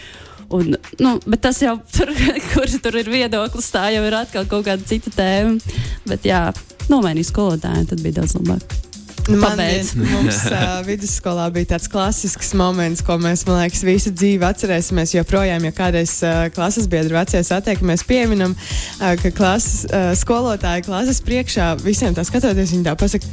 Un, 0.55 0.75
nu, 1.01 1.15
bet 1.31 1.41
tas 1.47 1.63
jau 1.63 1.79
tur, 1.97 2.11
kur 2.53 2.67
tur 2.83 2.99
ir 3.01 3.09
viedoklis, 3.11 3.71
tā 3.75 3.87
jau 3.95 4.03
ir 4.07 4.19
atkal 4.19 4.51
kaut 4.51 4.67
kāda 4.67 4.83
cita 4.91 5.15
tēma. 5.15 5.79
Bet 6.11 6.27
jā, 6.29 6.49
nomainīju 6.91 7.31
skolotāju, 7.31 7.87
tad 7.95 8.03
bija 8.05 8.21
daudz 8.21 8.37
labāk. 8.43 8.84
Nu, 9.29 9.37
Man 9.37 9.57
vien- 9.57 9.87
mums 10.13 10.37
uh, 10.53 10.83
vidusskolā 10.85 11.47
bija 11.53 11.71
tāds 11.73 11.89
klasisks 11.89 12.51
moments, 12.59 13.01
ko 13.05 13.17
mēs, 13.17 13.47
man 13.49 13.63
liekas, 13.63 13.81
visu 13.87 14.13
dzīvi 14.13 14.45
atcerēsimies. 14.45 15.15
Joprojām, 15.17 15.65
ja 15.65 15.73
kādreiz 15.73 16.13
uh, 16.21 16.51
klases 16.53 16.89
biedri 16.93 17.17
vecie 17.17 17.41
satiek, 17.47 17.81
mēs 17.81 18.05
pieminam, 18.05 18.53
uh, 18.53 19.15
ka 19.23 19.33
klases, 19.33 19.87
uh, 19.89 20.13
skolotāji 20.19 20.85
klases 20.91 21.23
priekšā 21.25 21.71
visiem 21.81 22.13
tā 22.13 22.27
skatoties, 22.29 22.77
viņi 22.77 22.85
tā 22.85 22.97
pasaka, 23.01 23.33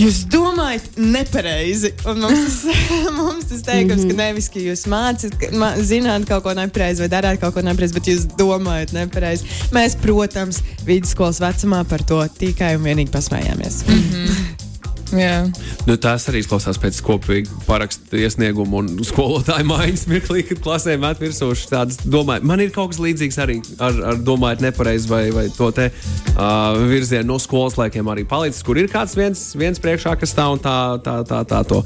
jūs 0.00 0.24
domājat 0.32 0.98
nepareizi. 0.98 1.94
Un 2.10 2.24
mums 2.26 2.42
tas, 2.42 2.84
mums 3.20 3.46
tas 3.52 3.62
teikums, 3.62 4.02
mm 4.02 4.10
-hmm. 4.10 4.16
ka 4.18 4.22
nevis, 4.24 4.50
ka 4.50 4.66
jūs 4.66 4.86
mācāt, 4.90 5.38
ka 5.38 5.54
mā, 5.54 5.74
zināt 5.78 6.26
kaut 6.26 6.42
ko 6.42 6.54
nepareizi 6.58 7.06
vai 7.06 7.12
darāt 7.14 7.38
kaut 7.38 7.54
ko 7.54 7.62
nepareizi, 7.62 7.94
bet 7.94 8.10
jūs 8.10 8.26
domājat 8.34 8.92
nepareizi. 8.92 9.46
Mēs, 9.70 9.94
protams, 10.02 10.64
vidusskolas 10.82 11.38
vecumā 11.38 11.84
par 11.84 12.02
to 12.02 12.24
tikai 12.38 12.74
un 12.74 12.82
vienīgi 12.82 13.14
pasmējāmies. 13.14 13.84
Jā. 15.16 15.46
Nu, 15.88 15.96
tās 16.00 16.26
arī 16.28 16.42
izklausās 16.42 16.78
pēc 16.80 16.98
kopīga 17.04 17.62
parakstu 17.64 18.18
iesnieguma 18.20 18.82
un 18.82 18.90
skolotāja 19.06 19.64
maiņas 19.68 20.04
mirklī, 20.10 20.42
kad 20.50 20.60
klasē 20.64 20.98
met 21.00 21.22
virsūši 21.22 21.70
tādas 21.70 22.00
domāju. 22.04 22.44
Man 22.48 22.60
ir 22.64 22.72
kaut 22.74 22.92
kas 22.92 23.00
līdzīgs 23.02 23.40
arī 23.44 23.58
ar, 23.80 24.02
ar 24.12 24.20
domājot 24.24 24.64
nepareizi 24.66 25.10
vai, 25.10 25.22
vai 25.34 25.46
to 25.54 25.70
te 25.76 25.88
uh, 25.90 26.76
virzienu 26.90 27.32
no 27.32 27.38
skolas 27.42 27.78
laikiem 27.80 28.12
arī 28.12 28.26
palicis, 28.28 28.64
kur 28.66 28.80
ir 28.80 28.90
kāds 28.92 29.16
viens, 29.18 29.48
viens 29.58 29.80
priekšā, 29.80 30.16
kas 30.20 30.34
stāv 30.34 30.58
un 30.58 30.62
tā, 30.64 30.76
tā, 31.04 31.20
tā, 31.28 31.42
tā 31.48 31.64
to. 31.68 31.82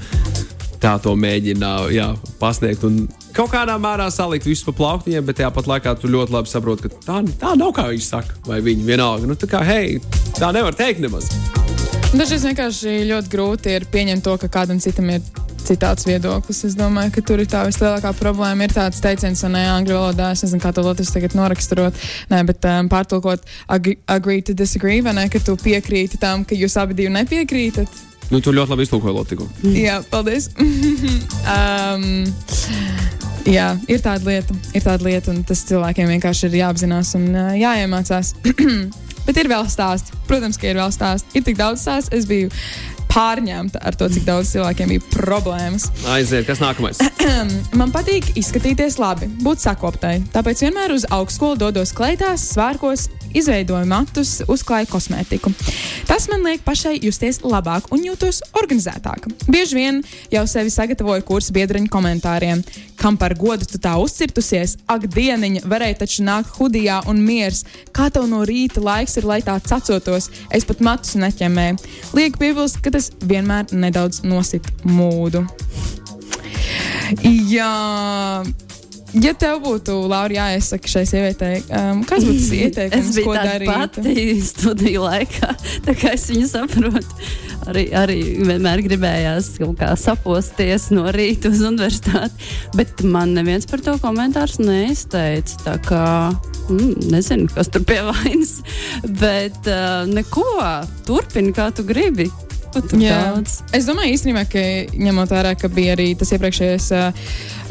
Tā 0.83 0.97
to 0.99 1.13
mēģina 1.15 1.69
jā, 1.95 2.09
pasniegt 2.41 2.83
un 2.89 3.05
kaut 3.37 3.53
kādā 3.53 3.77
mērā 3.79 4.09
salikt 4.11 4.49
visu 4.51 4.67
pa 4.67 4.75
plauktiņiem, 4.81 5.29
bet 5.29 5.39
tāpat 5.39 5.71
laikā 5.71 5.95
tu 6.03 6.11
ļoti 6.11 6.35
labi 6.35 6.51
saproti, 6.51 6.91
ka 6.91 7.07
tā, 7.07 7.23
tā 7.39 7.55
nav 7.55 7.71
kā 7.79 7.87
viņš 7.93 8.13
saka, 8.17 8.43
vai 8.51 8.59
viņi 8.67 8.91
vienalga. 8.91 9.31
Nu, 9.31 9.39
tā 9.39 9.47
kā, 9.47 9.63
hei, 9.63 10.01
tā 10.35 10.51
nevar 10.51 10.75
teikt 10.75 11.07
nemaz. 11.07 11.31
Dažreiz 12.13 12.43
vienkārši 12.45 12.91
ļoti 13.09 13.31
grūti 13.33 13.71
ir 13.73 13.87
pieņemt 13.89 14.21
to, 14.27 14.35
ka 14.37 14.49
kādam 14.53 14.77
citam 14.85 15.07
ir 15.09 15.23
citāds 15.65 16.05
viedoklis. 16.05 16.59
Es 16.69 16.75
domāju, 16.77 17.15
ka 17.15 17.23
tur 17.25 17.41
ir 17.41 17.49
tā 17.49 17.63
vislielākā 17.65 18.11
problēma. 18.19 18.67
Ir 18.67 18.75
tāds 18.77 19.01
teiciens, 19.01 19.41
un 19.49 19.55
ne 19.57 19.63
angļu 19.73 19.97
valodā, 19.97 20.27
es 20.35 20.43
nezinu, 20.45 20.61
kā 20.61 20.75
to 20.77 20.85
latviešu 20.85 21.15
tagad 21.17 21.37
noraksturot, 21.39 21.97
nē, 22.29 22.43
bet 22.51 22.67
um, 22.69 22.91
pārtulkot 22.93 23.49
ag 23.73 23.89
agree 24.13 24.45
to 24.45 24.53
disagree, 24.53 25.01
vai 25.01 25.15
ne, 25.17 25.25
ka 25.33 25.41
tu 25.41 25.57
piekrīti 25.57 26.21
tam, 26.21 26.45
ka 26.45 26.59
jūs 26.59 26.77
abi 26.83 26.99
divi 26.99 27.15
nepiekrītat. 27.15 28.03
Nu, 28.29 28.43
tu 28.45 28.53
ļoti 28.53 28.75
labi 28.75 28.85
iztulkoji 28.85 29.17
Lotiku. 29.17 29.49
Jā, 29.73 30.03
paldies. 30.13 30.51
um, 31.57 32.05
jā, 33.49 33.71
ir 33.89 34.05
tāda 34.05 34.29
lieta, 34.29 34.59
ir 34.77 34.85
tāda 34.85 35.09
lieta, 35.09 35.33
un 35.33 35.41
tas 35.49 35.65
cilvēkiem 35.69 36.13
vienkārši 36.13 36.51
ir 36.51 36.61
jāapzinās 36.61 37.17
un 37.17 37.31
uh, 37.33 37.55
jāiemācās. 37.57 38.35
Bet 39.27 39.39
ir 39.39 39.51
vēl 39.53 39.69
stāsti. 39.71 40.17
Protams, 40.29 40.59
ka 40.59 40.71
ir 40.71 40.81
vēl 40.81 40.91
stāsti. 40.95 41.39
Ir 41.39 41.47
tik 41.47 41.61
daudz 41.61 41.85
stāstu. 41.85 42.17
Es 42.19 42.27
biju 42.31 42.51
pārņemta 43.13 43.83
ar 43.85 43.97
to, 43.99 44.09
cik 44.13 44.25
daudz 44.25 44.53
cilvēkiem 44.55 44.95
bija 44.95 45.05
problēmas. 45.13 45.89
Aiziet, 46.15 46.47
kas 46.49 46.63
nākamais? 46.63 47.01
Man 47.81 47.93
patīk 47.93 48.33
izskatīties 48.41 48.97
labi, 49.03 49.29
būt 49.45 49.63
sakoptai. 49.65 50.19
Tāpēc 50.33 50.65
vienmēr 50.65 50.95
uz 50.97 51.05
augstskolu 51.13 51.61
dodos 51.61 51.93
kleitās, 51.97 52.47
svārkos, 52.55 53.11
izveidoju 53.39 53.89
matus, 53.89 54.39
uzklāju 54.51 54.91
kosmētiku. 54.93 55.53
Tas 56.09 56.29
man 56.31 56.45
liek 56.47 56.63
pašai 56.67 56.99
justies 57.03 57.41
labāk 57.45 57.89
un 57.95 58.05
jūtos 58.07 58.43
organizētāk. 58.59 59.29
Bieži 59.49 59.79
vien 59.79 60.01
jau 60.33 60.45
sevi 60.51 60.73
sagatavoju 60.73 61.25
kursu 61.29 61.55
biedriņu 61.57 61.91
komentāriem. 61.93 62.65
Kam 63.01 63.17
par 63.19 63.35
godu 63.35 63.67
tu 63.67 63.81
tā 63.83 63.97
uzcirtusies? 63.99 64.77
Ak, 64.91 65.09
dieniņa, 65.11 65.65
varēja 65.67 66.03
taču 66.05 66.27
nākt 66.27 66.55
hudijā 66.59 67.01
un 67.11 67.23
miers. 67.25 67.65
Kā 67.95 68.09
tev 68.15 68.29
no 68.31 68.45
rīta 68.47 68.83
laiks 68.83 69.19
ir, 69.19 69.27
lai 69.27 69.41
tā 69.43 69.57
cacotos? 69.59 70.31
Es 70.55 70.69
pat 70.69 70.85
matus 70.85 71.17
neķemēju. 71.19 71.81
Liek 72.15 72.39
piebilst, 72.39 72.79
ka 72.85 72.95
tas 72.95 73.11
vienmēr 73.27 73.75
nedaudz 73.75 74.23
nosit 74.23 74.71
mūdu. 74.87 75.47
Jā, 77.23 78.43
ja 79.15 79.33
tev 79.39 79.61
būtu, 79.65 79.95
Laura, 80.09 80.33
jāiesaka 80.33 80.89
šai 80.91 81.03
sievietei, 81.09 81.61
um, 81.69 82.03
kas 82.09 82.25
būtu 82.25 82.39
tas 82.41 82.53
ieteikums, 82.63 83.11
Es 83.13 83.27
ko 83.27 83.35
darīt? 83.37 83.69
pati 83.69 84.37
studiju 84.47 85.05
laikā, 85.07 85.51
tā 85.87 85.97
kā 85.99 86.15
es 86.17 86.29
viņu 86.33 86.49
saprotu. 86.51 87.27
Arī, 87.71 87.85
arī 87.95 88.17
vienmēr 88.43 88.83
gribējās 88.83 89.53
saposties 90.03 90.89
no 90.91 91.05
rīta 91.15 91.53
uz 91.53 91.61
universitāti, 91.63 92.49
bet 92.75 93.05
man 93.07 93.37
neviens 93.37 93.69
par 93.71 93.85
to 93.85 93.95
komentārus 94.03 94.59
neizteica. 94.59 95.61
Tā 95.63 95.77
kā 95.87 96.05
mm, 96.67 97.11
nezinu, 97.13 97.47
kas 97.55 97.71
tur 97.71 97.85
pie 97.87 98.01
vainas, 98.09 98.57
bet 99.23 99.61
uh, 99.71 100.03
neko, 100.11 100.49
turpini 101.07 101.55
kā 101.55 101.71
tu 101.77 101.87
gribi. 101.87 102.27
Daudz. 102.73 103.59
Es 103.77 103.87
domāju, 103.89 104.15
īstenībā, 104.17 104.45
ka 104.49 104.63
ņemot 104.97 105.33
vērā, 105.33 105.55
ka 105.59 105.69
bija 105.73 105.97
arī 105.97 106.13
tas 106.19 106.33
iepriekšējais, 106.35 106.89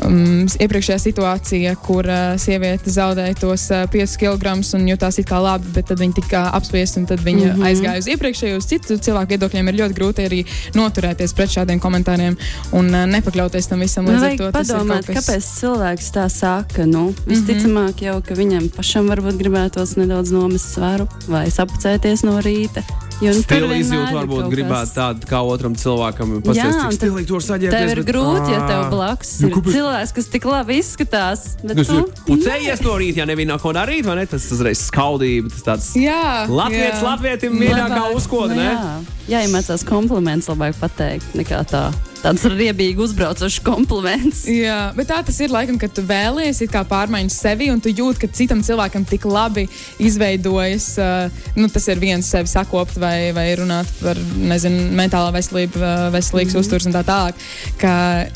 um, 0.05 0.45
iepriekšējā 0.61 0.97
situācija, 1.01 1.73
kur 1.85 2.07
uh, 2.09 2.35
sieviete 2.41 2.91
zaudēja 2.93 3.37
tos 3.41 3.67
uh, 3.73 3.85
5 3.91 4.15
kg 4.21 4.55
un 4.77 4.87
jutās 4.89 5.19
it 5.21 5.29
kā 5.29 5.41
labi, 5.41 5.71
bet 5.75 5.89
tad 5.91 6.01
viņa 6.01 6.17
tika 6.21 6.43
apspiesta 6.57 7.01
un 7.01 7.07
tad 7.09 7.23
viņa 7.25 7.47
mm. 7.47 7.57
-hmm. 7.57 7.67
aizgāja 7.69 8.03
uz 8.03 8.09
iepriekšējo, 8.13 8.57
uz 8.61 8.69
citu 8.69 8.97
cilvēku 8.97 9.35
viedokļiem. 9.35 9.71
Ir 9.71 9.79
ļoti 9.81 9.97
grūti 9.97 10.27
arī 10.29 10.41
noturēties 10.77 11.33
pret 11.33 11.55
šādiem 11.57 11.79
komentāriem 11.79 12.37
un 12.71 12.93
uh, 12.93 13.05
nepakļauties 13.09 13.67
tam 13.67 13.79
visam. 13.79 14.05
Nu, 14.05 14.17
Līdz 14.17 14.23
ar 14.23 14.37
to 14.37 14.51
padomāt, 14.59 15.05
kas- 15.05 15.21
kāpēc 15.21 15.51
cilvēks 15.59 16.11
tā 16.13 16.27
saka. 16.29 16.85
Nu, 16.85 17.13
visticamāk, 17.27 18.01
jau 18.01 18.21
ka 18.21 18.37
viņam 18.37 18.69
pašam 18.75 19.09
varbūt 19.09 19.37
gribētos 19.41 19.97
nedaudz 19.97 20.31
nomest 20.31 20.73
svaru 20.75 21.07
vai 21.27 21.47
sapucēties 21.49 22.25
no 22.27 22.39
rīta. 22.41 22.83
Nu, 23.21 23.33
Stila 23.37 23.75
izjūta 23.77 24.13
varbūt 24.15 24.47
gribētu 24.49 24.93
tādu 24.95 25.27
kā 25.29 25.41
otram 25.45 25.75
cilvēkam. 25.77 26.33
Un 26.39 26.55
cik 26.57 26.95
stilīgi 26.97 27.27
tur 27.29 27.43
saģērbies. 27.45 27.75
Tev 27.77 27.91
ir 27.93 28.01
bet- 28.01 28.09
grūti, 28.09 28.49
ja 28.51 28.61
tev 28.65 28.81
Ā. 28.81 28.89
blakus 28.89 29.33
Nu, 29.41 29.47
ir 29.47 29.53
kāpēc? 29.55 29.75
cilvēks, 29.77 30.13
kas 30.17 30.25
tik 30.33 30.45
labi 30.49 30.79
izskatās. 30.81 31.43
Bet, 31.63 31.77
Nu, 31.77 31.83
tu 31.83 32.25
pucējies 32.27 32.81
no 32.81 32.97
rīta, 32.97 33.17
ja 33.21 33.25
nebija 33.25 33.57
ko 33.61 33.73
darīt, 33.73 34.05
vai 34.05 34.15
ne? 34.15 34.25
Tas 34.25 34.49
uzreiz 34.51 34.81
skaudība, 34.89 35.49
tas 35.53 35.61
tāds 35.63 35.95
Jā, 35.95 36.47
Latvijas, 36.49 36.97
jā. 36.97 37.03
Latvijas 37.03 37.41
mīļākā 37.53 38.03
uzkoda, 38.15 38.55
ne? 38.55 38.69
Jā, 39.29 39.41
jāiemācās 39.41 39.85
kompliments, 39.85 40.49
labāk 40.49 40.73
pateikt, 40.81 41.35
nekā 41.37 41.61
tā. 41.69 41.91
Tāds 42.21 42.43
riebīgi 42.45 43.01
uzbraucošs 43.01 43.63
kompliments. 43.65 44.43
Jā, 44.45 44.91
bet 44.93 45.09
tā 45.09 45.17
tas 45.25 45.39
ir 45.41 45.49
laikam, 45.53 45.79
kad 45.81 45.93
tu 45.97 46.03
kā 46.05 46.83
pārmaiņas 46.85 47.37
sevi, 47.41 47.71
un 47.73 47.81
tu 47.81 47.89
jūti, 47.89 48.21
ka 48.21 48.29
citam 48.37 48.61
cilvēkam 48.65 49.07
tik 49.09 49.25
labi 49.25 49.65
izveidojas. 49.97 50.91
Uh, 51.01 51.41
nu, 51.57 51.69
tas 51.73 51.87
ir 51.89 52.01
viens 52.01 52.29
sevi 52.29 52.51
sakopt 52.51 52.99
vai, 53.01 53.31
vai 53.33 53.47
runāt 53.57 53.89
par 54.03 54.21
nezinu, 54.37 54.91
mentālā 54.97 55.33
veselību, 55.33 55.81
uh, 55.81 56.07
veselīgas 56.13 56.53
mm 56.53 56.59
-hmm. 56.59 56.67
uzturs 56.67 56.85
un 56.85 56.93
tā 56.93 57.03
tālāk. 57.03 57.33
ka 57.77 58.27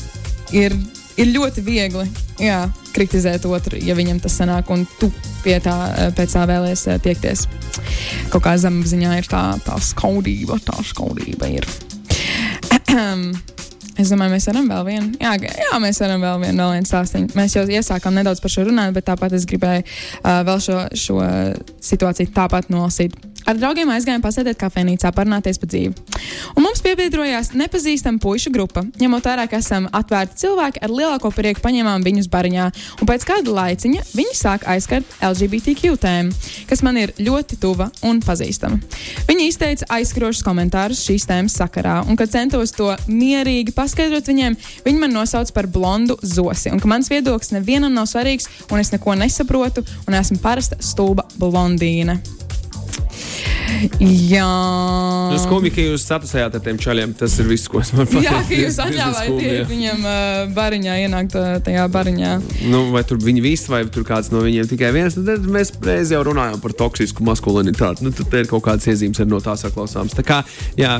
Ir, 0.54 0.72
ir 1.16 1.26
ļoti 1.26 1.62
viegli 1.62 2.04
jā, 2.38 2.68
kritizēt 2.94 3.46
otru, 3.46 3.78
ja 3.82 3.94
viņam 3.94 4.20
tas 4.20 4.38
sanāk, 4.38 4.70
un 4.70 4.86
tu 5.00 5.10
pie 5.42 5.58
tā, 5.60 5.74
uh, 5.74 6.14
pēc 6.14 6.32
tā 6.34 6.46
vēlies 6.46 6.86
uh, 6.86 7.00
tiekties. 7.02 7.48
Kaut 8.30 8.42
kā 8.42 8.56
zemapziņā 8.58 9.18
ir 9.18 9.26
tā, 9.26 9.58
tā 9.64 9.78
skaudība, 9.80 10.58
tā 10.58 10.78
skaudība 10.82 11.46
ir. 11.46 11.66
Es 13.96 14.10
domāju, 14.12 14.34
mēs 14.36 14.46
varam 14.50 14.66
vēl 14.68 14.82
vienu. 14.90 15.12
Jā, 15.22 15.32
jā 15.40 15.78
mēs 15.80 16.00
varam 16.02 16.24
vēl 16.24 16.42
vienu, 16.42 16.60
vēl 16.60 16.74
vienu 16.76 16.88
stāstu. 16.88 17.22
Mēs 17.38 17.56
jau 17.56 17.64
iesākām 17.64 18.16
nedaudz 18.18 18.42
par 18.44 18.52
šo 18.52 18.66
runāt, 18.68 18.92
bet 18.96 19.06
tāpat 19.08 19.36
es 19.38 19.46
gribēju 19.48 19.86
uh, 19.86 20.42
vēl 20.44 20.60
šo, 20.66 20.82
šo 20.92 21.20
situāciju 21.90 22.34
tāpat 22.36 22.68
nolasīt. 22.72 23.16
Ar 23.46 23.54
draugiem 23.54 23.90
aizgājām 23.94 24.22
pasēdēt 24.24 24.58
kafejnīcā, 24.58 25.12
parunāties 25.14 25.60
par 25.62 25.70
dzīvi. 25.70 25.94
Un 26.58 26.64
mums 26.64 26.80
piebiedrojās 26.82 27.52
nepazīstama 27.54 28.18
pušu 28.22 28.50
grupa. 28.50 28.82
Ņemot 28.98 29.28
vērā, 29.28 29.44
ka 29.46 29.60
esam 29.62 29.86
atvērti 29.94 30.40
cilvēki, 30.42 30.82
ar 30.82 30.90
lielāko 30.90 31.30
prieku 31.34 31.62
paņēmām 31.62 32.02
viņus 32.02 32.26
bariņā. 32.32 32.66
Un 32.98 33.10
pēc 33.10 33.26
kāda 33.28 33.54
laiciņa 33.54 34.02
viņi 34.16 34.34
sāk 34.34 34.66
aizskart 34.72 35.14
LGBTQ 35.22 35.94
tēmu, 36.02 36.34
kas 36.66 36.82
man 36.82 36.98
ir 36.98 37.14
ļoti 37.22 37.60
tuva 37.62 37.86
un 38.06 38.18
pazīstama. 38.24 38.80
Viņi 39.30 39.46
izteica 39.52 39.90
aizskrošus 39.94 40.42
komentārus 40.46 41.04
šīs 41.06 41.28
tēmas 41.30 41.54
sakarā, 41.60 42.00
un 42.02 42.18
kad 42.18 42.34
centos 42.34 42.74
to 42.74 42.90
mierīgi 43.06 43.74
paskaidrot 43.76 44.26
viņiem, 44.26 44.58
viņi 44.86 45.02
man 45.04 45.14
nosauca 45.20 45.54
par 45.54 45.70
blondu 45.70 46.18
zosi, 46.22 46.72
un 46.74 46.82
ka 46.82 46.90
mans 46.90 47.12
viedoklis 47.12 47.54
nevienam 47.54 47.94
nav 47.94 48.10
svarīgs, 48.10 48.50
un 48.72 48.82
es 48.82 48.90
neko 48.94 49.14
nesaprotu, 49.22 49.86
un 50.06 50.18
esmu 50.18 50.42
parasta 50.42 50.80
stulba 50.82 51.28
blondīne. 51.38 52.18
Jā, 54.00 54.46
Nu, 55.36 55.38
skumji, 55.42 55.70
ka 55.74 55.84
jūs 55.84 56.04
satusējāt 56.06 56.54
ar 56.56 56.62
tiem 56.64 56.78
čaļiem. 56.80 57.12
Tas 57.18 57.34
ir 57.42 57.48
viss, 57.50 57.68
ko 57.70 57.80
es 57.82 57.90
varu 57.94 58.06
pateikt. 58.08 58.26
Jā, 58.26 58.38
ka 58.48 58.58
jūs 58.60 58.78
atļāvāt 58.84 59.66
viņam 59.70 60.04
uh, 60.06 60.52
bariņā 60.56 60.94
ienākt 61.04 61.36
tajā 61.66 61.86
bariņā. 61.92 62.30
Nu, 62.72 62.82
vai 62.94 63.02
tur 63.08 63.20
viņi 63.22 63.42
visi, 63.44 63.70
vai 63.72 63.82
tur 63.92 64.06
kāds 64.08 64.30
no 64.32 64.42
viņiem 64.44 64.70
tikai 64.70 64.92
viens. 64.96 65.18
Tad 65.18 65.48
mēs 65.52 65.72
reiz 65.84 66.12
jau 66.14 66.22
runājām 66.26 66.62
par 66.62 66.76
toksisku 66.78 67.26
maskulinitāti. 67.26 68.06
Nu, 68.06 68.14
tad 68.16 68.30
te 68.32 68.44
ir 68.44 68.50
kaut 68.50 68.64
kādas 68.68 68.88
iezīmes 68.92 69.20
no 69.26 69.42
tā 69.44 69.56
saklausāmas. 69.60 70.14
Tā 70.16 70.24
kā, 70.26 70.40
jā, 70.78 70.94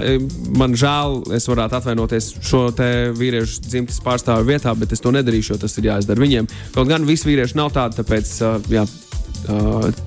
man 0.58 0.76
žēl, 0.78 1.22
es 1.38 1.48
varētu 1.50 1.80
atvainoties 1.80 2.32
šo 2.44 2.66
te 2.76 2.90
vīriešu 3.16 3.66
dzimtes 3.70 4.02
pārstāvu 4.04 4.50
vietā, 4.50 4.74
bet 4.78 4.92
es 4.96 5.04
to 5.04 5.14
nedarīšu, 5.14 5.54
jo 5.54 5.62
tas 5.64 5.78
ir 5.80 5.90
jāizdara 5.92 6.22
viņiem. 6.22 6.50
Kaut 6.76 6.90
gan 6.90 7.06
visi 7.08 7.30
vīrieši 7.30 7.58
nav 7.58 7.72
tādi, 7.76 8.00
tāpēc 8.02 8.36
jā, 8.74 8.86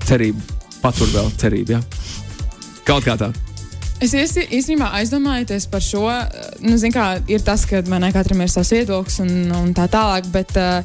cerība, 0.06 0.60
patur 0.84 1.10
vēl 1.14 1.32
cerību. 1.40 1.78
Jā. 1.78 2.19
Kaut 2.88 3.06
kā 3.06 3.16
tā. 3.20 3.30
Es 4.00 4.14
īstenībā 4.16 4.86
aizdomājoties 4.96 5.66
par 5.68 5.82
šo, 5.84 6.06
uh, 6.08 6.52
nu, 6.64 6.78
zin, 6.80 6.92
kā, 6.94 7.18
ir 7.28 7.42
tas, 7.44 7.66
ka 7.68 7.82
man 7.92 8.06
katram 8.14 8.40
ir 8.40 8.48
savs 8.48 8.72
viedoklis 8.72 9.20
un, 9.20 9.32
un 9.52 9.74
tā 9.76 9.84
tālāk. 9.92 10.30
Bet, 10.32 10.54
uh, 10.56 10.80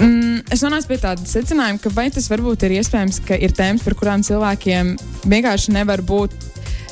mm, 0.00 0.46
es 0.56 0.64
nonācu 0.64 0.88
pie 0.88 0.98
tāda 1.02 1.28
secinājuma, 1.28 1.82
ka 1.84 1.92
vai 1.92 2.08
tas 2.14 2.30
varbūt 2.32 2.64
ir 2.64 2.78
iespējams, 2.78 3.20
ka 3.28 3.36
ir 3.36 3.52
tēmas, 3.56 3.84
par 3.84 3.98
kurām 4.00 4.24
cilvēkiem 4.24 4.94
vienkārši 5.28 5.76
nevar 5.76 6.00
būt 6.00 6.38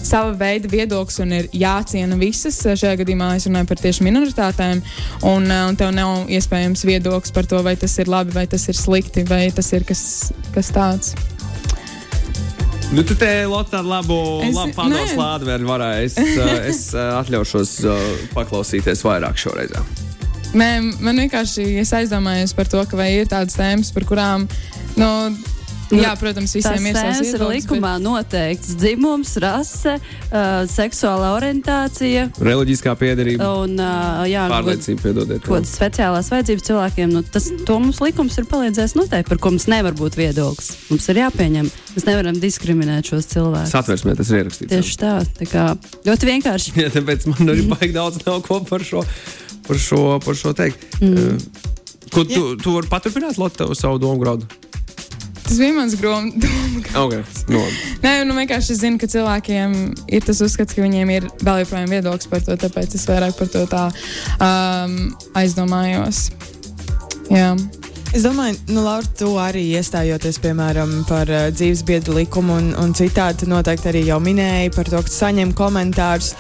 sava 0.05 0.37
veida 0.37 0.69
viedoklis 0.71 1.17
un 1.25 1.33
ir 1.39 1.49
jāciena 1.57 2.21
visas. 2.21 2.61
Šajā 2.61 3.01
gadījumā 3.01 3.33
es 3.39 3.49
runāju 3.49 3.71
par 3.73 3.81
tieši 3.81 4.05
minoritātēm, 4.05 4.85
un, 5.33 5.49
uh, 5.49 5.65
un 5.71 5.81
tev 5.81 5.97
nav 5.97 6.29
iespējams 6.29 6.85
viedoklis 6.85 7.33
par 7.33 7.49
to, 7.49 7.65
vai 7.65 7.79
tas 7.81 7.97
ir 8.05 8.13
labi, 8.13 8.37
vai 8.37 8.45
tas 8.53 8.69
ir 8.69 8.77
slikti, 8.77 9.25
vai 9.33 9.47
tas 9.49 9.73
ir 9.73 9.89
kas, 9.89 10.05
kas 10.53 10.73
tāds. 10.77 11.17
Nu, 12.89 13.03
tu 13.05 13.13
te 13.19 13.29
Lotte 13.45 13.75
tādu 13.77 13.91
labu, 13.91 14.17
Es- 14.47 14.55
labu 14.57 14.87
lādi 15.19 15.49
vēl 15.51 15.67
varēji. 15.69 16.07
Es, 16.09 16.17
uh, 16.17 16.53
es 16.71 16.81
uh, 16.97 17.19
atļaušos 17.21 17.75
uh, 17.85 18.07
paklausīties 18.33 19.05
vairāk 19.05 19.37
šoreiz. 19.41 19.75
Nē, 20.57 20.71
man 21.05 21.21
vienkārši 21.21 21.67
es 21.83 21.93
aizdomājos 21.93 22.57
par 22.57 22.71
to, 22.73 22.81
ka 22.89 22.97
vai 22.97 23.11
ir 23.19 23.29
tādas 23.29 23.59
tēmas, 23.59 23.93
par 23.93 24.09
kurām, 24.09 24.49
nu, 24.97 25.11
Nu, 25.29 25.37
jā, 25.95 26.13
protams, 26.21 26.53
visiem 26.59 26.89
ir 26.91 26.97
savs 26.99 27.33
ir 27.33 27.45
likumā 27.49 27.95
noteikts 28.03 28.75
dzimums, 28.79 29.35
rase, 29.43 29.95
uh, 29.97 30.63
seksuālā 30.69 31.31
orientācija 31.37 32.29
Reliģiskā 32.45 32.95
piedarība, 33.01 33.49
un 33.65 33.79
uh, 33.81 34.25
jā, 34.29 34.47
nu, 34.49 34.55
pārliecība, 34.57 35.05
piedodiet. 35.09 35.45
Ko 35.47 35.61
tas 35.63 35.75
speciālās 35.79 36.31
vajadzības 36.33 36.69
cilvēkiem, 36.69 37.15
nu, 37.15 37.25
tas 37.25 37.49
to 37.65 37.79
mums 37.81 38.03
likums 38.05 38.39
ir 38.41 38.49
palīdzējis 38.51 38.97
noteikt, 38.99 39.31
par 39.33 39.41
ko 39.43 39.55
mums 39.55 39.69
nevar 39.71 39.97
būt 39.99 40.19
viedoklis. 40.21 40.75
Mums 40.93 41.09
ir 41.13 41.23
jāpieņem. 41.23 41.73
Mēs 41.97 42.07
nevaram 42.07 42.37
diskriminēt 42.39 43.09
šos 43.11 43.31
cilvēkus. 43.33 43.73
Satversmē 43.73 44.15
tas 44.19 44.29
ir 44.31 44.43
ierakstīts. 44.43 44.71
jā. 44.71 44.83
Tieši 44.83 45.01
tā, 45.01 45.15
tā 45.41 45.49
kā 45.51 45.65
ļoti 46.07 46.29
vienkārši. 46.29 46.77
Jā, 46.85 46.93
tāpēc 46.95 47.27
man 47.33 47.55
arī 47.55 47.65
baigi 47.73 47.97
daudz 47.97 48.23
nav 48.27 48.43
ko 48.47 48.61
par 48.69 48.85
šo, 48.87 49.03
par 49.67 49.83
šo, 49.83 50.05
par 50.25 50.39
šo 50.39 50.55
teikt. 50.59 50.85
Mm. 51.03 51.41
Ko 52.13 52.25
tu, 52.25 52.55
tu 52.61 52.77
vari 52.77 52.89
paturpināt, 52.89 53.37
Lotte, 53.41 53.67
savu 53.77 54.01
domu 54.01 54.23
graudu? 54.23 54.49
Tas 55.49 55.59
bija 55.59 55.75
mans 55.75 55.97
groma. 55.97 56.33
Okay. 56.99 57.21
No. 57.53 57.61
Nē, 58.03 58.13
nu 58.25 58.35
vienkārši 58.35 58.73
es 58.73 58.79
zinu, 58.81 58.97
ka 58.99 59.07
cilvēkiem 59.11 59.75
ir 60.09 60.25
tas 60.25 60.41
uzskats, 60.43 60.73
ka 60.75 60.83
viņiem 60.83 61.11
ir 61.13 61.27
vēl 61.45 61.61
joprojām 61.63 61.91
viedoklis 61.93 62.31
par 62.31 62.41
to, 62.47 62.57
tāpēc 62.59 62.97
es 62.97 63.05
vairāk 63.07 63.37
par 63.37 63.51
to 63.53 63.65
tā 63.71 63.83
um, 64.41 64.95
aizdomājos. 65.39 66.31
Jā. 67.29 67.53
Es 68.17 68.23
domāju, 68.25 68.57
nu, 68.73 68.81
Laura, 68.87 69.05
tu 69.19 69.35
arī 69.37 69.67
iestājoties, 69.77 70.39
piemēram, 70.41 71.03
par 71.09 71.29
uh, 71.29 71.49
dzīves 71.53 71.83
biedru 71.85 72.15
likumu 72.17 72.55
un, 72.57 72.71
un 72.81 72.95
citādi, 72.97 73.45
noteikti 73.51 73.91
arī 73.91 74.01
jau 74.07 74.17
minēji 74.25 74.71
par 74.73 74.89
to, 74.89 75.03
ka 75.05 75.13
saņem 75.13 75.53
komentārus. 75.57 76.31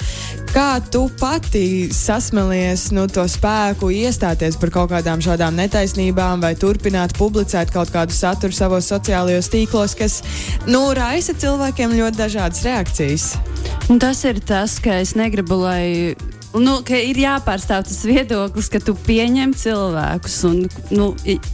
Kā 0.48 0.80
tu 0.80 1.04
pati 1.20 1.90
sasmelies 1.92 2.86
nu, 2.96 3.04
to 3.12 3.26
spēku 3.28 3.90
iestāties 3.92 4.56
par 4.56 4.72
kaut 4.72 4.94
kādām 4.94 5.20
šādām 5.20 5.60
netaisnībām 5.60 6.40
vai 6.40 6.54
turpināt 6.56 7.12
publicēt 7.20 7.74
kaut 7.74 7.92
kādu 7.92 8.16
saturu 8.16 8.56
savos 8.56 8.88
sociālajos 8.88 9.52
tīklos, 9.52 9.98
kas 9.98 10.22
nu, 10.64 10.86
raisa 10.96 11.36
cilvēkiem 11.36 11.98
ļoti 12.00 12.22
dažādas 12.22 12.64
reakcijas? 12.64 13.28
Un 13.92 14.00
tas 14.00 14.24
ir 14.24 14.40
tas, 14.40 14.80
ka 14.80 15.02
es 15.04 15.12
negribu, 15.20 15.60
lai. 15.68 16.16
Nu, 16.58 16.78
ka 16.86 16.96
ir 16.98 17.18
jāpārstāv 17.20 17.84
tas 17.86 17.98
viedoklis, 18.06 18.68
ka 18.72 18.80
tu 18.82 18.94
pieņem 19.06 19.52
cilvēkus. 19.58 20.36
Un, 20.48 20.58
nu, 20.94 21.08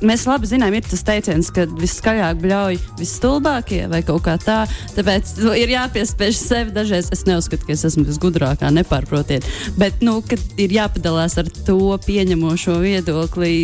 mēs 0.06 0.24
labi 0.28 0.48
zinām, 0.48 0.74
ir 0.76 0.86
tas 0.86 1.04
teiciens, 1.06 1.50
ka 1.54 1.66
viskaļāk 1.70 2.40
bļauj 2.42 2.78
visstulbākie 3.00 3.84
vai 3.92 4.02
kaut 4.06 4.24
kā 4.26 4.36
tā. 4.40 4.62
Tāpēc 4.96 5.36
nu, 5.44 5.54
ir 5.58 5.74
jāpiespiež 5.74 6.38
sevi. 6.38 6.74
Dažreiz 6.74 7.10
es 7.14 7.24
neuzskatu, 7.28 7.66
ka 7.68 7.74
es 7.76 7.84
esmu 7.90 8.06
visgudrākā, 8.08 8.70
nepārprotiet. 8.74 9.46
Bet 9.80 10.04
nu, 10.04 10.20
ir 10.60 10.76
jāpadalās 10.78 11.38
ar 11.42 11.50
to 11.66 11.96
pieņemošo 12.06 12.78
viedokli. 12.82 13.54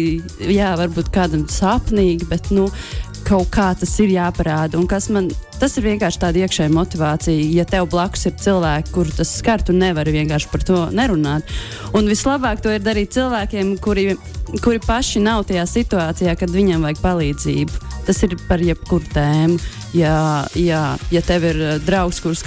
Jā, 0.51 0.75
varbūt 0.81 1.13
kādam 1.15 1.47
sapnīgi, 1.51 2.29
bet 2.31 2.53
nu, 2.55 2.69
kaut 3.29 3.51
kā 3.55 3.73
tas 3.79 3.97
ir 4.03 4.13
jāparāda. 4.15 4.79
Un 4.81 4.89
kas 4.91 5.09
man 5.13 5.31
tas 5.61 5.77
ir 5.77 5.87
vienkārši 5.87 6.23
tāda 6.23 6.43
iekšēja 6.45 6.73
motivācija. 6.75 7.49
Ja 7.55 7.67
tev 7.69 7.91
blakus 7.93 8.27
ir 8.31 8.37
cilvēki, 8.41 8.95
kur 8.95 9.11
tas 9.15 9.35
skar, 9.41 9.63
tu 9.65 9.77
nevari 9.77 10.15
vienkārši 10.17 10.51
par 10.53 10.65
to 10.67 10.81
nerunāt. 10.97 11.49
Un 11.97 12.09
vislabāk 12.11 12.63
to 12.65 12.73
ir 12.75 12.85
darīt 12.85 13.15
cilvēkiem, 13.17 13.77
kuri, 13.85 14.15
kuri 14.65 14.81
paši 14.87 15.23
nav 15.25 15.45
tajā 15.51 15.67
situācijā, 15.69 16.37
kad 16.41 16.55
viņiem 16.55 16.89
vajag 16.89 17.05
palīdzību. 17.05 17.87
Tas 18.09 18.25
ir 18.27 18.39
par 18.49 18.63
jebkuru 18.65 19.13
tēmu. 19.15 19.61
Ja, 19.91 20.47
ja, 20.55 20.97
ja 21.11 21.21
tev 21.27 21.43
ir 21.49 21.57
uh, 21.59 21.71
draugs, 21.83 22.21
kurš 22.23 22.45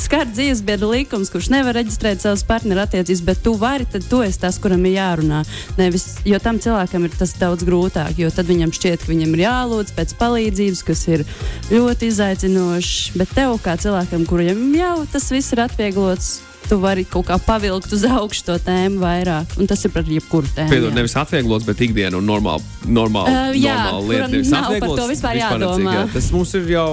skar 0.00 0.28
dzīves 0.30 0.62
biedra 0.64 0.88
likums, 0.94 1.28
kurš 1.28 1.50
nevar 1.52 1.76
reģistrēt 1.76 2.22
savas 2.24 2.40
partneru 2.48 2.80
attiecības, 2.86 3.20
bet 3.26 3.42
tu 3.44 3.52
vari, 3.60 3.84
tad 3.92 4.06
tu 4.08 4.22
esi 4.24 4.40
tas, 4.40 4.56
kuram 4.62 4.86
ir 4.88 4.96
jārunā. 4.96 5.42
Nevis, 5.76 6.06
jo 6.24 6.40
tam 6.40 6.56
cilvēkam 6.62 7.04
ir 7.04 7.18
tas 7.18 7.34
daudz 7.36 7.66
grūtāk, 7.68 8.16
jo 8.16 8.30
tad 8.32 8.48
viņam 8.48 8.72
šķiet, 8.72 9.04
ka 9.04 9.12
viņam 9.12 9.36
ir 9.36 9.44
jālūdz 9.44 9.92
pēc 9.98 10.16
palīdzības, 10.22 10.82
kas 10.88 11.04
ir 11.12 11.26
ļoti 11.68 12.08
izaicinošs. 12.56 13.16
Bet 13.16 13.28
tev, 13.34 13.56
kā 13.62 13.76
cilvēkam, 13.80 14.26
kuriem 14.28 14.74
jau 14.76 15.04
tas 15.12 15.28
viss 15.32 15.52
ir 15.52 15.60
atvieglots, 15.64 16.40
tu 16.68 16.78
vari 16.82 17.04
kaut 17.06 17.26
kā 17.28 17.36
pavilkt 17.38 17.92
uz 17.94 18.02
augšu 18.08 18.42
to 18.48 18.56
tēmu 18.58 18.98
vairāk. 19.02 19.52
Un 19.60 19.66
tas 19.70 19.84
ir 19.86 19.92
par 19.94 20.02
jebkuru 20.02 20.48
tēmu. 20.56 20.70
Piedod, 20.72 20.94
nevis 20.96 21.14
atvieglots, 21.16 21.66
bet 21.68 21.78
ikdiena 21.86 22.16
un 22.18 22.26
normāla, 22.26 22.62
normāla, 22.86 23.28
Uh, 23.50 23.54
jā, 23.54 23.76
normāla 23.76 24.08
lieta. 24.08 24.50
nav 24.50 24.62
par 24.62 24.72
atvieglots, 24.72 25.00
to 25.00 25.08
vispār 25.12 25.36
vispār 25.38 25.60
necīgi, 25.62 25.86
jādomā. 25.86 25.94
jā. 25.94 26.12
Tas 26.16 26.30
mums 26.32 26.54
ir 26.54 26.66
jau. 26.74 26.88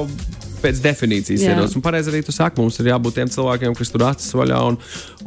Pēc 0.63 0.79
definīcijas 0.83 1.43
iedos. 1.43 1.75
Un 1.77 1.83
pareizi 1.85 2.11
arī 2.11 2.23
tu 2.25 2.35
saki, 2.35 2.61
mums 2.61 2.79
ir 2.79 2.91
jābūt 2.93 3.17
tiem 3.19 3.31
cilvēkiem, 3.33 3.75
kas 3.77 3.91
tur 3.91 4.05
acis 4.07 4.31
vaļā 4.37 4.61
un, 4.69 4.79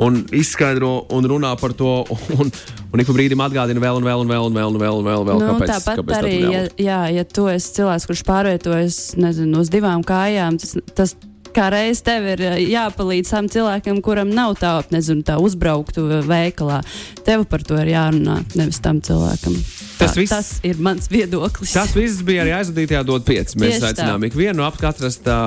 un 0.06 0.18
izskaidro 0.36 0.94
un 1.12 1.28
runā 1.34 1.52
par 1.60 1.76
to. 1.76 1.98
Un, 2.36 2.50
un 2.92 3.00
ik 3.00 3.08
pa 3.08 3.14
brīdim 3.16 3.40
atgādina 3.44 3.80
vēl 3.80 4.00
un 4.00 4.04
vēl 4.06 4.24
un 4.24 4.30
vēl 4.32 4.48
un 4.48 4.56
vēl 4.56 4.74
un 4.74 4.80
vēl, 4.80 4.98
un 5.00 5.06
vēl, 5.06 5.22
vēl 5.28 5.40
Nu, 5.40 5.52
kāpēc, 5.52 5.70
tāpat 5.72 6.00
kāpēc 6.00 6.16
tā 6.16 6.18
arī, 6.22 6.34
tur 6.40 6.52
ja, 6.52 6.64
jā, 6.80 6.98
ja 7.18 7.24
tu 7.28 7.46
esi 7.52 7.72
cilvēks, 7.78 8.08
kurš 8.10 8.22
pārvietojas 8.28 8.98
nezinu, 9.20 9.62
uz 9.62 9.72
divām 9.72 10.04
kājām, 10.06 10.58
tas, 10.60 10.76
tas 10.96 11.16
kā 11.56 11.70
reiz 11.72 12.02
tev 12.04 12.26
ir 12.34 12.42
eh, 12.44 12.58
jāpalīdz 12.74 13.32
tam 13.32 13.48
cilvēkam, 13.52 14.02
kuram 14.04 14.32
nav 14.34 14.56
tā, 14.60 14.74
nezinu, 14.92 15.24
tā 15.26 15.38
uzbrauktu 15.42 16.04
veikalā. 16.26 16.82
Tev 17.26 17.46
par 17.50 17.64
to 17.66 17.78
ir 17.80 17.94
jārunā, 17.94 18.40
nevis 18.58 18.82
tam 18.84 19.00
cilvēkam. 19.04 19.56
Tas 19.96 20.12
tā, 20.12 20.20
viss- 20.20 20.32
tas 20.34 20.48
ir 20.66 20.76
mans 20.84 21.08
viedoklis. 21.08 21.72
Tas 21.72 21.94
viss 21.96 22.20
bija 22.26 22.44
arī 22.44 22.52
aizvadītajā 22.58 23.02
dot 23.08 23.24
5. 23.28 23.54
Mēs 23.56 23.78
Tieši 23.78 23.86
aicinām 23.90 24.26
ikvienu 24.28 24.64
ap 24.66 24.76
atrast 24.84 25.24
ā, 25.30 25.38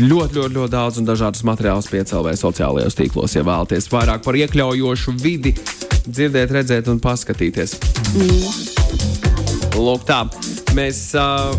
ļoti, 0.00 0.34
ļoti, 0.40 0.54
ļoti 0.58 0.72
daudz 0.74 0.98
un 0.98 1.06
dažādus 1.08 1.44
materiālus 1.46 1.90
piecēlē 1.92 2.34
sociālajos 2.40 2.98
tīklos, 2.98 3.36
ja 3.38 3.44
vēlaties 3.46 3.86
vairāk 3.92 4.24
par 4.26 4.34
iekļaujošu 4.40 5.14
vidi, 5.22 5.54
dzirdēt, 6.08 6.50
redzēt 6.58 6.90
un 6.90 6.98
paskatīties. 7.04 7.76
Lūk, 9.74 10.04
tā. 10.08 10.22
Mēs 10.74 11.00
uh, 11.18 11.54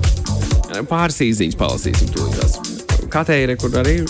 pāris 0.89 1.21
īsiņas 1.23 1.57
palasīsim. 1.59 2.11
Kateīra, 3.11 3.55
kur 3.59 3.71
arī 3.79 4.01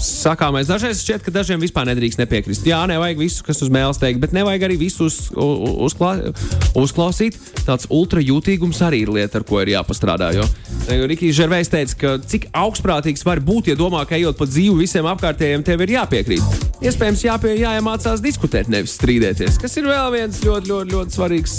sakāmais. 0.00 0.68
Dažreiz 0.70 1.02
šķiet, 1.04 1.24
ka 1.26 1.34
dažiem 1.34 1.60
vispār 1.62 1.86
nedrīkst 1.90 2.20
nepiekrist. 2.22 2.66
Jā, 2.68 2.80
nevajag 2.90 3.20
visu, 3.20 3.44
kas 3.46 3.60
uz 3.64 3.70
mēles 3.72 4.00
teikt, 4.00 4.20
bet 4.22 4.34
nevajag 4.36 4.66
arī 4.68 4.78
visu 4.80 5.06
uz, 5.10 5.18
u- 5.36 5.76
uzklā, 5.86 6.14
uzklausīt. 6.78 7.38
Tāds 7.66 7.88
ultrajūtīgums 7.92 8.80
arī 8.86 9.04
ir 9.06 9.12
lieta, 9.14 9.40
ar 9.40 9.46
ko 9.48 9.60
ir 9.62 9.74
jāpastrādā. 9.76 10.32
Jo 10.40 10.48
Rikijs 11.10 11.36
Žervejs 11.38 11.70
teica, 11.70 11.96
ka 12.00 12.16
cik 12.26 12.48
augstprātīgs 12.56 13.24
var 13.26 13.40
būt, 13.44 13.70
ja 13.72 13.78
domā, 13.78 14.02
ka 14.08 14.18
ejot 14.18 14.38
pa 14.40 14.48
dzīvi 14.48 14.82
visiem 14.84 15.06
apkārtējiem, 15.12 15.64
tev 15.66 15.86
ir 15.86 15.96
jāpiekrīt. 16.00 16.69
Iespējams, 16.80 17.20
jāpie, 17.26 17.50
jāiemācās 17.60 18.22
diskutēt, 18.24 18.70
nevis 18.72 18.94
strīdēties. 18.96 19.58
Kas 19.60 19.74
ir 19.76 19.84
vēl 19.84 20.14
viens 20.14 20.38
ļoti, 20.40 20.70
ļoti, 20.70 20.94
ļoti 20.94 21.16
svarīgs, 21.16 21.56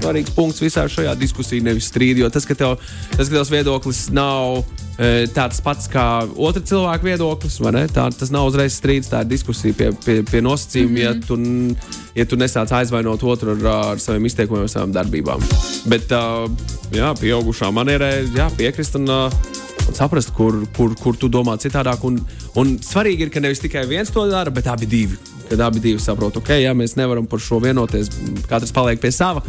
svarīgs 0.00 0.32
punkts 0.34 0.62
visā 0.64 0.88
šajā 0.90 1.12
diskusijā, 1.20 1.62
nevis 1.62 1.86
strīdī. 1.92 2.24
Jo 2.24 2.30
tas, 2.34 2.42
ka 2.48 2.56
tev, 2.58 2.72
tas, 3.12 3.28
ka 3.28 3.36
tavs 3.36 3.52
viedoklis 3.54 4.00
nav 4.10 4.64
e, 4.98 5.28
tāds 5.30 5.62
pats 5.62 5.86
kā 5.92 6.08
otra 6.34 6.64
cilvēka 6.66 7.06
viedoklis, 7.06 7.60
vai 7.62 7.70
ne? 7.78 7.84
Tā, 7.86 8.08
tas 8.18 8.34
nav 8.34 8.50
uzreiz 8.50 8.74
strīds, 8.80 9.12
tā 9.12 9.22
ir 9.22 9.30
diskusija 9.30 9.78
pie, 9.78 9.92
pie, 10.02 10.16
pie 10.26 10.42
nosacījuma, 10.42 10.90
mm 10.90 10.96
-hmm. 10.96 11.04
ja, 11.06 11.14
tu, 11.28 11.38
n- 11.38 11.76
ja 12.18 12.26
tu 12.26 12.36
nesāc 12.42 12.74
aizvainot 12.74 13.22
otru 13.22 13.54
ar, 13.54 13.66
ar 13.92 14.02
saviem 14.02 14.26
izteikumiem, 14.26 14.66
savām 14.68 14.90
darbībām. 14.90 15.38
Bet, 15.86 16.10
uh, 16.10 16.50
jā, 16.90 17.14
pieaugušā 17.22 17.70
manierē, 17.70 18.26
jā, 18.34 18.50
piekrist 18.58 18.98
un, 18.98 19.06
uh, 19.06 19.63
un 19.88 19.96
saprast, 19.96 20.32
kur, 20.36 20.62
kur, 20.76 20.94
kur 21.00 21.16
tu 21.20 21.28
domā 21.32 21.56
citādāk. 21.60 22.04
Un, 22.08 22.18
un 22.60 22.74
svarīgi 22.84 23.26
ir, 23.26 23.32
ka 23.32 23.42
nevis 23.44 23.62
tikai 23.62 23.86
viens 23.90 24.12
to 24.12 24.24
dara, 24.30 24.52
bet 24.54 24.68
abi 24.70 24.88
divi. 24.90 25.18
Kad 25.44 25.60
abi 25.60 25.82
divi 25.84 26.00
saprot, 26.00 26.38
ok, 26.40 26.54
jā, 26.62 26.72
mēs 26.76 26.96
nevaram 26.96 27.26
par 27.28 27.42
šo 27.42 27.58
vienoties, 27.60 28.08
katrs 28.48 28.72
paliek 28.72 29.00
pie 29.02 29.10
sava 29.12 29.42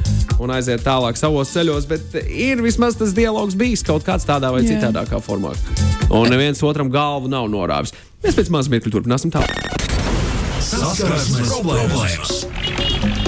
un 0.43 0.51
aiziet 0.51 0.83
tālāk 0.83 1.15
savos 1.15 1.53
ceļos, 1.55 1.87
bet 1.87 2.17
ir 2.27 2.59
vismaz 2.65 2.97
tas 2.99 3.15
dialogs 3.15 3.55
bijis 3.55 3.85
kaut 3.87 4.03
kāds 4.03 4.27
tādā 4.27 4.51
vai 4.51 4.65
Jā. 4.65 4.75
citādākā 4.75 5.21
formā. 5.23 5.55
Un 6.11 6.27
neviens 6.29 6.59
otram 6.67 6.91
galvu 6.91 7.31
nav 7.31 7.47
norāvis. 7.51 7.95
Mēs 8.25 8.35
pēc 8.35 8.51
mazā 8.51 8.75
mirkļa 8.75 8.91
turpināsim 8.97 9.31
tālāk. 9.31 9.55
Saskarsmes 10.65 11.53
problēmas. 11.53 12.41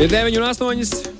Ir 0.03 0.11
9 0.11 0.41
un 0.41 0.49
8. 0.51 1.13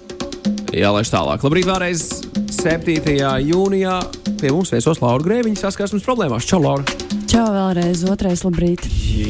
Jā, 0.76 0.92
laiž 0.92 1.10
tālāk. 1.14 1.48
Labrīt, 1.48 1.66
vēlreiz 1.70 2.27
7. 2.68 3.00
jūnijā 3.48 3.96
pie 4.42 4.52
mums 4.52 4.74
viesos 4.76 5.00
Laura 5.00 5.24
Grēviņa 5.24 5.64
saskarsmes 5.64 6.04
problēmās. 6.04 6.50
Čau, 6.50 6.60
Laura! 6.66 7.07
Čau, 7.38 7.52
vēlreiz, 7.54 8.02
otrais 8.10 8.42
labrīt. 8.42 8.82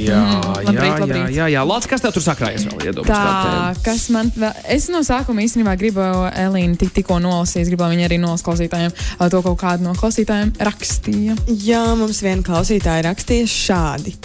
Jā, 0.08 0.16
labrīt, 0.64 0.70
jā, 0.72 0.84
jā, 0.88 1.00
labrīt. 1.02 1.32
jā, 1.36 1.46
jā. 1.52 1.64
Lācis, 1.68 1.90
kas 1.92 2.04
tev 2.06 2.14
tur 2.16 2.24
sakrājas 2.24 2.64
vēl? 2.64 2.86
Iedomājieties, 2.88 3.10
Tā, 3.12 3.84
kas 3.84 4.06
man. 4.16 4.32
vēl- 4.32 4.62
Es 4.78 4.88
no 4.88 5.02
sākuma 5.04 5.44
īstenībā 5.44 5.74
gribu 5.78 6.00
Elīnu 6.32 6.78
tik, 6.80 6.94
tikko 6.96 7.18
nolasīt. 7.20 7.66
Es 7.66 7.68
gribu, 7.68 7.84
viņa 7.84 8.08
arī 8.08 8.20
nolas 8.20 8.42
klausītājiem 8.48 8.94
to 9.30 9.42
kaut 9.44 9.60
kādu 9.60 9.82
no 9.84 9.94
klausītājiem 9.94 10.54
rakstīja. 10.56 11.36
Jā, 11.52 11.84
mums 12.00 12.22
viena 12.24 12.42
klausītāja 12.48 13.04
rakstīja 13.10 13.44
šādi. 13.52 14.16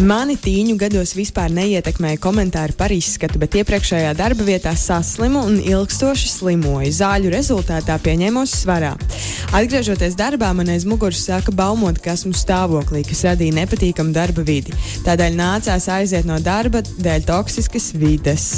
Mani 0.00 0.36
tīņu 0.36 0.76
gados 0.76 1.14
vispār 1.16 1.48
neietekmēja 1.52 2.18
komentāri 2.20 2.76
par 2.76 2.92
izskatu, 2.92 3.38
bet 3.38 3.56
iepriekšējā 3.56 4.12
darba 4.16 4.44
vietā 4.44 4.76
saslimu 4.76 5.40
un 5.46 5.56
ilgstoši 5.60 6.28
slimoju. 6.28 6.92
Zāļu 6.92 7.32
rezultātā 7.32 7.96
pieņēmos 7.98 8.52
svarā. 8.64 8.92
Atgriežoties 9.52 10.16
darbā, 10.16 10.52
man 10.56 10.68
aiz 10.68 10.84
muguras 10.88 11.20
sāka 11.26 11.52
baumot, 11.52 11.98
ka 12.00 12.12
esmu 12.12 12.32
stāvoklī, 12.32 13.04
kas 13.08 13.21
radīja 13.26 13.56
nepatīkamu 13.60 14.14
darba 14.14 14.44
vidi. 14.46 14.74
Tādēļ 15.06 15.38
nācās 15.38 15.88
aiziet 15.92 16.28
no 16.28 16.38
darba 16.42 16.82
dēļ 16.82 17.28
toksiskas 17.28 17.92
vides. 17.98 18.48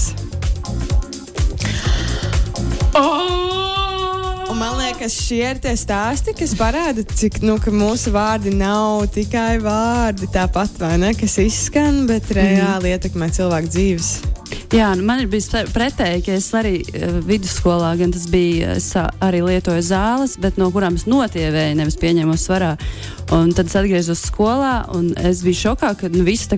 Un 4.55 4.61
man 4.61 4.77
liekas, 4.79 5.17
šie 5.19 5.41
ir 5.43 5.59
tie 5.59 5.73
stāsti, 5.75 6.31
kas 6.39 6.53
parāda, 6.55 7.03
cik 7.03 7.41
nu, 7.43 7.57
mūsu 7.75 8.13
vārdi 8.15 8.53
nav 8.55 9.09
tikai 9.17 9.57
vārdi, 9.65 10.29
tāpat 10.31 10.79
vai 10.79 10.93
ne, 11.03 11.11
kas 11.19 11.35
izskan, 11.43 12.05
bet 12.07 12.31
reāli 12.39 12.95
ietekmē 12.95 13.33
cilvēku 13.35 13.73
dzīves. 13.75 14.13
Jā, 14.75 14.89
nu 14.99 15.05
man 15.07 15.21
ir 15.23 15.29
bijis 15.31 15.47
pre- 15.53 15.67
pretēji, 15.71 16.23
ka 16.27 16.33
es 16.35 16.49
arī 16.57 16.81
uh, 16.83 17.19
vidusskolā, 17.27 17.93
gan 17.99 18.11
tas 18.15 18.25
bija, 18.31 18.73
es 18.79 18.89
ā, 18.99 19.05
arī 19.23 19.43
lietoju 19.45 19.83
zāles, 19.87 20.35
bet 20.41 20.57
no 20.59 20.71
kurām 20.75 20.97
es 20.99 21.05
notievēju, 21.07 21.77
nevis 21.79 21.99
pieņēmu 22.01 22.35
svarā. 22.41 22.73
Un 23.35 23.53
tad 23.57 23.71
es 23.71 23.77
atgriezos 23.79 24.25
skolā, 24.29 24.85
un 24.95 25.13
es 25.17 25.45
biju 25.47 25.61
šokā, 25.61 25.93
ka 26.01 26.11
nu, 26.13 26.25
visi 26.27 26.49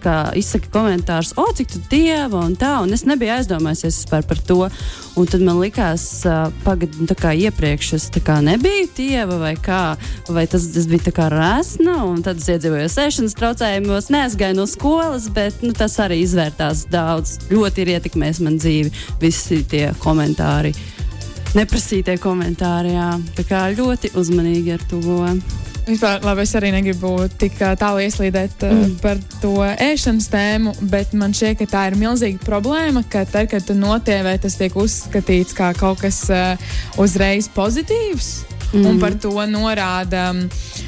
izsaka 0.41 0.73
komentārus, 0.73 1.35
o, 1.37 1.45
cik 1.57 1.71
tu 1.75 1.83
dieva 1.93 2.41
un 2.41 2.57
tā, 2.59 2.79
un 2.85 2.93
es 2.97 3.05
nebiju 3.07 3.37
aizdomājies 3.37 3.85
vispār 4.01 4.25
par 4.27 4.41
to. 4.49 4.63
Un 5.17 5.29
tad 5.31 5.45
man 5.45 5.61
likās, 5.61 6.07
uh, 6.25 6.49
pagad, 6.65 6.97
nu, 6.97 7.07
tā 7.11 7.17
kā 7.21 7.37
iepriekš 7.37 7.86
es 7.95 8.09
tā 8.11 8.23
kā 8.25 8.41
nebiju 8.45 8.89
dieva 8.97 9.39
vai 9.39 9.55
kā, 9.55 9.97
vai 10.29 10.47
tas, 10.51 10.67
tas 10.75 10.89
bija 10.91 11.07
tā 11.07 11.13
kā 11.15 11.29
rēsna, 11.33 11.99
un 12.09 12.25
tad 12.27 12.43
es 12.43 12.49
iedzīvojos 12.51 12.99
ēšanas 13.05 13.37
traucējumos, 13.39 14.11
neaizgāju 14.15 14.59
no 14.59 14.67
skolas, 14.71 15.29
bet 15.33 15.63
nu, 15.63 15.71
tas 15.77 15.99
arī 16.03 16.23
izvērtās 16.25 16.87
daudz. 16.91 17.39
Ļoti 17.53 17.85
ir 17.85 17.95
ietekmējis 17.97 18.43
man 18.47 18.59
dzīvi, 18.59 18.93
visi 19.23 19.63
tie 19.71 19.91
komentāri. 20.03 20.75
Neprasītie 21.57 22.19
komentāri, 22.21 22.97
jā. 22.97 23.13
Tā 23.39 23.47
kā 23.49 23.63
ļoti 23.77 24.13
uzmanīgi 24.19 24.75
ar 24.75 24.83
to. 24.91 25.01
Vispār, 25.87 26.19
labi, 26.27 26.43
es 26.43 26.55
arī 26.59 26.73
negribu 26.75 27.13
tik 27.39 27.61
tālu 27.79 28.03
ieslīdēt 28.03 28.65
mm. 28.67 28.97
par 29.05 29.21
to 29.39 29.53
ēšanas 29.63 30.27
tēmu, 30.33 30.73
bet 30.91 31.15
man 31.15 31.35
šķiet, 31.37 31.61
ka 31.61 31.69
tā 31.71 31.85
ir 31.93 31.99
milzīga 32.01 32.43
problēma, 32.43 33.05
ka 33.11 33.23
tad, 33.31 33.47
kad 33.53 33.63
tu 33.69 33.77
notievē, 33.79 34.35
tas 34.43 34.59
tiek 34.59 34.75
uzskatīts 34.75 35.55
kā 35.55 35.71
kaut 35.79 36.03
kas 36.03 36.25
uzreiz 36.99 37.47
pozitīvs. 37.55 38.33
Mm. 38.73 38.87
Un 38.91 38.99
par 38.99 39.15
to 39.23 39.31
norāda 39.47 40.31
um, 40.33 40.43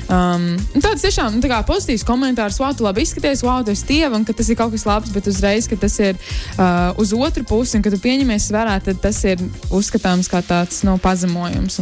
tāds 0.08 1.04
tiešām 1.04 1.36
nu, 1.36 1.42
tā 1.44 1.50
kā 1.50 1.60
pozitīvs 1.68 2.04
komentārs, 2.08 2.58
wow, 2.62 2.72
tu 2.76 2.86
labi 2.86 3.04
izskaties, 3.04 3.42
wow, 3.44 3.60
tu 3.64 3.74
esi 3.74 3.86
tieva, 3.88 4.16
un 4.16 4.24
ka 4.24 4.32
tas 4.36 4.48
ir 4.48 4.56
kaut 4.58 4.72
kas 4.72 4.86
labs, 4.88 5.12
bet 5.12 5.28
uzreiz, 5.28 5.68
ka 5.68 5.76
tas 5.76 5.98
ir 6.00 6.16
uh, 6.16 6.96
uz 7.00 7.12
otru 7.12 7.44
pusi, 7.48 7.76
un 7.76 7.84
ka 7.84 7.92
tu 7.92 8.00
pieņemies 8.02 8.48
vērā, 8.54 8.78
tad 8.84 9.02
tas 9.04 9.20
ir 9.28 9.42
uzskatāms 9.74 10.30
kā 10.32 10.40
tāds 10.46 10.80
nu, 10.88 10.96
pazemojums. 11.02 11.78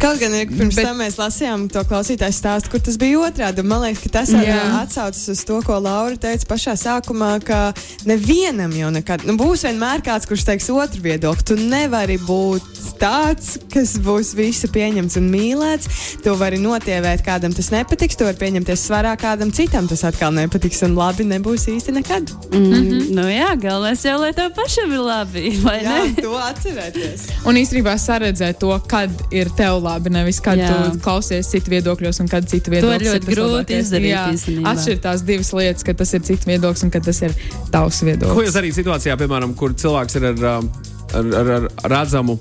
Kaut 0.00 0.20
gan 0.20 0.34
ir, 0.36 0.46
pirms 0.50 0.76
Bet- 0.76 0.86
tam 0.86 1.00
mēs 1.00 1.16
lasījām 1.18 1.66
to 1.72 1.82
klausītāju 1.88 2.34
stāstu, 2.36 2.70
kur 2.72 2.82
tas 2.84 2.98
bija 3.00 3.20
otrādi. 3.26 3.64
Man 3.66 3.82
liekas, 3.84 4.02
ka 4.04 4.12
tas 4.20 4.32
arī 4.36 4.52
atsaucas 4.80 5.24
uz 5.32 5.42
to, 5.48 5.60
ko 5.66 5.78
Laura 5.82 6.16
teica 6.20 6.46
pašā 6.50 6.76
sākumā, 6.78 7.32
ka 7.44 7.72
nevienam 8.08 8.72
jau 8.76 8.90
nekad 8.94 9.24
nu, 9.26 9.36
būs 9.40 9.64
vienmēr 9.66 10.04
kāds, 10.04 10.28
kurš 10.28 10.46
teiks 10.48 10.70
otru 10.70 11.02
viedokli. 11.04 11.46
Tu 11.46 11.56
nevari 11.60 12.18
būt 12.22 12.66
tāds, 13.00 13.56
kas 13.72 13.96
būs 14.02 14.34
visu 14.36 14.70
pieņemts 14.72 15.18
un 15.20 15.30
mīlēts. 15.32 15.90
Tu 16.24 16.34
vari 16.36 16.60
notievēt 16.60 17.15
gribēt, 17.16 17.24
kādam 17.24 17.54
tas 17.54 17.70
nepatiks, 17.72 18.16
to 18.16 18.24
var 18.26 18.36
pieņemties 18.36 18.82
svarā, 18.88 19.16
kādam 19.16 19.52
citam 19.52 19.86
tas 19.88 20.04
atkal 20.04 20.32
nepatiks 20.34 20.82
un 20.84 20.94
labi 20.96 21.24
nebūs 21.24 21.66
īsti 21.70 21.92
nekad. 21.96 22.30
Mm 22.52 22.72
-hmm. 22.72 23.10
Nu 23.14 23.22
jā, 23.22 23.56
galvenais 23.56 24.04
jau, 24.04 24.20
lai 24.20 24.32
tev 24.32 24.52
pašam 24.54 24.92
ir 24.92 25.00
labi, 25.00 25.56
vai 25.64 25.82
Jā, 25.82 26.04
ne? 26.04 26.22
to 26.22 26.32
atcerēties. 26.32 27.26
Un 27.44 27.54
īstenībā 27.54 27.96
saredzēt 27.98 28.58
to, 28.58 28.80
kad 28.88 29.10
ir 29.30 29.48
tev 29.56 29.82
labi, 29.82 30.10
nevis 30.10 30.40
kad 30.40 30.58
Jā. 30.58 30.92
Tu 30.92 30.98
klausies 31.00 31.48
citu 31.48 31.70
viedokļos 31.70 32.20
un 32.20 32.28
kad 32.28 32.48
citu 32.48 32.70
ir 32.70 32.82
viedokļus 32.82 33.12
ļoti 33.12 33.26
grūti 33.26 33.78
izdarīt 33.78 34.10
Jā, 34.10 34.32
īstenībā. 34.32 34.72
atšķirt 34.72 35.00
tās 35.00 35.22
divas 35.22 35.52
lietas, 35.52 35.82
kad 35.84 35.96
tas 35.96 36.14
ir 36.14 36.20
cits 36.22 36.46
viedoklis 36.46 36.82
un 36.82 36.90
kad 36.90 37.04
tas 37.04 37.22
ir 37.22 37.32
tavs 37.70 38.00
Ko 38.00 38.06
viedoklis. 38.06 38.48
jūs 38.48 38.54
darīt 38.54 38.74
situācijā, 38.74 39.16
piemēram, 39.16 39.54
kur 39.54 39.74
cilvēks 39.74 40.16
ir 40.16 40.24
ar, 40.24 40.58
um, 40.58 40.70
ar, 41.14 41.24
ar, 41.34 41.68
ar 41.84 41.90
redzamu 41.90 42.38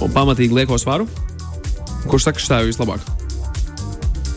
un 0.00 0.10
pamatīgu 0.12 0.54
lieko 0.54 0.78
svaru? 0.78 1.08
Kurš 2.08 2.22
saka, 2.22 2.40
ka 2.40 2.54
tā 2.54 2.60
ir 2.62 2.72
vislabāk? 2.72 3.00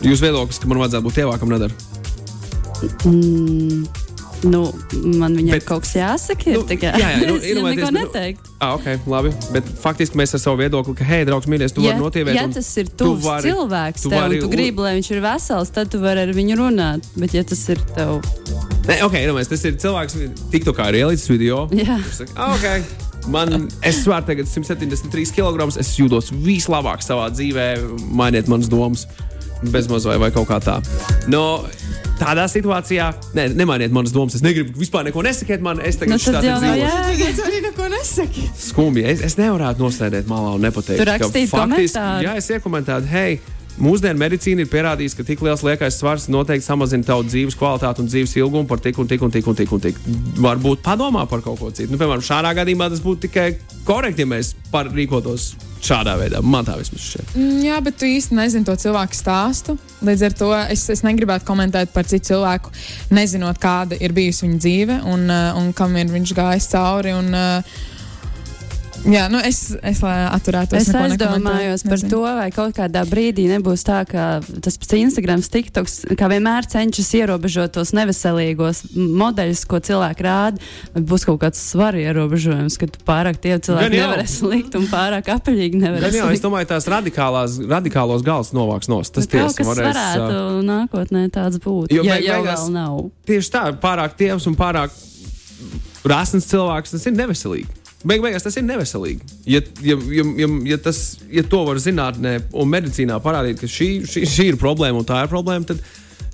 Jūs 0.04 0.20
viedoklis, 0.24 0.60
ka 0.60 0.68
man 0.70 0.78
vajadzētu 0.84 1.06
būt 1.08 1.20
ievākam, 1.24 1.52
nedara. 1.54 1.72
Mm, 3.04 3.86
nu, 4.50 4.60
man 5.18 5.36
viņam 5.38 5.54
Bet- 5.56 5.64
kaut 5.68 5.84
kas 5.86 5.94
jāsaka. 5.96 6.50
Ir, 6.52 6.58
Nu, 6.58 6.64
kā, 6.68 6.90
jā, 6.92 7.08
jā, 7.14 7.26
nu, 7.30 7.36
es 7.38 7.46
jau 7.48 7.62
neko 7.64 7.78
bet, 7.80 7.94
nu, 7.94 8.00
neteiktu. 8.02 8.50
Ah, 8.60 8.74
ok, 8.76 9.06
labi. 9.08 9.30
Bet 9.54 9.68
faktiski 9.80 10.18
mēs 10.20 10.34
ar 10.36 10.42
savu 10.42 10.60
viedokli, 10.60 10.94
ka, 10.98 11.06
hei, 11.08 11.22
draugs, 11.28 11.48
mīļais, 11.48 11.72
tu 11.76 11.84
Ja, 11.84 11.94
vari 11.94 12.02
notievēt. 12.04 12.36
ja 12.36 12.44
tas 12.52 12.68
ir 12.80 12.90
tu 12.92 13.04
tuvs 13.14 13.24
vari- 13.24 13.48
cilvēks, 13.48 14.04
tu 14.04 14.12
tev, 14.12 14.20
vari 14.20 14.40
un 14.40 14.44
tu 14.44 14.50
gribi, 14.52 14.84
lai 14.84 14.92
viņš 14.98 15.10
ir 15.16 15.22
vesels, 15.24 15.72
tad 15.72 15.90
tu 15.94 16.02
vari 16.02 16.26
ar 16.26 16.34
viņu 16.36 16.58
runāt. 16.60 17.08
Bet, 17.16 17.32
ja 17.36 17.42
tas 17.44 17.64
ir 17.72 17.80
tev, 17.96 18.20
Nē, 18.84 18.98
ok, 19.06 19.14
iedomājieties, 19.16 19.48
tas 19.48 19.64
ir 19.64 19.76
cilvēks, 19.80 20.14
TikTokā 20.52 20.90
ir 20.92 20.98
ielicis 21.06 21.30
video. 21.32 21.62
Jā. 21.72 21.96
Saka, 22.12 22.32
ah, 22.36 22.52
ok. 22.52 23.28
Man, 23.32 23.70
es 23.80 24.02
svāru 24.04 24.26
tagad 24.28 24.44
173 24.44 25.30
kg. 25.32 25.70
Es 25.80 25.94
jūtos 25.96 26.28
vislabāk 26.44 27.00
savā 27.00 27.30
dzīvē. 27.32 27.64
Mainiet 28.12 28.50
manas 28.52 28.68
domas. 28.68 29.06
Bezmaz 29.72 30.06
vai, 30.08 30.18
vai 30.20 30.30
kaut 30.34 30.48
kā 30.50 30.58
tā. 30.62 30.78
No, 31.30 31.64
tādā 32.20 32.44
situācijā, 32.50 33.08
ne, 33.36 33.48
nemainiet 33.56 33.94
manas 33.94 34.14
domas. 34.14 34.36
Es 34.38 34.44
negribu 34.44 34.78
vispār 34.78 35.06
neko 35.08 35.24
nesakiet 35.24 35.64
man. 35.64 35.80
Es 35.84 35.98
tagad 36.00 36.18
nu. 36.18 36.84
Kāpēc 37.14 37.42
arī 37.46 37.62
neko 37.68 37.88
nesaki? 37.92 38.46
skumji. 38.68 39.06
Es, 39.14 39.24
es 39.30 39.38
nevarētu 39.40 39.84
nostādīt 39.84 40.30
malā 40.30 40.54
un 40.58 40.64
nepateikt, 40.64 41.00
Tu 41.00 41.08
rakstītu 41.10 41.52
komentāru. 41.54 42.26
Jā, 42.26 42.36
es 42.40 42.50
iekomentētu, 42.54 43.10
hei, 43.10 43.38
mūsdienu 43.82 44.20
medicīna 44.20 44.64
ir 44.64 44.70
pierādījusi, 44.72 45.18
ka 45.18 45.26
tik 45.26 45.42
liels 45.44 45.64
liekais 45.66 45.98
svars 45.98 46.28
noteikti 46.32 46.66
samazina 46.66 47.06
tavu 47.06 47.26
dzīves 47.26 47.58
kvalitāti 47.58 48.04
un 48.04 48.10
dzīves 48.10 48.36
ilgumu 48.38 48.68
par 48.70 48.82
tik 48.84 48.98
un 49.02 49.10
tik 49.10 49.22
un 49.24 49.34
tik 49.34 49.50
un 49.50 49.58
tik. 49.58 49.72
Un 49.74 49.82
tik. 49.82 50.00
Varbūt 50.44 50.84
padomā 50.84 51.26
par 51.30 51.42
kaut 51.44 51.60
ko 51.60 51.70
citu. 51.74 51.92
Nu, 51.92 52.00
piemēram, 52.00 52.24
šādā 52.24 52.54
gadījumā 52.60 52.90
tas 52.92 53.02
būtu 53.04 53.26
tikai 53.26 53.48
korekti, 53.88 54.24
ja 54.24 54.30
mēs 54.30 54.54
rīkotos 54.72 55.54
šādā 55.84 56.14
veidā. 56.20 56.40
Man 56.44 56.66
tā 56.66 56.76
vismaz 56.78 57.02
šķiet. 57.04 57.34
Mm, 57.36 57.58
Jā, 57.66 57.80
bet 57.84 57.98
tu 58.00 58.08
īsti 58.08 58.36
nezini 58.38 58.66
to 58.66 58.76
cilvēku 58.80 59.16
stāstu. 59.18 59.76
Līdz 60.04 60.26
ar 60.28 60.36
to 60.38 60.50
es, 60.62 60.86
es 60.92 61.04
negribētu 61.06 61.46
komentēt 61.48 61.92
par 61.94 62.08
citu 62.08 62.32
cilvēku, 62.32 62.72
nezinot, 63.14 63.60
kāda 63.62 63.98
ir 64.00 64.14
bijusi 64.16 64.46
viņa 64.46 64.62
dzīve 64.64 65.00
un, 65.10 65.26
uh, 65.28 65.58
un 65.60 65.72
kam 65.76 65.96
ir 66.00 66.12
viņš 66.12 66.36
gājis 66.38 66.70
cauri. 66.72 67.12
Un, 67.16 67.34
uh, 67.34 67.82
jā, 69.08 69.24
nu 69.32 69.40
es, 69.44 69.58
es 69.84 70.00
lai 70.04 70.14
atturētos. 70.28 70.78
Es 70.80 70.90
aizdomājos 70.94 71.84
par 71.86 71.98
nezinu. 71.98 72.10
to, 72.12 72.22
vai 72.38 72.48
kaut 72.54 72.74
kādā 72.76 73.04
brīdī 73.08 73.46
nebūs 73.50 73.84
tā, 73.86 74.00
ka 74.08 74.40
tas 74.64 74.78
pats 74.80 74.96
Instagram, 74.98 75.42
TikToks, 75.44 75.96
kā 76.18 76.28
vienmēr 76.32 76.68
cenšas 76.70 77.10
ierobežot 77.20 77.74
tos 77.76 77.92
neveselīgos 77.96 78.84
modeļus, 78.94 79.64
ko 79.70 79.80
cilvēki 79.84 80.26
rāda. 80.26 80.62
vai 80.94 81.04
Būs 81.14 81.26
kaut 81.28 81.40
kāds 81.44 81.60
svaru 81.60 82.00
ierobežojums, 82.02 82.78
ka 82.80 82.88
tu 82.90 83.02
pārāk 83.06 83.40
tie 83.44 83.58
cilvēki 83.58 84.00
nevarēs 84.00 84.38
likt 84.48 84.78
un 84.80 84.88
pārāk 84.90 85.30
apaļīgi 85.36 85.82
nevarēs 85.84 86.18
jau, 86.20 86.30
es 86.34 86.42
domāju, 86.44 86.70
tās 86.74 86.88
radikālās, 86.90 87.58
radikālos 87.70 88.24
galus 88.26 88.52
novāks 88.56 88.90
nost. 88.92 89.14
Tas 89.14 89.28
Kaut 89.28 89.36
tiesa 89.36 89.60
kas 89.60 89.70
varēs. 89.70 89.88
varētu 89.92 90.40
ā, 90.40 90.64
nākotnē 90.70 91.26
tāds 91.34 91.60
būt. 91.62 91.92
Jo 91.94 92.04
ja 92.06 92.18
jau 92.22 92.42
vēl 92.46 92.68
nav. 92.74 93.00
Tieši 93.28 93.52
tā, 93.54 93.64
pārāk 93.80 94.16
tievs 94.18 94.48
un 94.50 94.56
pārāk 94.58 94.94
rāsns 96.04 96.48
cilvēks, 96.50 96.94
tas 96.96 97.06
ir 97.08 97.16
neveselīgi. 97.16 97.83
Beig 98.04 98.20
beigās 98.20 98.44
tas 98.44 98.56
ir 98.60 98.66
neveselīgi. 98.68 99.26
Ja, 99.48 99.62
ja, 99.80 99.96
ja, 100.12 100.24
ja, 100.42 100.48
ja, 100.74 100.80
tas, 100.84 101.02
ja 101.32 101.44
to 101.48 101.62
var 101.64 101.80
zinātnē 101.80 102.36
un 102.52 102.72
medicīnā 102.72 103.16
parādīt, 103.24 103.62
ka 103.62 103.68
šī, 103.70 103.90
šī, 104.08 104.24
šī 104.28 104.48
ir 104.52 104.58
problēma 104.60 105.00
un 105.00 105.06
tā 105.08 105.22
ir 105.24 105.30
problēma, 105.32 105.64
tad 105.70 105.80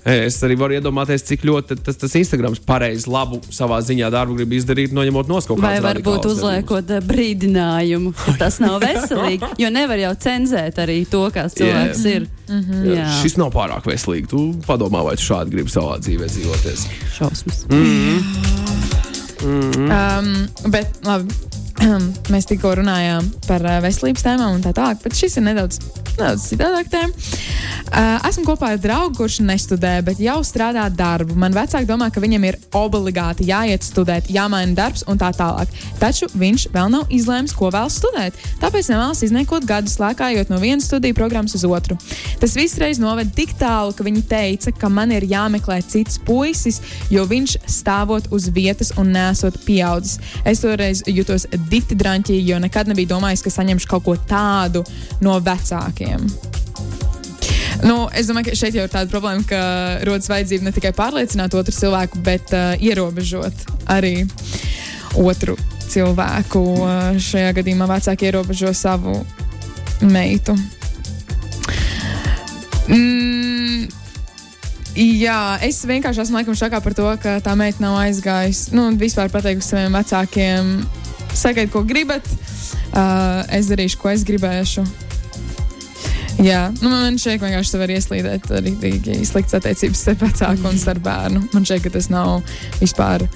eh, 0.03 0.25
es 0.25 0.35
arī 0.43 0.57
varu 0.59 0.75
iedomāties, 0.75 1.23
cik 1.29 1.45
ļoti 1.47 1.77
tas, 1.85 1.95
tas 2.01 2.15
Instagrams 2.19 2.59
pareizi 2.67 3.07
labu 3.11 3.39
savā 3.55 3.79
ziņā 3.87 4.09
darbu 4.11 4.35
grib 4.41 4.55
izdarīt, 4.57 4.91
noņemot 4.97 5.31
no 5.31 5.39
kaut 5.39 5.61
Vai 5.63 5.77
kādas 5.77 5.87
varbūt 5.87 6.27
uzliekot 6.33 6.91
eh, 6.97 7.05
brīdinājumu, 7.07 8.11
ka 8.19 8.35
tas 8.43 8.59
nav 8.63 8.81
veselīgi. 8.83 9.53
Jo 9.63 9.71
nevar 9.71 10.03
jau 10.03 10.11
cenzēt 10.27 10.81
arī 10.83 11.05
to, 11.07 11.23
kāds 11.31 11.55
cilvēks 11.55 12.03
ir. 12.11 12.27
Jā, 12.91 13.07
Šis 13.21 13.39
nav 13.39 13.53
pārāk 13.55 13.87
veselīgi. 13.87 14.27
Tu 14.33 14.43
padomā, 14.67 15.05
vai 15.07 15.15
tu 15.15 15.23
šādi 15.29 15.55
gribi 15.55 15.71
savā 15.71 15.95
dzīvē 16.03 16.27
dzīvoties. 16.35 16.85
šausmas. 17.15 17.63
Um, 19.41 20.47
bet 20.69 20.99
labi. 21.07 21.60
Mēs 22.33 22.47
tikko 22.49 22.75
runājām 22.77 23.27
par 23.47 23.63
veselības 23.83 24.25
tēmām 24.25 24.57
un 24.57 24.63
tā 24.63 24.73
tālāk, 24.75 25.01
bet 25.03 25.17
šis 25.17 25.39
ir 25.39 25.45
nedaudz, 25.47 25.79
nedaudz 26.13 26.45
citādāk 26.51 26.91
tēma. 26.91 27.13
Esmu 28.27 28.45
kopā 28.47 28.73
ar 28.75 28.81
draugu, 28.81 29.15
kurš 29.17 29.39
nestudē, 29.43 29.97
bet 30.05 30.21
jau 30.21 30.37
strādā 30.47 30.85
darbu. 30.93 31.35
Man 31.39 31.55
vecāki 31.55 31.89
domā, 31.89 32.07
ka 32.13 32.21
viņam 32.23 32.45
ir 32.47 32.57
obligāti 32.77 33.47
jāiet 33.49 33.83
studēt, 33.83 34.29
jāmaina 34.31 34.75
darbs 34.77 35.03
un 35.11 35.19
tā 35.19 35.31
tālāk. 35.35 35.71
Taču 35.99 36.29
viņš 36.31 36.67
vēl 36.71 36.91
nav 36.93 37.11
izlēmis, 37.11 37.55
ko 37.57 37.71
vēlas 37.73 37.97
studēt. 37.99 38.37
Tāpēc 38.61 38.91
nevēlas 38.93 39.23
izniekot 39.27 39.65
gadus 39.67 39.97
lēkājot 40.01 40.53
no 40.53 40.61
vienas 40.61 40.87
studiju 40.87 41.17
programmas 41.17 41.57
uz 41.57 41.65
otru. 41.67 41.97
Tas 42.39 42.55
viss 42.57 42.79
reiz 42.81 43.01
noved 43.01 43.33
tik 43.35 43.55
tālu, 43.59 43.95
ka 43.97 44.05
viņi 44.07 44.23
teica, 44.29 44.75
ka 44.77 44.91
man 44.91 45.11
ir 45.15 45.27
jāmeklē 45.27 45.81
cits 45.83 46.21
puisis, 46.21 46.79
jo 47.11 47.25
viņš 47.27 47.57
stāvot 47.65 48.29
uz 48.31 48.47
vietas 48.53 48.93
un 49.01 49.11
nesot 49.15 49.57
pieaudzis. 49.65 50.21
Es 50.47 50.63
toreiz 50.63 51.03
jutos 51.09 51.47
dikti 51.71 51.97
drāmķīgi, 51.97 52.51
jo 52.51 52.59
nekad 52.61 52.91
nebiju 52.91 53.13
domājis, 53.15 53.43
ka 53.45 53.53
saņemšu 53.53 53.91
kaut 53.91 54.07
ko 54.07 54.17
tādu 54.29 54.83
no 55.23 55.39
vecākiem. 55.43 56.27
Nu, 57.81 58.05
es 58.13 58.27
domāju, 58.29 58.51
ka 58.51 58.57
šeit 58.59 58.75
jau 58.77 58.85
ir 58.85 58.91
tāda 58.93 59.09
problēma, 59.09 59.41
ka 59.47 59.61
rodas 60.05 60.29
vajadzība 60.29 60.67
ne 60.67 60.73
tikai 60.75 60.91
pārliecināt 60.93 61.55
otru 61.57 61.73
cilvēku, 61.73 62.21
bet 62.25 62.53
uh, 62.53 62.75
ierobežot 62.77 63.65
arī 63.89 64.27
otru 65.17 65.57
cilvēku. 65.89 66.61
Uh, 66.77 67.17
šajā 67.17 67.55
gadījumā 67.57 67.89
vecāki 67.89 68.29
ierobežo 68.29 68.73
savu 68.77 69.17
meitu. 70.05 70.53
Mm, 72.91 73.87
jā, 74.97 75.41
es 75.65 75.81
vienkārši 75.87 76.25
esmu 76.25 76.41
laikam 76.41 76.57
šokā 76.57 76.81
par 76.83 76.97
to, 76.97 77.09
ka 77.23 77.39
tā 77.41 77.57
meita 77.57 77.81
nav 77.81 77.97
aizgājusi. 78.03 78.75
Nu, 78.77 78.89
vispār 78.99 79.33
pateikusi 79.33 79.73
saviem 79.73 79.97
vecākiem, 79.97 80.75
sakiet, 81.37 81.71
ko 81.73 81.85
gribat. 81.87 82.27
Uh, 82.91 83.45
es 83.55 83.69
darīšu, 83.71 84.01
ko 84.01 84.11
es 84.11 84.25
gribēšu. 84.27 84.83
Jā, 86.41 86.71
nu, 86.81 86.89
man 86.89 87.19
šeit 87.21 87.41
vienkārši 87.43 87.77
var 87.77 87.91
ieslīdēt 87.93 88.47
arī 88.57 88.71
sliktas 89.27 89.59
attiecības 89.59 90.01
starp 90.01 90.23
vecāku 90.25 90.69
un 90.69 90.79
starp 90.81 91.03
bērnu. 91.05 91.43
Man 91.53 91.67
šeit 91.67 91.85
tas 91.93 92.09
nav 92.11 92.41
vispār 92.79 93.27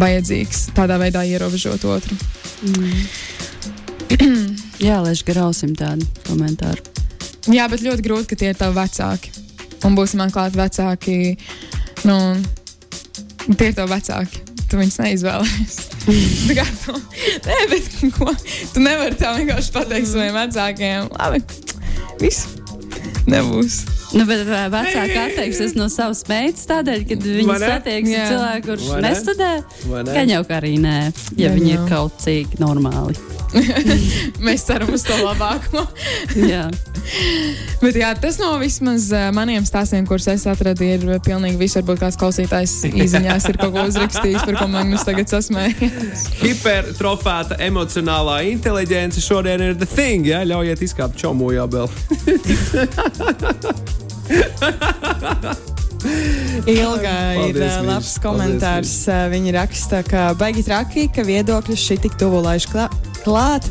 vajadzīgs 0.00 0.70
tādā 0.76 0.96
veidā 1.02 1.24
ierobežot 1.28 1.84
otru. 1.84 2.16
Jā, 4.86 4.98
lēš 5.04 5.24
grausim 5.28 5.74
tādu 5.78 6.06
komentāru. 6.26 6.82
Jā, 7.52 7.66
bet 7.70 7.82
ļoti 7.82 8.06
grūti, 8.06 8.28
ka 8.30 8.38
tie 8.38 8.52
ir 8.52 8.58
tavi 8.58 8.78
vecāki. 8.78 9.32
Un 9.86 9.98
būs 9.98 10.14
man 10.18 10.32
klāt 10.32 10.56
vecāki. 10.58 11.36
Nu, 12.06 12.16
tie 13.50 13.72
ir 13.72 13.76
tavi 13.76 13.92
vecāki. 13.92 14.41
Tu 14.72 14.78
viņus 14.80 14.94
neizvēlējies. 15.02 15.74
Tu, 16.82 16.94
nē, 17.44 17.56
bet 17.70 17.90
ko? 18.16 18.32
Tu 18.72 18.82
nevari 18.82 19.14
tā 19.20 19.34
vienkārši 19.36 19.70
pateikt 19.74 20.08
saviem 20.10 20.34
vecākiem. 20.34 21.12
Labi, 21.14 21.42
viss 22.18 22.48
nebūs. 23.28 24.01
Nu, 24.12 24.26
bet 24.28 24.44
vai 24.48 24.64
vecāki 24.72 25.18
atteiksies 25.22 25.76
no 25.78 25.88
savas 25.92 26.22
meitas 26.28 26.66
tādēļ, 26.68 27.04
kad 27.08 27.26
viņi 27.26 27.48
Vai 27.48 27.58
satiekas 27.62 28.12
Jā. 28.12 28.22
ar 28.22 28.32
cilvēku, 28.32 28.66
kurš 28.68 28.88
Vai 28.90 29.00
ne? 29.00 29.08
nestudē? 29.08 29.52
Vai 29.88 30.02
ne? 30.04 30.16
Gan 30.18 30.34
jau 30.36 30.42
kā 30.48 30.58
arī 30.60 30.74
nē, 30.82 30.96
ja 31.40 31.52
Gan 31.52 31.60
viņi 31.60 31.76
ir 31.76 31.86
kaut 31.88 32.18
cik 32.22 32.58
normāli. 32.60 33.16
Mēs 34.46 34.64
ceram 34.68 34.92
uz 34.94 35.04
to 35.06 35.16
labāko. 35.20 35.84
Jā. 36.52 36.66
Bet 37.82 37.96
jā, 37.98 38.12
tas 38.20 38.38
no 38.40 38.52
vismaz 38.60 39.08
uh, 39.12 39.26
maniem 39.34 39.64
stāstiem, 39.66 40.06
kurus 40.08 40.28
es 40.30 40.44
atradu, 40.48 40.86
ir 40.86 41.04
uh, 41.08 41.18
pilnīgi 41.24 41.58
viss. 41.60 41.76
Varbūt 41.80 42.02
kāds 42.04 42.18
klausītājs 42.20 42.76
īsiņās 42.92 43.48
ir 43.50 43.58
kaut 43.60 43.74
ko 43.74 43.86
uzrakstījis, 43.90 44.44
par 44.46 44.60
ko 44.60 44.68
Magnus 44.72 45.04
tagad 45.08 45.32
sasmējas. 45.32 46.28
Hipertrofēta 46.44 47.58
emocionālā 47.66 48.42
inteligence 48.52 49.22
šodien 49.24 49.66
ir 49.70 49.74
the 49.76 49.88
thing. 49.88 50.28
Ja? 50.30 50.44
Ļaujiet 50.46 50.86
izkāpt 50.88 51.18
čomu 51.20 51.52
jābel. 51.56 51.90
Ilga 56.66 57.14
ir 57.36 57.54
Paldies, 57.54 57.76
uh, 57.76 57.86
labs 57.86 58.12
komentārs. 58.22 58.92
Uh, 59.06 59.28
Viņa 59.32 59.54
raksta, 59.60 60.02
ka 60.06 60.32
baigi 60.38 60.64
traki, 60.66 61.08
ka 61.14 61.24
viedokļus 61.26 61.86
šī 61.88 61.98
tik 62.06 62.18
tuvu 62.20 62.42
laiž 62.44 62.68
klāt. 62.72 62.94
klāt, 63.22 63.62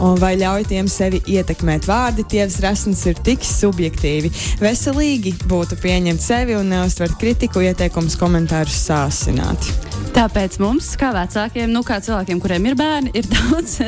un 0.00 0.16
vai 0.16 0.32
ļauj 0.40 0.64
tiem 0.70 0.86
sevi 0.88 1.20
ietekmēt. 1.28 1.84
Vārdi 1.84 2.24
tievs 2.24 2.56
resns 2.64 3.02
ir 3.04 3.18
tik 3.26 3.44
subjektīvi. 3.44 4.30
Veselīgi 4.62 5.34
būtu 5.44 5.76
pieņemt 5.82 6.24
sevi 6.24 6.56
un 6.56 6.72
neuztvert 6.72 7.18
kritiku, 7.20 7.60
ieteikumus, 7.60 8.16
komentārus 8.16 8.78
sāsināt. 8.86 9.68
Tāpēc 10.14 10.56
mums, 10.62 10.88
kā 10.96 11.10
vecākiem, 11.12 11.68
nu, 11.74 11.82
kā 11.84 11.98
cilvēkiem, 12.00 12.40
kuriem 12.40 12.70
ir 12.70 12.78
bērni, 12.78 13.12
ir 13.18 13.28
daudz 13.34 13.80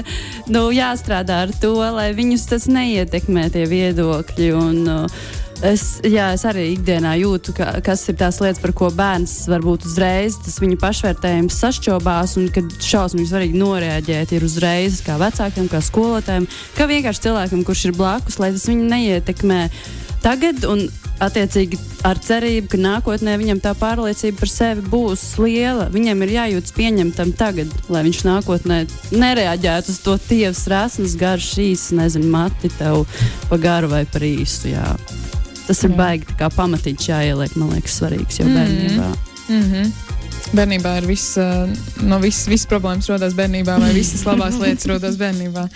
nu, 0.52 0.68
jāstrādā 0.74 1.46
ar 1.46 1.56
to, 1.62 1.78
lai 1.96 2.10
viņus 2.18 2.46
tas 2.52 2.68
neietekmē 2.68 3.48
tie 3.56 3.64
viedokļi. 3.70 4.52
Un, 4.58 4.80
uh, 4.84 5.44
Es, 5.64 6.02
jā, 6.04 6.26
es 6.36 6.42
arī 6.44 6.66
ikdienā 6.74 7.14
jūtu, 7.16 7.54
ka, 7.56 7.70
kas 7.84 8.02
ir 8.10 8.18
tās 8.20 8.42
lietas, 8.44 8.60
par 8.60 8.74
ko 8.76 8.90
bērns 8.92 9.46
varbūt 9.48 9.86
uzreiz 9.88 10.36
tas 10.44 10.58
viņa 10.60 10.76
pašvērtējums 10.82 11.60
sašķobās, 11.62 12.36
un 12.40 12.50
kad 12.52 12.76
šausmīgi 12.84 13.30
svarīgi 13.30 13.62
noreaģēt 13.62 14.34
ir 14.36 14.44
uzreiz 14.44 15.00
kā 15.06 15.16
vecākiem, 15.20 15.70
kā 15.72 15.80
skolotājiem, 15.80 16.44
kā 16.76 16.88
vienkārši 16.90 17.24
cilvēkam, 17.28 17.64
kurš 17.64 17.86
ir 17.88 17.96
blakus, 17.96 18.36
lai 18.42 18.52
tas 18.52 18.68
viņu 18.68 18.92
neietekmē 18.92 19.64
tagad. 20.24 20.68
Un, 20.68 20.88
Attiecīgi, 21.16 21.78
ar 22.04 22.18
cerību, 22.20 22.68
ka 22.74 22.76
nākotnē 22.76 23.38
viņam 23.40 23.62
tā 23.64 23.70
pārliecība 23.80 24.42
par 24.42 24.50
sevi 24.52 24.82
būs 24.84 25.22
liela. 25.40 25.86
Viņam 25.88 26.20
ir 26.26 26.34
jājūtas 26.34 26.74
pieņemtam 26.76 27.32
tagad, 27.40 27.72
lai 27.88 28.02
viņš 28.04 28.20
nākotnē 28.28 28.82
nereaģētu 29.16 29.94
uz 29.94 30.02
to 30.04 30.18
tievas 30.28 30.66
rasnes, 30.68 31.16
garš, 31.16 31.54
īsi, 31.64 31.96
nezinu, 31.96 32.28
mati 32.34 32.68
tev 32.76 33.06
pa 33.48 33.56
garu 33.56 33.88
vai 33.94 34.04
par 34.04 34.28
īsu. 34.28 34.74
Jā. 34.74 34.92
Tas 35.66 35.82
ir 35.86 35.94
baigi 35.98 36.36
kā 36.38 36.48
pamatīgi 36.54 37.10
jāieliek, 37.10 37.56
man 37.58 37.72
liekas, 37.74 37.98
svarīgs 38.00 38.40
jau 38.40 38.46
bērnībā. 38.46 39.08
Mm 39.48 39.62
-hmm. 39.62 39.92
Bērnībā 40.54 40.96
ir 40.98 41.06
viss, 41.06 41.36
uh, 41.36 41.68
no 42.06 42.18
visas, 42.22 42.46
visas 42.48 42.66
problēmas 42.70 43.08
rodas 43.10 43.34
bērnībā, 43.34 43.78
vai 43.80 43.92
visas 43.94 44.24
labās 44.24 44.58
lietas 44.62 44.86
rodas 44.86 45.16
bērnībā. 45.16 45.68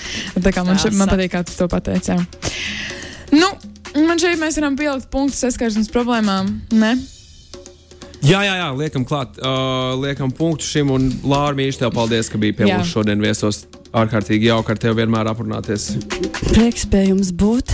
Tā 0.42 0.52
kā 0.54 0.64
man, 0.64 0.78
še, 0.78 0.90
man 0.90 1.08
patīk, 1.08 1.32
kā 1.34 1.42
tu 1.44 1.52
to 1.58 1.68
pateici. 1.68 2.10
jā. 2.10 2.26
Nu, 3.32 3.48
man 4.06 4.18
šeit 4.18 4.38
mēs 4.38 4.56
varam 4.60 4.76
pielikt 4.76 5.10
punktu 5.10 5.36
saskarsmes 5.36 5.88
problēmām. 5.88 6.60
Ne? 6.72 6.96
Jā, 8.20 8.42
jā, 8.44 8.52
jā, 8.58 8.68
liekam, 8.76 9.04
klāt, 9.08 9.38
uh, 9.40 9.94
liekam 9.96 10.28
punktu 10.36 10.66
šim. 10.68 10.90
Un 10.92 11.08
Lāra 11.24 11.56
Mīša, 11.56 11.86
tev 11.86 11.94
paldies, 11.96 12.28
ka 12.28 12.36
biji 12.40 12.52
pie 12.58 12.66
Jā. 12.68 12.76
mums 12.80 12.92
šodien 12.92 13.20
viesos. 13.22 13.62
Ārkārtīgi 13.96 14.50
jauki 14.50 14.74
ar 14.74 14.78
tevi 14.78 15.00
vienmēr 15.00 15.30
aprunāties. 15.32 15.88
Prieks 16.52 16.84
pie 16.92 17.06
jums 17.08 17.32
būt. 17.32 17.72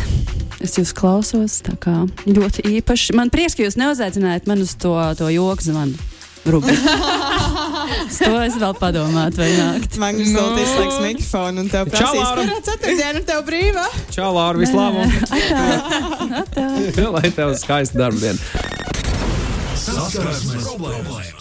Es 0.65 0.79
jūs 0.79 0.95
klausos, 0.97 1.59
tā 1.67 1.75
kā 1.83 2.07
ļoti 2.25 2.65
īpaši. 2.79 3.17
Man 3.19 3.29
prieks, 3.35 3.59
ka 3.59 3.67
jūs 3.67 3.77
neuzaicinājāt 3.77 4.47
man 4.49 4.63
uz 4.65 4.73
to, 4.81 4.95
to 5.19 5.29
joku 5.35 5.67
zvanu. 5.67 5.99
to 6.47 8.33
es 8.47 8.55
vēl 8.55 8.75
padomātu, 8.79 9.43
vai 9.43 9.51
nākt. 9.59 9.99
Man 9.99 10.15
ir 10.23 10.31
Nu. 10.31 10.45
no. 10.47 10.63
izslēgts 10.63 11.01
mikrofons, 11.03 11.59
un 11.65 11.69
tev 11.73 11.91
Čau, 11.91 12.13
prasīs, 12.15 12.29
kurā 12.39 12.57
ceturtdiena 12.71 13.23
tev 13.27 13.43
brīvā? 13.51 13.87
Čau, 14.15 14.31
Lāra, 14.39 14.63
vislabāk! 14.63 15.11
Lai 17.19 17.35
tev 17.35 17.57
skaista 17.59 17.99
darba 18.07 18.23
diena! 18.23 19.06
Saskarsmes 19.97 20.67
problēmas. 20.67 21.36